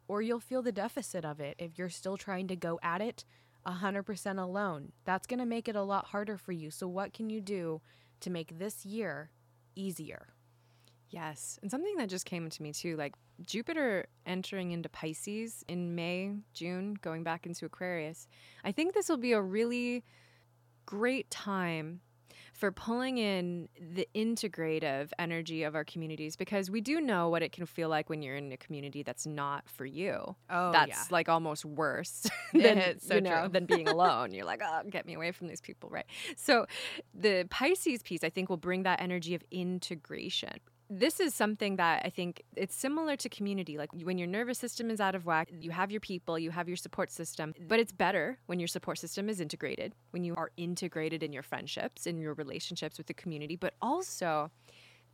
or 0.08 0.20
you'll 0.20 0.40
feel 0.40 0.62
the 0.62 0.72
deficit 0.72 1.24
of 1.24 1.40
it 1.40 1.56
if 1.58 1.78
you're 1.78 1.88
still 1.88 2.16
trying 2.16 2.48
to 2.48 2.56
go 2.56 2.78
at 2.82 3.00
it 3.00 3.24
100% 3.66 4.42
alone. 4.42 4.92
That's 5.04 5.26
going 5.26 5.40
to 5.40 5.46
make 5.46 5.68
it 5.68 5.76
a 5.76 5.82
lot 5.82 6.06
harder 6.06 6.36
for 6.36 6.52
you. 6.52 6.70
So, 6.70 6.86
what 6.88 7.12
can 7.12 7.30
you 7.30 7.40
do 7.40 7.80
to 8.20 8.30
make 8.30 8.58
this 8.58 8.84
year 8.84 9.30
easier? 9.74 10.28
Yes. 11.12 11.58
And 11.60 11.70
something 11.70 11.96
that 11.98 12.08
just 12.08 12.24
came 12.24 12.48
to 12.48 12.62
me 12.62 12.72
too, 12.72 12.96
like 12.96 13.14
Jupiter 13.46 14.06
entering 14.26 14.72
into 14.72 14.88
Pisces 14.88 15.62
in 15.68 15.94
May, 15.94 16.32
June, 16.54 16.96
going 17.00 17.22
back 17.22 17.46
into 17.46 17.66
Aquarius. 17.66 18.26
I 18.64 18.72
think 18.72 18.94
this 18.94 19.08
will 19.08 19.18
be 19.18 19.32
a 19.32 19.40
really 19.40 20.04
great 20.86 21.30
time 21.30 22.00
for 22.52 22.70
pulling 22.70 23.18
in 23.18 23.68
the 23.94 24.06
integrative 24.14 25.08
energy 25.18 25.62
of 25.62 25.74
our 25.74 25.84
communities 25.84 26.36
because 26.36 26.70
we 26.70 26.80
do 26.80 27.00
know 27.00 27.28
what 27.28 27.42
it 27.42 27.50
can 27.50 27.66
feel 27.66 27.88
like 27.88 28.08
when 28.08 28.22
you're 28.22 28.36
in 28.36 28.52
a 28.52 28.56
community 28.56 29.02
that's 29.02 29.26
not 29.26 29.68
for 29.68 29.84
you. 29.84 30.36
Oh, 30.50 30.72
that's 30.72 31.10
like 31.10 31.28
almost 31.28 31.64
worse 31.64 32.26
than 32.52 33.00
so 33.00 33.16
you 33.16 33.20
know 33.20 33.48
than 33.48 33.66
being 33.66 33.88
alone. 33.96 34.32
You're 34.32 34.44
like, 34.44 34.60
oh, 34.64 34.82
get 34.88 35.06
me 35.06 35.14
away 35.14 35.32
from 35.32 35.48
these 35.48 35.60
people, 35.60 35.88
right? 35.90 36.06
So, 36.36 36.66
the 37.14 37.46
Pisces 37.50 38.02
piece, 38.02 38.22
I 38.22 38.30
think, 38.30 38.48
will 38.48 38.56
bring 38.56 38.82
that 38.84 39.00
energy 39.00 39.34
of 39.34 39.42
integration. 39.50 40.58
This 40.94 41.20
is 41.20 41.34
something 41.34 41.76
that 41.76 42.02
I 42.04 42.10
think 42.10 42.42
it's 42.54 42.74
similar 42.74 43.16
to 43.16 43.28
community. 43.30 43.78
Like 43.78 43.88
when 44.02 44.18
your 44.18 44.28
nervous 44.28 44.58
system 44.58 44.90
is 44.90 45.00
out 45.00 45.14
of 45.14 45.24
whack, 45.24 45.48
you 45.50 45.70
have 45.70 45.90
your 45.90 46.02
people, 46.02 46.38
you 46.38 46.50
have 46.50 46.68
your 46.68 46.76
support 46.76 47.10
system, 47.10 47.54
but 47.66 47.80
it's 47.80 47.92
better 47.92 48.36
when 48.44 48.60
your 48.60 48.68
support 48.68 48.98
system 48.98 49.30
is 49.30 49.40
integrated, 49.40 49.94
when 50.10 50.22
you 50.22 50.34
are 50.34 50.50
integrated 50.58 51.22
in 51.22 51.32
your 51.32 51.42
friendships, 51.42 52.06
in 52.06 52.18
your 52.18 52.34
relationships 52.34 52.98
with 52.98 53.06
the 53.06 53.14
community, 53.14 53.56
but 53.56 53.72
also 53.80 54.50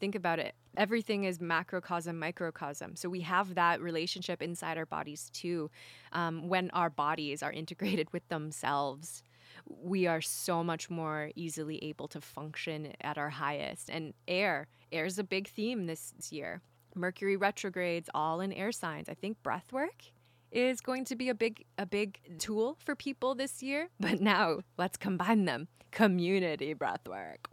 think 0.01 0.17
about 0.17 0.39
it 0.39 0.55
everything 0.77 1.25
is 1.25 1.41
macrocosm 1.41 2.21
microcosm 2.21 2.95
so 2.95 3.09
we 3.09 3.21
have 3.21 3.57
that 3.57 3.81
relationship 3.81 4.41
inside 4.41 4.79
our 4.79 4.87
bodies 4.87 5.29
too 5.33 5.69
um, 6.13 6.49
when 6.49 6.71
our 6.71 6.89
bodies 6.89 7.43
are 7.43 7.51
integrated 7.51 8.07
with 8.13 8.27
themselves 8.29 9.25
we 9.67 10.07
are 10.07 10.21
so 10.21 10.63
much 10.63 10.89
more 10.89 11.31
easily 11.35 11.83
able 11.83 12.07
to 12.07 12.21
function 12.21 12.93
at 13.01 13.19
our 13.19 13.31
highest 13.31 13.91
and 13.91 14.15
air 14.29 14.69
air 14.93 15.05
is 15.05 15.19
a 15.19 15.25
big 15.25 15.49
theme 15.49 15.87
this 15.87 16.13
year. 16.31 16.61
Mercury 16.95 17.37
retrogrades 17.37 18.09
all 18.15 18.41
in 18.41 18.53
air 18.53 18.73
signs. 18.73 19.09
I 19.09 19.15
think 19.15 19.43
breath 19.43 19.73
work 19.73 20.05
is 20.51 20.81
going 20.81 21.05
to 21.05 21.17
be 21.17 21.29
a 21.29 21.35
big 21.35 21.65
a 21.77 21.85
big 21.85 22.19
tool 22.39 22.79
for 22.83 22.97
people 22.97 23.35
this 23.35 23.63
year 23.63 23.91
but 24.01 24.21
now 24.21 24.61
let's 24.77 24.97
combine 24.97 25.45
them. 25.45 25.69
Community 25.91 26.73
breath 26.75 27.07
work 27.09 27.49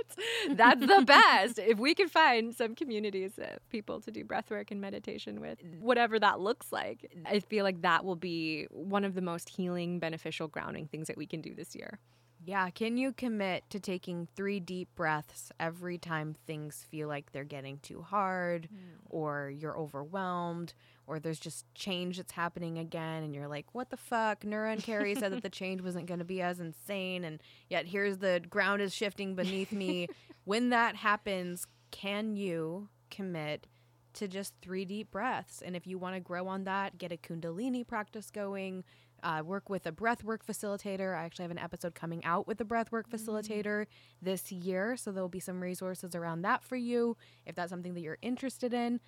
what? 0.00 0.56
That's 0.56 0.80
the 0.80 1.02
best. 1.06 1.58
If 1.58 1.78
we 1.78 1.94
can 1.94 2.08
find 2.08 2.54
some 2.54 2.74
communities 2.74 3.32
of 3.38 3.68
people 3.68 4.00
to 4.00 4.10
do 4.10 4.24
breath 4.24 4.50
work 4.50 4.70
and 4.70 4.80
meditation 4.80 5.40
with 5.40 5.58
whatever 5.78 6.18
that 6.18 6.40
looks 6.40 6.72
like 6.72 7.10
i 7.26 7.38
feel 7.38 7.64
like 7.64 7.82
that 7.82 8.04
will 8.04 8.16
be 8.16 8.66
one 8.70 9.04
of 9.04 9.14
the 9.14 9.20
most 9.20 9.48
healing 9.48 9.98
beneficial 9.98 10.48
grounding 10.48 10.86
things 10.86 11.06
that 11.06 11.16
we 11.16 11.26
can 11.26 11.40
do 11.40 11.54
this 11.54 11.74
year 11.74 11.98
Yeah, 12.44 12.70
can 12.70 12.96
you 12.96 13.12
commit 13.12 13.68
to 13.70 13.80
taking 13.80 14.26
three 14.34 14.60
deep 14.60 14.88
breaths 14.94 15.52
every 15.60 15.98
time 15.98 16.34
things 16.46 16.86
feel 16.90 17.06
like 17.06 17.32
they're 17.32 17.44
getting 17.44 17.78
too 17.78 18.02
hard 18.02 18.68
hmm. 18.70 18.76
or 19.10 19.50
you're 19.50 19.76
overwhelmed 19.76 20.72
or 21.06 21.18
there's 21.18 21.40
just 21.40 21.66
change 21.74 22.16
that's 22.16 22.32
happening 22.32 22.78
again 22.78 23.22
and 23.22 23.34
you're 23.34 23.48
like, 23.48 23.66
what 23.72 23.90
the 23.90 23.96
fuck? 23.96 24.42
Nura 24.42 24.72
and 24.72 24.82
Carrie 24.82 25.14
said 25.14 25.32
that 25.32 25.42
the 25.42 25.50
change 25.50 25.82
wasn't 25.82 26.06
going 26.06 26.20
to 26.20 26.24
be 26.24 26.40
as 26.40 26.60
insane 26.60 27.24
and 27.24 27.42
yet 27.68 27.86
here's 27.86 28.18
the 28.18 28.40
ground 28.48 28.80
is 28.80 28.94
shifting 28.94 29.34
beneath 29.34 29.72
me. 29.72 30.08
when 30.44 30.70
that 30.70 30.96
happens, 30.96 31.66
can 31.90 32.36
you 32.36 32.88
commit 33.10 33.66
to 34.14 34.28
just 34.28 34.54
three 34.62 34.84
deep 34.84 35.10
breaths? 35.10 35.62
And 35.62 35.76
if 35.76 35.86
you 35.86 35.98
want 35.98 36.14
to 36.14 36.20
grow 36.20 36.48
on 36.48 36.64
that, 36.64 36.96
get 36.96 37.12
a 37.12 37.16
Kundalini 37.16 37.86
practice 37.86 38.30
going 38.30 38.84
uh, 39.22 39.42
work 39.44 39.68
with 39.68 39.86
a 39.86 39.92
breathwork 39.92 40.38
facilitator. 40.48 41.16
I 41.16 41.24
actually 41.24 41.44
have 41.44 41.50
an 41.50 41.58
episode 41.58 41.94
coming 41.94 42.24
out 42.24 42.46
with 42.46 42.60
a 42.60 42.64
breathwork 42.64 43.04
facilitator 43.08 43.86
this 44.20 44.50
year, 44.52 44.96
so 44.96 45.12
there'll 45.12 45.28
be 45.28 45.40
some 45.40 45.60
resources 45.60 46.14
around 46.14 46.42
that 46.42 46.64
for 46.64 46.76
you 46.76 47.16
if 47.46 47.54
that's 47.54 47.70
something 47.70 47.94
that 47.94 48.00
you're 48.00 48.18
interested 48.22 48.72
in. 48.74 49.00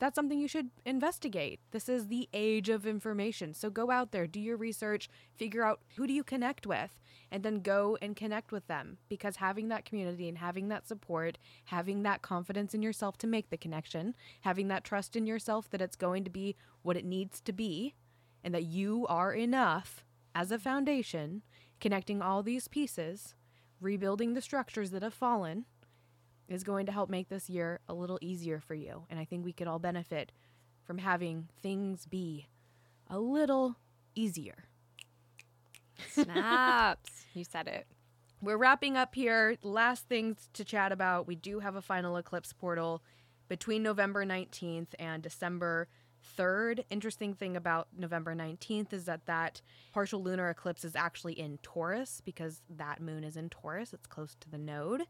that's 0.00 0.14
something 0.14 0.40
you 0.40 0.48
should 0.48 0.70
investigate. 0.86 1.60
This 1.72 1.88
is 1.88 2.08
the 2.08 2.26
age 2.32 2.70
of 2.70 2.86
information. 2.86 3.52
So 3.52 3.68
go 3.68 3.90
out 3.90 4.12
there, 4.12 4.26
do 4.26 4.40
your 4.40 4.56
research, 4.56 5.10
figure 5.36 5.62
out 5.62 5.80
who 5.96 6.06
do 6.06 6.14
you 6.14 6.24
connect 6.24 6.66
with, 6.66 6.98
and 7.30 7.42
then 7.42 7.60
go 7.60 7.98
and 8.00 8.16
connect 8.16 8.50
with 8.50 8.66
them 8.66 8.96
because 9.08 9.36
having 9.36 9.68
that 9.68 9.84
community 9.84 10.26
and 10.26 10.38
having 10.38 10.68
that 10.68 10.88
support, 10.88 11.36
having 11.66 12.02
that 12.02 12.22
confidence 12.22 12.74
in 12.74 12.82
yourself 12.82 13.18
to 13.18 13.26
make 13.26 13.50
the 13.50 13.58
connection, 13.58 14.14
having 14.40 14.68
that 14.68 14.84
trust 14.84 15.16
in 15.16 15.26
yourself 15.26 15.68
that 15.70 15.82
it's 15.82 15.96
going 15.96 16.24
to 16.24 16.30
be 16.30 16.56
what 16.82 16.96
it 16.96 17.04
needs 17.04 17.40
to 17.42 17.52
be 17.52 17.94
and 18.42 18.54
that 18.54 18.64
you 18.64 19.06
are 19.08 19.32
enough 19.32 20.04
as 20.34 20.50
a 20.50 20.58
foundation, 20.58 21.42
connecting 21.80 22.22
all 22.22 22.42
these 22.42 22.68
pieces, 22.68 23.34
rebuilding 23.80 24.34
the 24.34 24.42
structures 24.42 24.90
that 24.90 25.02
have 25.02 25.14
fallen 25.14 25.64
is 26.48 26.64
going 26.64 26.86
to 26.86 26.92
help 26.92 27.08
make 27.08 27.28
this 27.28 27.48
year 27.48 27.80
a 27.88 27.94
little 27.94 28.18
easier 28.20 28.60
for 28.60 28.74
you. 28.74 29.04
And 29.08 29.18
I 29.18 29.24
think 29.24 29.44
we 29.44 29.52
could 29.52 29.68
all 29.68 29.78
benefit 29.78 30.32
from 30.84 30.98
having 30.98 31.48
things 31.62 32.06
be 32.06 32.48
a 33.08 33.18
little 33.18 33.76
easier. 34.14 34.64
Snaps. 36.12 37.26
you 37.34 37.44
said 37.44 37.68
it. 37.68 37.86
We're 38.42 38.56
wrapping 38.56 38.96
up 38.96 39.14
here. 39.14 39.56
Last 39.62 40.08
things 40.08 40.48
to 40.54 40.64
chat 40.64 40.92
about. 40.92 41.26
We 41.26 41.36
do 41.36 41.60
have 41.60 41.76
a 41.76 41.82
final 41.82 42.16
eclipse 42.16 42.52
portal 42.52 43.02
between 43.48 43.82
November 43.82 44.24
19th 44.24 44.88
and 44.98 45.22
December 45.22 45.88
3rd. 46.38 46.84
Interesting 46.90 47.34
thing 47.34 47.56
about 47.56 47.88
November 47.96 48.34
19th 48.34 48.92
is 48.92 49.04
that 49.04 49.26
that 49.26 49.60
partial 49.92 50.22
lunar 50.22 50.50
eclipse 50.50 50.84
is 50.84 50.96
actually 50.96 51.38
in 51.38 51.58
Taurus 51.62 52.20
because 52.24 52.62
that 52.68 53.00
moon 53.00 53.24
is 53.24 53.36
in 53.36 53.48
Taurus. 53.50 53.92
It's 53.92 54.06
close 54.06 54.36
to 54.40 54.50
the 54.50 54.58
node. 54.58 55.02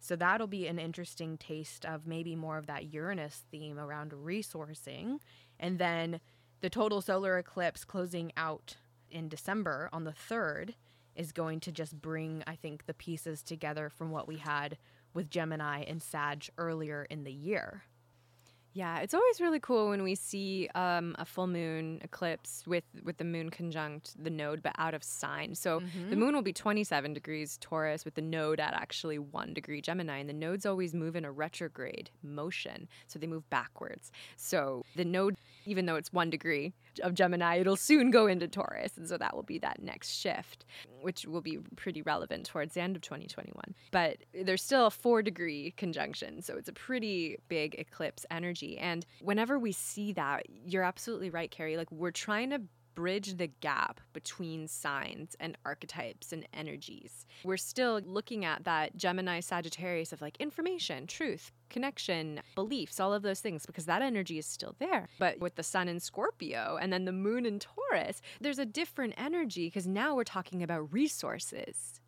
So 0.00 0.16
that'll 0.16 0.46
be 0.46 0.66
an 0.66 0.78
interesting 0.78 1.36
taste 1.36 1.84
of 1.84 2.06
maybe 2.06 2.34
more 2.34 2.56
of 2.56 2.66
that 2.66 2.92
Uranus 2.92 3.44
theme 3.50 3.78
around 3.78 4.12
resourcing. 4.12 5.18
And 5.58 5.78
then 5.78 6.20
the 6.60 6.70
total 6.70 7.00
solar 7.02 7.38
eclipse 7.38 7.84
closing 7.84 8.32
out 8.36 8.76
in 9.10 9.28
December 9.28 9.90
on 9.92 10.04
the 10.04 10.12
3rd 10.12 10.74
is 11.14 11.32
going 11.32 11.60
to 11.60 11.72
just 11.72 12.00
bring, 12.00 12.42
I 12.46 12.54
think, 12.54 12.86
the 12.86 12.94
pieces 12.94 13.42
together 13.42 13.90
from 13.90 14.10
what 14.10 14.26
we 14.26 14.36
had 14.36 14.78
with 15.12 15.28
Gemini 15.28 15.82
and 15.82 16.02
Sag 16.02 16.48
earlier 16.56 17.06
in 17.10 17.24
the 17.24 17.32
year. 17.32 17.82
Yeah, 18.72 19.00
it's 19.00 19.14
always 19.14 19.40
really 19.40 19.58
cool 19.58 19.88
when 19.88 20.02
we 20.02 20.14
see 20.14 20.68
um, 20.74 21.16
a 21.18 21.24
full 21.24 21.48
moon 21.48 22.00
eclipse 22.02 22.64
with 22.66 22.84
with 23.04 23.16
the 23.16 23.24
moon 23.24 23.50
conjunct 23.50 24.22
the 24.22 24.30
node, 24.30 24.62
but 24.62 24.72
out 24.78 24.94
of 24.94 25.02
sign. 25.02 25.54
So 25.54 25.80
mm-hmm. 25.80 26.10
the 26.10 26.16
moon 26.16 26.34
will 26.34 26.42
be 26.42 26.52
27 26.52 27.12
degrees 27.12 27.58
Taurus 27.60 28.04
with 28.04 28.14
the 28.14 28.22
node 28.22 28.60
at 28.60 28.74
actually 28.74 29.18
one 29.18 29.54
degree 29.54 29.80
Gemini, 29.80 30.18
and 30.18 30.28
the 30.28 30.34
nodes 30.34 30.66
always 30.66 30.94
move 30.94 31.16
in 31.16 31.24
a 31.24 31.32
retrograde 31.32 32.10
motion, 32.22 32.88
so 33.08 33.18
they 33.18 33.26
move 33.26 33.48
backwards. 33.50 34.12
So 34.36 34.84
the 34.94 35.04
node, 35.04 35.36
even 35.66 35.86
though 35.86 35.96
it's 35.96 36.12
one 36.12 36.30
degree 36.30 36.72
of 37.02 37.14
Gemini, 37.14 37.58
it'll 37.58 37.76
soon 37.76 38.10
go 38.10 38.26
into 38.26 38.48
Taurus, 38.48 38.96
and 38.96 39.08
so 39.08 39.16
that 39.18 39.34
will 39.34 39.42
be 39.42 39.58
that 39.58 39.82
next 39.82 40.10
shift, 40.10 40.64
which 41.02 41.26
will 41.26 41.40
be 41.40 41.58
pretty 41.76 42.02
relevant 42.02 42.46
towards 42.46 42.74
the 42.74 42.80
end 42.80 42.96
of 42.96 43.02
2021. 43.02 43.74
But 43.90 44.18
there's 44.34 44.62
still 44.62 44.86
a 44.86 44.90
four 44.90 45.22
degree 45.22 45.72
conjunction, 45.76 46.42
so 46.42 46.56
it's 46.56 46.68
a 46.68 46.72
pretty 46.72 47.38
big 47.48 47.74
eclipse 47.76 48.26
energy. 48.30 48.78
And 48.78 49.06
whenever 49.20 49.58
we 49.58 49.72
see 49.72 50.12
that, 50.14 50.46
you're 50.64 50.82
absolutely 50.84 51.30
right, 51.30 51.50
Carrie. 51.50 51.76
Like 51.76 51.90
we're 51.92 52.10
trying 52.10 52.50
to 52.50 52.60
bridge 52.94 53.36
the 53.36 53.46
gap 53.46 54.00
between 54.12 54.68
signs 54.68 55.36
and 55.40 55.56
archetypes 55.64 56.32
and 56.32 56.46
energies. 56.52 57.26
We're 57.44 57.56
still 57.56 58.00
looking 58.04 58.44
at 58.44 58.64
that 58.64 58.96
Gemini 58.96 59.40
Sagittarius 59.40 60.12
of 60.12 60.20
like 60.20 60.36
information, 60.38 61.06
truth, 61.06 61.52
connection, 61.68 62.40
beliefs, 62.54 63.00
all 63.00 63.14
of 63.14 63.22
those 63.22 63.40
things, 63.40 63.66
because 63.66 63.86
that 63.86 64.02
energy 64.02 64.38
is 64.38 64.46
still 64.46 64.74
there. 64.78 65.08
But 65.18 65.40
with 65.40 65.54
the 65.54 65.62
sun 65.62 65.88
in 65.88 66.00
Scorpio 66.00 66.78
and 66.80 66.92
then 66.92 67.04
the 67.04 67.12
moon 67.12 67.46
in 67.46 67.58
Taurus, 67.58 68.20
there's 68.40 68.58
a 68.58 68.66
different 68.66 69.14
energy 69.16 69.66
because 69.66 69.86
now 69.86 70.14
we're 70.14 70.24
talking 70.24 70.62
about 70.62 70.92
resources. 70.92 72.00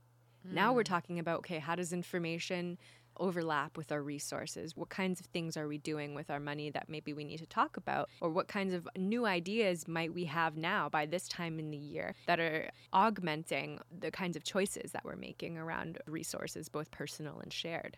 Mm. 0.47 0.55
Now 0.55 0.73
we're 0.73 0.81
hmm. 0.81 0.93
talking 0.93 1.19
about, 1.19 1.39
okay, 1.39 1.59
how 1.59 1.75
does 1.75 1.93
information 1.93 2.79
overlap 3.17 3.77
with 3.77 3.93
our 3.93 4.03
resources? 4.03 4.77
What 4.77 4.89
kinds 4.89 5.21
of 5.21 5.27
things 5.27 5.57
are 5.57 5.69
we 5.69 5.79
doing 5.79 6.15
with 6.15 6.31
our 6.31 6.41
money 6.41 6.71
that 6.71 6.89
maybe 6.89 7.13
we 7.13 7.25
need 7.25 7.39
to 7.39 7.47
talk 7.47 7.77
about? 7.77 8.09
Or 8.21 8.31
what 8.31 8.49
kinds 8.49 8.75
of 8.75 8.89
new 8.97 9.27
ideas 9.27 9.87
might 9.89 10.13
we 10.13 10.25
have 10.27 10.57
now 10.57 10.89
by 10.89 11.07
this 11.07 11.29
time 11.29 11.59
in 11.59 11.71
the 11.71 11.77
year 11.77 12.15
that 12.27 12.41
are 12.41 12.71
augmenting 12.93 13.79
the 13.97 14.11
kinds 14.11 14.37
of 14.37 14.45
choices 14.45 14.93
that 14.93 15.05
we're 15.05 15.17
making 15.17 15.59
around 15.59 15.99
resources, 16.07 16.69
both 16.69 16.91
personal 16.91 17.41
and 17.41 17.53
shared? 17.53 17.97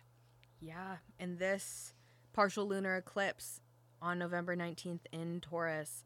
Yeah. 0.59 0.97
And 1.19 1.37
this 1.37 1.93
partial 2.33 2.67
lunar 2.67 2.97
eclipse 2.97 3.61
on 4.01 4.19
November 4.19 4.55
19th 4.55 5.01
in 5.11 5.41
Taurus 5.41 6.03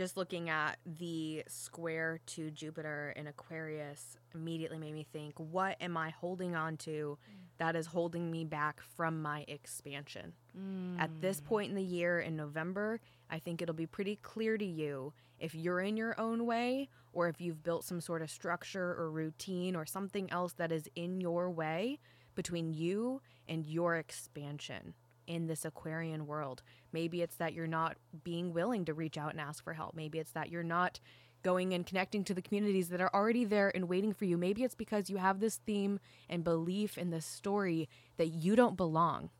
just 0.00 0.16
looking 0.16 0.48
at 0.48 0.78
the 0.86 1.44
square 1.46 2.20
to 2.24 2.50
Jupiter 2.50 3.12
in 3.16 3.26
Aquarius 3.26 4.16
immediately 4.34 4.78
made 4.78 4.94
me 4.94 5.06
think, 5.12 5.34
what 5.36 5.76
am 5.78 5.94
I 5.94 6.08
holding 6.08 6.56
on 6.56 6.78
to 6.78 7.18
that 7.58 7.76
is 7.76 7.84
holding 7.84 8.30
me 8.30 8.46
back 8.46 8.80
from 8.96 9.20
my 9.20 9.44
expansion? 9.46 10.32
Mm. 10.58 10.98
At 10.98 11.10
this 11.20 11.42
mm. 11.42 11.44
point 11.44 11.68
in 11.68 11.74
the 11.74 11.82
year 11.82 12.18
in 12.18 12.34
November, 12.34 12.98
I 13.28 13.40
think 13.40 13.60
it'll 13.60 13.74
be 13.74 13.84
pretty 13.84 14.16
clear 14.16 14.56
to 14.56 14.64
you 14.64 15.12
if 15.38 15.54
you're 15.54 15.82
in 15.82 15.98
your 15.98 16.18
own 16.18 16.46
way 16.46 16.88
or 17.12 17.28
if 17.28 17.38
you've 17.38 17.62
built 17.62 17.84
some 17.84 18.00
sort 18.00 18.22
of 18.22 18.30
structure 18.30 18.94
or 18.94 19.10
routine 19.10 19.76
or 19.76 19.84
something 19.84 20.32
else 20.32 20.54
that 20.54 20.72
is 20.72 20.88
in 20.96 21.20
your 21.20 21.50
way 21.50 21.98
between 22.34 22.72
you 22.72 23.20
and 23.46 23.66
your 23.66 23.96
expansion 23.96 24.94
in 25.30 25.46
this 25.46 25.64
Aquarian 25.64 26.26
world. 26.26 26.62
Maybe 26.92 27.22
it's 27.22 27.36
that 27.36 27.54
you're 27.54 27.68
not 27.68 27.96
being 28.24 28.52
willing 28.52 28.84
to 28.86 28.94
reach 28.94 29.16
out 29.16 29.30
and 29.30 29.40
ask 29.40 29.62
for 29.62 29.72
help. 29.72 29.94
Maybe 29.94 30.18
it's 30.18 30.32
that 30.32 30.50
you're 30.50 30.64
not 30.64 30.98
going 31.44 31.72
and 31.72 31.86
connecting 31.86 32.24
to 32.24 32.34
the 32.34 32.42
communities 32.42 32.88
that 32.88 33.00
are 33.00 33.14
already 33.14 33.44
there 33.44 33.70
and 33.74 33.88
waiting 33.88 34.12
for 34.12 34.24
you. 34.24 34.36
Maybe 34.36 34.64
it's 34.64 34.74
because 34.74 35.08
you 35.08 35.18
have 35.18 35.38
this 35.38 35.60
theme 35.64 36.00
and 36.28 36.42
belief 36.42 36.98
in 36.98 37.10
this 37.10 37.24
story 37.24 37.88
that 38.16 38.26
you 38.26 38.56
don't 38.56 38.76
belong, 38.76 39.30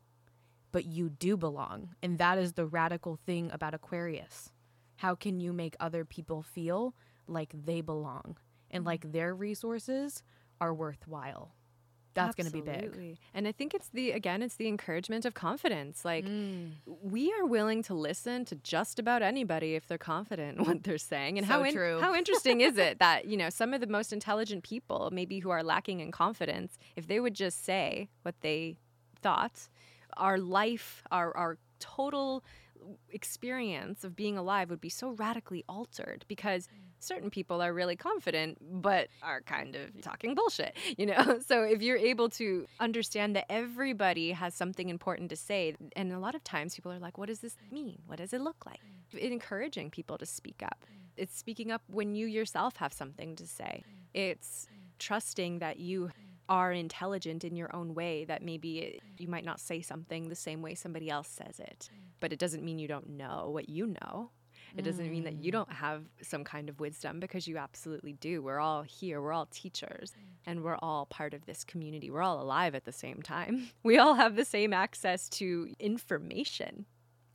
but 0.71 0.85
you 0.85 1.09
do 1.09 1.35
belong. 1.35 1.89
And 2.01 2.17
that 2.19 2.37
is 2.37 2.53
the 2.53 2.65
radical 2.65 3.19
thing 3.25 3.51
about 3.51 3.73
Aquarius. 3.73 4.49
How 4.95 5.13
can 5.13 5.41
you 5.41 5.51
make 5.51 5.75
other 5.77 6.05
people 6.05 6.41
feel 6.41 6.95
like 7.27 7.53
they 7.65 7.81
belong 7.81 8.37
and 8.71 8.85
like 8.85 9.01
mm-hmm. 9.01 9.11
their 9.11 9.35
resources 9.35 10.23
are 10.61 10.73
worthwhile? 10.73 11.53
That's 12.13 12.35
going 12.35 12.47
to 12.47 12.51
be 12.51 12.61
big. 12.61 13.17
And 13.33 13.47
I 13.47 13.51
think 13.51 13.73
it's 13.73 13.89
the 13.89 14.11
again 14.11 14.41
it's 14.41 14.55
the 14.55 14.67
encouragement 14.67 15.25
of 15.25 15.33
confidence. 15.33 16.03
Like 16.03 16.25
mm. 16.25 16.71
we 16.85 17.31
are 17.33 17.45
willing 17.45 17.83
to 17.83 17.93
listen 17.93 18.45
to 18.45 18.55
just 18.55 18.99
about 18.99 19.21
anybody 19.21 19.75
if 19.75 19.87
they're 19.87 19.97
confident 19.97 20.59
in 20.59 20.65
what 20.65 20.83
they're 20.83 20.97
saying. 20.97 21.37
And 21.37 21.47
so 21.47 21.53
how 21.53 21.63
in, 21.63 21.75
how 22.01 22.15
interesting 22.21 22.61
is 22.61 22.77
it 22.77 22.99
that, 22.99 23.25
you 23.25 23.37
know, 23.37 23.49
some 23.49 23.73
of 23.73 23.81
the 23.81 23.87
most 23.87 24.13
intelligent 24.13 24.63
people 24.63 25.09
maybe 25.11 25.39
who 25.39 25.49
are 25.49 25.63
lacking 25.63 25.99
in 25.99 26.11
confidence, 26.11 26.77
if 26.95 27.07
they 27.07 27.19
would 27.19 27.33
just 27.33 27.63
say 27.65 28.09
what 28.23 28.35
they 28.41 28.77
thought, 29.21 29.67
our 30.17 30.37
life, 30.37 31.03
our 31.11 31.35
our 31.35 31.57
total 31.79 32.43
experience 33.09 34.03
of 34.03 34.15
being 34.15 34.37
alive 34.37 34.69
would 34.69 34.81
be 34.81 34.89
so 34.89 35.11
radically 35.11 35.63
altered 35.67 36.25
because 36.27 36.67
certain 36.99 37.29
people 37.29 37.61
are 37.61 37.73
really 37.73 37.95
confident 37.95 38.57
but 38.81 39.07
are 39.23 39.41
kind 39.41 39.75
of 39.75 40.01
talking 40.01 40.35
bullshit 40.35 40.75
you 40.97 41.05
know? 41.05 41.39
So 41.45 41.63
if 41.63 41.81
you're 41.81 41.97
able 41.97 42.29
to 42.29 42.67
understand 42.79 43.35
that 43.35 43.45
everybody 43.49 44.31
has 44.31 44.53
something 44.53 44.89
important 44.89 45.29
to 45.31 45.35
say 45.35 45.75
and 45.95 46.11
a 46.11 46.19
lot 46.19 46.35
of 46.35 46.43
times 46.43 46.75
people 46.75 46.91
are 46.91 46.99
like 46.99 47.17
what 47.17 47.27
does 47.27 47.39
this 47.39 47.55
mean? 47.71 47.99
What 48.05 48.17
does 48.17 48.33
it 48.33 48.41
look 48.41 48.65
like? 48.65 48.79
Encouraging 49.13 49.89
people 49.89 50.17
to 50.17 50.25
speak 50.25 50.61
up. 50.63 50.85
It's 51.17 51.37
speaking 51.37 51.71
up 51.71 51.81
when 51.87 52.15
you 52.15 52.27
yourself 52.27 52.77
have 52.77 52.93
something 52.93 53.35
to 53.35 53.47
say. 53.47 53.83
It's 54.13 54.67
trusting 54.99 55.59
that 55.59 55.79
you 55.79 56.11
are 56.51 56.73
intelligent 56.73 57.45
in 57.45 57.55
your 57.55 57.73
own 57.73 57.95
way 57.95 58.25
that 58.25 58.43
maybe 58.43 58.99
you 59.17 59.27
might 59.27 59.45
not 59.45 59.59
say 59.59 59.81
something 59.81 60.27
the 60.27 60.35
same 60.35 60.61
way 60.61 60.75
somebody 60.75 61.09
else 61.09 61.29
says 61.29 61.59
it 61.59 61.89
but 62.19 62.33
it 62.33 62.39
doesn't 62.39 62.63
mean 62.63 62.77
you 62.77 62.89
don't 62.89 63.09
know 63.09 63.49
what 63.49 63.69
you 63.69 63.87
know 64.01 64.29
it 64.77 64.83
doesn't 64.83 65.11
mean 65.11 65.23
that 65.25 65.43
you 65.43 65.49
mm. 65.49 65.53
don't 65.53 65.71
have 65.71 66.03
some 66.21 66.43
kind 66.43 66.69
of 66.69 66.79
wisdom 66.79 67.19
because 67.19 67.47
you 67.47 67.57
absolutely 67.57 68.13
do. 68.13 68.41
We're 68.41 68.59
all 68.59 68.83
here, 68.83 69.21
we're 69.21 69.33
all 69.33 69.47
teachers, 69.47 70.13
and 70.45 70.63
we're 70.63 70.77
all 70.77 71.05
part 71.07 71.33
of 71.33 71.45
this 71.45 71.63
community. 71.63 72.09
We're 72.09 72.21
all 72.21 72.41
alive 72.41 72.73
at 72.73 72.85
the 72.85 72.91
same 72.91 73.21
time. 73.21 73.69
We 73.83 73.97
all 73.97 74.13
have 74.13 74.35
the 74.35 74.45
same 74.45 74.73
access 74.73 75.27
to 75.29 75.73
information. 75.79 76.85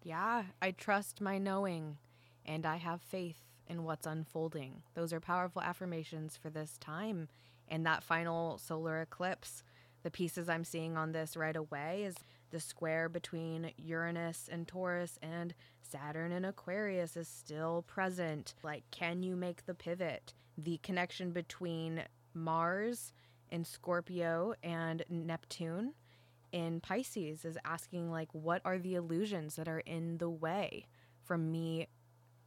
Yeah, 0.02 0.44
I 0.62 0.70
trust 0.70 1.20
my 1.20 1.38
knowing 1.38 1.98
and 2.46 2.64
I 2.64 2.76
have 2.76 3.02
faith 3.02 3.40
in 3.66 3.82
what's 3.82 4.06
unfolding. 4.06 4.82
Those 4.94 5.12
are 5.12 5.20
powerful 5.20 5.60
affirmations 5.60 6.36
for 6.36 6.48
this 6.48 6.78
time. 6.78 7.28
And 7.68 7.84
that 7.86 8.02
final 8.02 8.58
solar 8.58 9.00
eclipse, 9.00 9.62
the 10.02 10.10
pieces 10.10 10.48
I'm 10.48 10.64
seeing 10.64 10.96
on 10.96 11.12
this 11.12 11.36
right 11.36 11.56
away 11.56 12.04
is 12.04 12.14
the 12.50 12.60
square 12.60 13.08
between 13.08 13.72
Uranus 13.76 14.48
and 14.50 14.68
Taurus 14.68 15.18
and 15.20 15.54
Saturn 15.82 16.32
and 16.32 16.46
Aquarius 16.46 17.16
is 17.16 17.28
still 17.28 17.84
present. 17.86 18.54
Like, 18.62 18.84
can 18.90 19.22
you 19.22 19.36
make 19.36 19.66
the 19.66 19.74
pivot? 19.74 20.34
The 20.56 20.78
connection 20.78 21.32
between 21.32 22.02
Mars 22.34 23.12
and 23.50 23.66
Scorpio 23.66 24.54
and 24.62 25.04
Neptune 25.08 25.94
in 26.52 26.80
Pisces 26.80 27.44
is 27.44 27.58
asking 27.64 28.10
like 28.10 28.28
what 28.32 28.62
are 28.64 28.78
the 28.78 28.94
illusions 28.94 29.56
that 29.56 29.68
are 29.68 29.80
in 29.80 30.18
the 30.18 30.30
way 30.30 30.86
from 31.24 31.50
me 31.50 31.88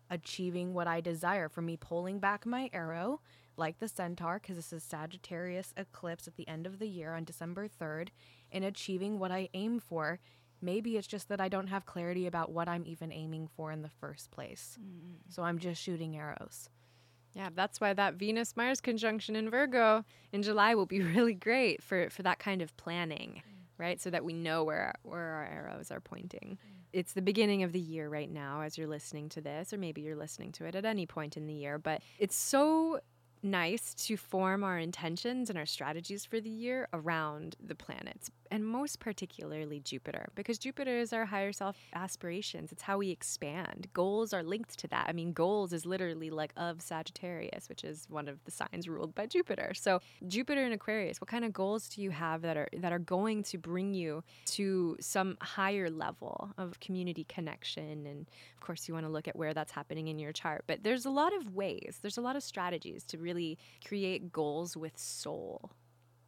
achieving 0.09 0.74
what 0.74 0.88
I 0.88 1.01
desire, 1.01 1.49
from 1.49 1.65
me 1.65 1.78
pulling 1.78 2.20
back 2.20 2.45
my 2.45 2.70
arrow 2.74 3.22
like 3.60 3.80
the 3.80 3.88
centaur 3.88 4.39
because 4.41 4.55
this 4.55 4.74
is 4.74 4.84
Sagittarius 4.84 5.74
eclipse 5.78 6.28
at 6.28 6.38
the 6.38 6.47
end 6.47 6.66
of 6.66 6.80
the 6.80 6.88
year 6.88 7.14
on 7.14 7.26
December 7.26 7.68
3rd 7.68 8.07
in 8.51 8.64
achieving 8.64 9.20
what 9.20 9.32
I 9.32 9.49
aim 9.53 9.80
for. 9.80 10.20
Maybe 10.62 10.97
it's 10.97 11.07
just 11.07 11.30
that 11.30 11.39
I 11.39 11.49
don't 11.49 11.68
have 11.68 11.86
clarity 11.86 12.26
about 12.26 12.51
what 12.51 12.68
I'm 12.68 12.86
even 12.86 13.12
aiming 13.12 13.47
for 13.55 13.72
in 13.72 13.82
the 13.82 13.89
first 13.89 14.32
place. 14.32 14.78
Mm. 14.82 15.34
So 15.34 15.43
I'm 15.43 15.60
just 15.60 15.82
shooting 15.82 16.18
arrows. 16.18 16.70
Yeah, 17.34 17.49
that's 17.53 17.80
why 17.80 17.93
that 17.93 18.16
Venus 18.16 18.57
Mars 18.57 18.82
conjunction 18.82 19.36
in 19.36 19.49
Virgo 19.49 20.03
in 20.34 20.41
July 20.41 20.74
will 20.76 20.88
be 20.88 21.01
really 21.16 21.36
great 21.36 21.84
for, 21.84 22.10
for 22.10 22.24
that 22.24 22.39
kind 22.39 22.62
of 22.62 22.76
planning, 22.78 23.43
right? 23.78 24.01
So 24.01 24.10
that 24.10 24.26
we 24.26 24.34
know 24.34 24.64
where, 24.64 24.93
where 25.03 25.20
our 25.20 25.45
arrows 25.45 25.91
are 25.91 26.01
pointing. 26.01 26.57
It's 26.91 27.14
the 27.14 27.22
beginning 27.22 27.62
of 27.62 27.72
the 27.72 27.80
year 27.80 28.10
right 28.10 28.30
now 28.30 28.62
as 28.62 28.78
you're 28.78 28.88
listening 28.88 29.30
to 29.30 29.41
this, 29.41 29.72
or 29.72 29.78
maybe 29.78 30.01
you're 30.01 30.16
listening 30.16 30.51
to 30.53 30.66
it 30.66 30.74
at 30.74 30.86
any 30.86 31.05
point 31.05 31.38
in 31.38 31.45
the 31.45 31.53
year, 31.53 31.78
but 31.78 32.01
it's 32.18 32.36
so 32.36 32.99
nice 33.41 33.93
to 33.93 34.17
form 34.17 34.63
our 34.63 34.77
intentions 34.77 35.49
and 35.49 35.57
our 35.57 35.65
strategies 35.65 36.25
for 36.25 36.39
the 36.39 36.49
year 36.49 36.87
around 36.93 37.55
the 37.65 37.75
planets 37.75 38.31
and 38.52 38.66
most 38.66 39.00
particularly 39.00 39.80
Jupiter, 39.80 40.30
because 40.36 40.58
Jupiter 40.58 40.97
is 40.97 41.14
our 41.14 41.26
higher 41.26 41.52
self 41.52 41.78
aspirations. 41.93 42.72
It's 42.72 42.84
how 42.84 42.97
we 42.97 43.10
expand. 43.10 43.88
Goals 43.93 44.34
are 44.34 44.43
linked 44.43 44.78
to 44.80 44.88
that. 44.88 45.06
I 45.08 45.14
mean, 45.14 45.34
goals 45.34 45.74
is 45.74 45.86
literally 45.86 46.30
like 46.30 46.54
of 46.58 46.82
Sagittarius, 46.82 47.70
which 47.70 47.84
is 47.84 48.08
one 48.10 48.28
of 48.28 48.43
the 48.45 48.52
signs 48.52 48.88
ruled 48.88 49.16
by 49.16 49.26
Jupiter. 49.26 49.74
So, 49.74 50.02
Jupiter 50.28 50.66
in 50.66 50.72
Aquarius, 50.72 51.22
what 51.22 51.30
kind 51.30 51.45
of 51.45 51.54
goals 51.54 51.89
do 51.89 52.02
you 52.02 52.12
have 52.12 52.41
that 52.41 52.58
are 52.58 52.70
that 52.78 52.91
are 52.91 53.00
going 53.00 53.43
to 53.43 53.58
bring 53.58 53.93
you 53.93 54.24
to 54.45 54.97
some 55.00 55.38
higher 55.41 55.89
level 55.89 56.52
of 56.58 56.80
community 56.80 57.26
connection? 57.26 58.06
And 58.06 58.28
of 58.56 58.62
course, 58.62 58.88
you 58.88 58.93
want 58.93 59.06
to 59.06 59.12
look 59.12 59.28
at 59.28 59.36
where 59.36 59.54
that's 59.54 59.72
happening 59.72 60.08
in 60.08 60.20
your 60.20 60.32
chart. 60.32 60.64
But 60.68 60.84
there's 60.84 61.06
a 61.06 61.10
lot 61.10 61.34
of 61.36 61.56
ways, 61.56 62.00
there's 62.02 62.18
a 62.18 62.22
lot 62.22 62.36
of 62.36 62.43
strategies 62.43 63.04
to 63.06 63.18
really 63.18 63.58
create 63.86 64.32
goals 64.32 64.76
with 64.76 64.97
soul. 64.97 65.72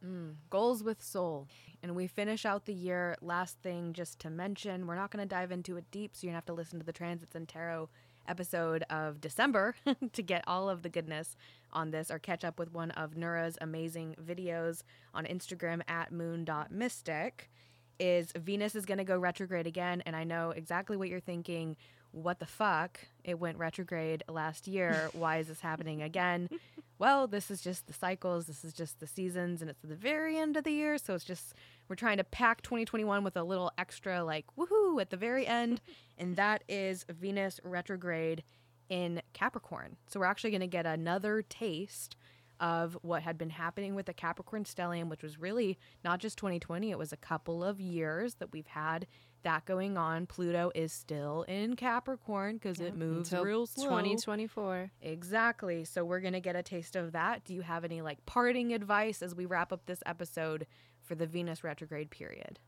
Mm, 0.04 0.34
goals 0.50 0.82
with 0.82 1.02
soul. 1.02 1.48
And 1.82 1.94
we 1.94 2.06
finish 2.06 2.44
out 2.44 2.64
the 2.64 2.74
year. 2.74 3.16
Last 3.20 3.58
thing 3.62 3.92
just 3.92 4.18
to 4.20 4.30
mention, 4.30 4.86
we're 4.86 4.96
not 4.96 5.10
going 5.10 5.26
to 5.26 5.34
dive 5.34 5.52
into 5.52 5.76
it 5.76 5.84
deep, 5.90 6.14
so 6.14 6.26
you're 6.26 6.32
going 6.32 6.34
to 6.34 6.38
have 6.38 6.46
to 6.46 6.52
listen 6.54 6.78
to 6.78 6.84
the 6.86 6.92
Transits 6.92 7.34
and 7.34 7.48
Tarot 7.48 7.88
episode 8.28 8.84
of 8.90 9.20
December 9.20 9.74
to 10.12 10.22
get 10.22 10.44
all 10.46 10.68
of 10.68 10.82
the 10.82 10.88
goodness 10.88 11.36
on 11.72 11.90
this 11.90 12.10
or 12.10 12.18
catch 12.18 12.44
up 12.44 12.58
with 12.58 12.72
one 12.72 12.90
of 12.92 13.16
Nura's 13.16 13.58
amazing 13.60 14.14
videos 14.24 14.82
on 15.14 15.24
Instagram 15.24 15.82
at 15.88 16.12
moon.mystic 16.12 17.50
is 17.98 18.32
Venus 18.36 18.74
is 18.74 18.86
going 18.86 18.98
to 18.98 19.04
go 19.04 19.18
retrograde 19.18 19.66
again 19.66 20.02
and 20.06 20.16
I 20.16 20.24
know 20.24 20.50
exactly 20.50 20.96
what 20.96 21.08
you're 21.08 21.20
thinking 21.20 21.76
what 22.12 22.38
the 22.38 22.46
fuck? 22.46 23.00
It 23.24 23.38
went 23.38 23.58
retrograde 23.58 24.22
last 24.28 24.68
year. 24.68 25.10
Why 25.12 25.38
is 25.38 25.48
this 25.48 25.60
happening 25.60 26.02
again? 26.02 26.48
well, 26.98 27.26
this 27.26 27.50
is 27.50 27.62
just 27.62 27.86
the 27.86 27.92
cycles. 27.92 28.46
This 28.46 28.64
is 28.64 28.72
just 28.72 29.00
the 29.00 29.06
seasons, 29.06 29.60
and 29.60 29.70
it's 29.70 29.80
the 29.82 29.96
very 29.96 30.38
end 30.38 30.56
of 30.56 30.64
the 30.64 30.72
year. 30.72 30.98
So 30.98 31.14
it's 31.14 31.24
just, 31.24 31.54
we're 31.88 31.96
trying 31.96 32.18
to 32.18 32.24
pack 32.24 32.62
2021 32.62 33.24
with 33.24 33.36
a 33.36 33.42
little 33.42 33.72
extra, 33.78 34.22
like, 34.22 34.44
woohoo, 34.58 35.00
at 35.00 35.10
the 35.10 35.16
very 35.16 35.46
end. 35.46 35.80
and 36.18 36.36
that 36.36 36.62
is 36.68 37.04
Venus 37.08 37.60
retrograde 37.64 38.44
in 38.88 39.22
Capricorn. 39.32 39.96
So 40.06 40.20
we're 40.20 40.26
actually 40.26 40.50
going 40.50 40.60
to 40.60 40.66
get 40.66 40.86
another 40.86 41.42
taste 41.42 42.16
of 42.60 42.96
what 43.02 43.22
had 43.22 43.36
been 43.36 43.50
happening 43.50 43.94
with 43.94 44.06
the 44.06 44.14
Capricorn 44.14 44.64
stellium, 44.64 45.08
which 45.08 45.22
was 45.22 45.40
really 45.40 45.78
not 46.04 46.20
just 46.20 46.38
2020, 46.38 46.92
it 46.92 46.98
was 46.98 47.12
a 47.12 47.16
couple 47.16 47.64
of 47.64 47.80
years 47.80 48.34
that 48.34 48.52
we've 48.52 48.68
had 48.68 49.06
that 49.42 49.64
going 49.64 49.96
on. 49.96 50.26
Pluto 50.26 50.70
is 50.74 50.92
still 50.92 51.42
in 51.42 51.76
Capricorn 51.76 52.56
because 52.56 52.78
yeah, 52.78 52.88
it 52.88 52.96
moves 52.96 53.32
real 53.32 53.66
slow. 53.66 53.84
2024. 53.84 54.90
Exactly. 55.02 55.84
So 55.84 56.04
we're 56.04 56.20
going 56.20 56.32
to 56.32 56.40
get 56.40 56.56
a 56.56 56.62
taste 56.62 56.96
of 56.96 57.12
that. 57.12 57.44
Do 57.44 57.54
you 57.54 57.62
have 57.62 57.84
any 57.84 58.02
like 58.02 58.24
parting 58.26 58.72
advice 58.72 59.22
as 59.22 59.34
we 59.34 59.46
wrap 59.46 59.72
up 59.72 59.86
this 59.86 60.02
episode 60.06 60.66
for 61.02 61.14
the 61.14 61.26
Venus 61.26 61.64
retrograde 61.64 62.10
period? 62.10 62.58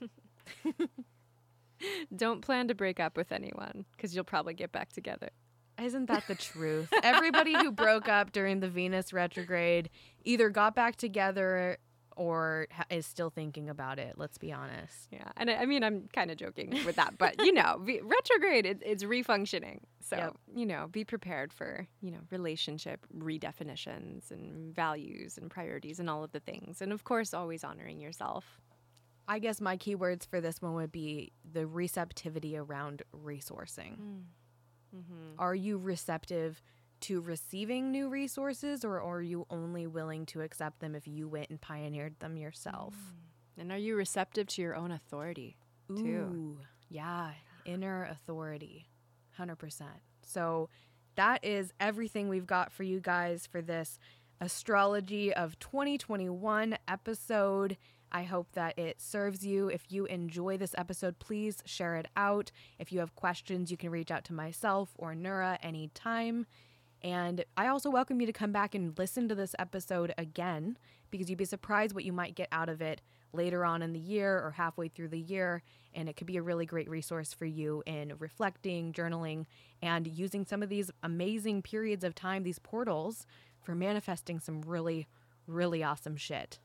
Don't 2.14 2.40
plan 2.42 2.68
to 2.68 2.74
break 2.74 2.98
up 2.98 3.16
with 3.16 3.32
anyone 3.32 3.84
because 3.96 4.14
you'll 4.14 4.24
probably 4.24 4.54
get 4.54 4.72
back 4.72 4.92
together. 4.92 5.30
Isn't 5.80 6.06
that 6.06 6.26
the 6.26 6.34
truth? 6.36 6.92
Everybody 7.02 7.54
who 7.54 7.70
broke 7.70 8.08
up 8.08 8.32
during 8.32 8.60
the 8.60 8.68
Venus 8.68 9.12
retrograde 9.12 9.90
either 10.24 10.50
got 10.50 10.74
back 10.74 10.96
together 10.96 11.78
or 12.18 12.66
ha- 12.72 12.84
is 12.90 13.06
still 13.06 13.30
thinking 13.30 13.70
about 13.70 13.98
it. 13.98 14.14
Let's 14.16 14.36
be 14.36 14.52
honest. 14.52 15.08
Yeah, 15.10 15.30
and 15.36 15.48
I, 15.48 15.54
I 15.54 15.66
mean, 15.66 15.84
I'm 15.84 16.08
kind 16.12 16.30
of 16.30 16.36
joking 16.36 16.70
with 16.84 16.96
that, 16.96 17.16
but 17.16 17.42
you 17.44 17.52
know, 17.52 17.80
v- 17.80 18.00
retrograde 18.04 18.66
it, 18.66 18.82
it's 18.84 19.04
refunctioning. 19.04 19.80
So 20.00 20.16
yep. 20.16 20.36
you 20.54 20.66
know, 20.66 20.88
be 20.90 21.04
prepared 21.04 21.52
for 21.52 21.86
you 22.02 22.10
know 22.10 22.18
relationship 22.30 23.06
redefinitions 23.16 24.30
and 24.30 24.74
values 24.74 25.38
and 25.38 25.48
priorities 25.50 26.00
and 26.00 26.10
all 26.10 26.24
of 26.24 26.32
the 26.32 26.40
things, 26.40 26.82
and 26.82 26.92
of 26.92 27.04
course, 27.04 27.32
always 27.32 27.64
honoring 27.64 28.00
yourself. 28.00 28.60
I 29.28 29.38
guess 29.38 29.60
my 29.60 29.76
keywords 29.76 30.26
for 30.26 30.40
this 30.40 30.60
one 30.60 30.74
would 30.74 30.90
be 30.90 31.32
the 31.50 31.66
receptivity 31.66 32.56
around 32.56 33.02
resourcing. 33.14 33.98
Mm. 33.98 34.22
Mm-hmm. 34.96 35.38
Are 35.38 35.54
you 35.54 35.78
receptive? 35.78 36.62
To 37.02 37.20
receiving 37.20 37.90
new 37.90 38.08
resources 38.08 38.84
or 38.84 39.00
are 39.00 39.22
you 39.22 39.46
only 39.50 39.86
willing 39.86 40.26
to 40.26 40.40
accept 40.40 40.80
them 40.80 40.94
if 40.94 41.06
you 41.06 41.28
went 41.28 41.50
and 41.50 41.60
pioneered 41.60 42.18
them 42.20 42.36
yourself? 42.36 42.94
Mm. 42.94 43.62
And 43.62 43.72
are 43.72 43.78
you 43.78 43.96
receptive 43.96 44.46
to 44.48 44.62
your 44.62 44.76
own 44.76 44.92
authority 44.92 45.56
too? 45.88 46.02
Ooh, 46.04 46.58
yeah, 46.88 47.30
inner 47.64 48.04
authority. 48.04 48.88
100%. 49.38 49.82
So 50.22 50.68
that 51.16 51.44
is 51.44 51.72
everything 51.80 52.28
we've 52.28 52.46
got 52.46 52.70
for 52.72 52.84
you 52.84 53.00
guys 53.00 53.46
for 53.50 53.60
this 53.60 53.98
astrology 54.40 55.34
of 55.34 55.58
2021 55.58 56.78
episode. 56.86 57.76
I 58.10 58.22
hope 58.22 58.52
that 58.52 58.78
it 58.78 59.00
serves 59.00 59.44
you. 59.44 59.68
If 59.68 59.90
you 59.90 60.06
enjoy 60.06 60.56
this 60.56 60.74
episode, 60.78 61.18
please 61.18 61.62
share 61.66 61.96
it 61.96 62.06
out. 62.16 62.50
If 62.78 62.92
you 62.92 63.00
have 63.00 63.14
questions, 63.14 63.70
you 63.70 63.76
can 63.76 63.90
reach 63.90 64.10
out 64.10 64.24
to 64.26 64.32
myself 64.32 64.90
or 64.96 65.14
Nura 65.14 65.58
anytime. 65.62 66.46
And 67.02 67.44
I 67.56 67.68
also 67.68 67.90
welcome 67.90 68.20
you 68.20 68.26
to 68.26 68.32
come 68.32 68.52
back 68.52 68.74
and 68.74 68.98
listen 68.98 69.28
to 69.28 69.34
this 69.34 69.54
episode 69.58 70.12
again 70.18 70.76
because 71.10 71.30
you'd 71.30 71.38
be 71.38 71.44
surprised 71.44 71.94
what 71.94 72.04
you 72.04 72.12
might 72.12 72.34
get 72.34 72.48
out 72.50 72.68
of 72.68 72.80
it 72.80 73.00
later 73.32 73.64
on 73.64 73.82
in 73.82 73.92
the 73.92 73.98
year 74.00 74.38
or 74.38 74.52
halfway 74.52 74.88
through 74.88 75.08
the 75.08 75.20
year. 75.20 75.62
And 75.94 76.08
it 76.08 76.16
could 76.16 76.26
be 76.26 76.36
a 76.36 76.42
really 76.42 76.66
great 76.66 76.88
resource 76.88 77.32
for 77.32 77.46
you 77.46 77.82
in 77.86 78.14
reflecting, 78.18 78.92
journaling, 78.92 79.46
and 79.80 80.06
using 80.06 80.44
some 80.44 80.62
of 80.62 80.68
these 80.68 80.90
amazing 81.02 81.62
periods 81.62 82.04
of 82.04 82.14
time, 82.14 82.42
these 82.42 82.58
portals, 82.58 83.26
for 83.62 83.74
manifesting 83.74 84.40
some 84.40 84.62
really, 84.62 85.06
really 85.46 85.82
awesome 85.82 86.16
shit 86.16 86.58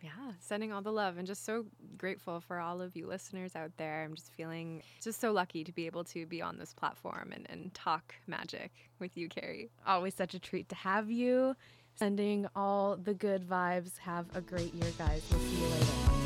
yeah, 0.00 0.10
sending 0.38 0.72
all 0.72 0.82
the 0.82 0.92
love 0.92 1.18
and 1.18 1.26
just 1.26 1.44
so 1.44 1.66
grateful 1.96 2.40
for 2.40 2.58
all 2.58 2.80
of 2.80 2.96
you 2.96 3.06
listeners 3.06 3.56
out 3.56 3.72
there. 3.76 4.04
I'm 4.04 4.14
just 4.14 4.32
feeling 4.32 4.82
just 5.02 5.20
so 5.20 5.32
lucky 5.32 5.64
to 5.64 5.72
be 5.72 5.86
able 5.86 6.04
to 6.04 6.26
be 6.26 6.40
on 6.40 6.58
this 6.58 6.72
platform 6.72 7.32
and, 7.34 7.46
and 7.50 7.74
talk 7.74 8.14
magic 8.26 8.72
with 8.98 9.16
you, 9.16 9.28
Carrie. 9.28 9.70
Always 9.86 10.14
such 10.14 10.34
a 10.34 10.38
treat 10.38 10.68
to 10.68 10.74
have 10.74 11.10
you. 11.10 11.56
Sending 11.96 12.46
all 12.54 12.96
the 12.96 13.14
good 13.14 13.42
vibes. 13.48 13.98
Have 13.98 14.26
a 14.36 14.40
great 14.40 14.72
year, 14.72 14.90
guys. 14.98 15.22
We'll 15.30 15.40
see 15.40 15.56
you 15.56 15.66
later. 15.66 16.17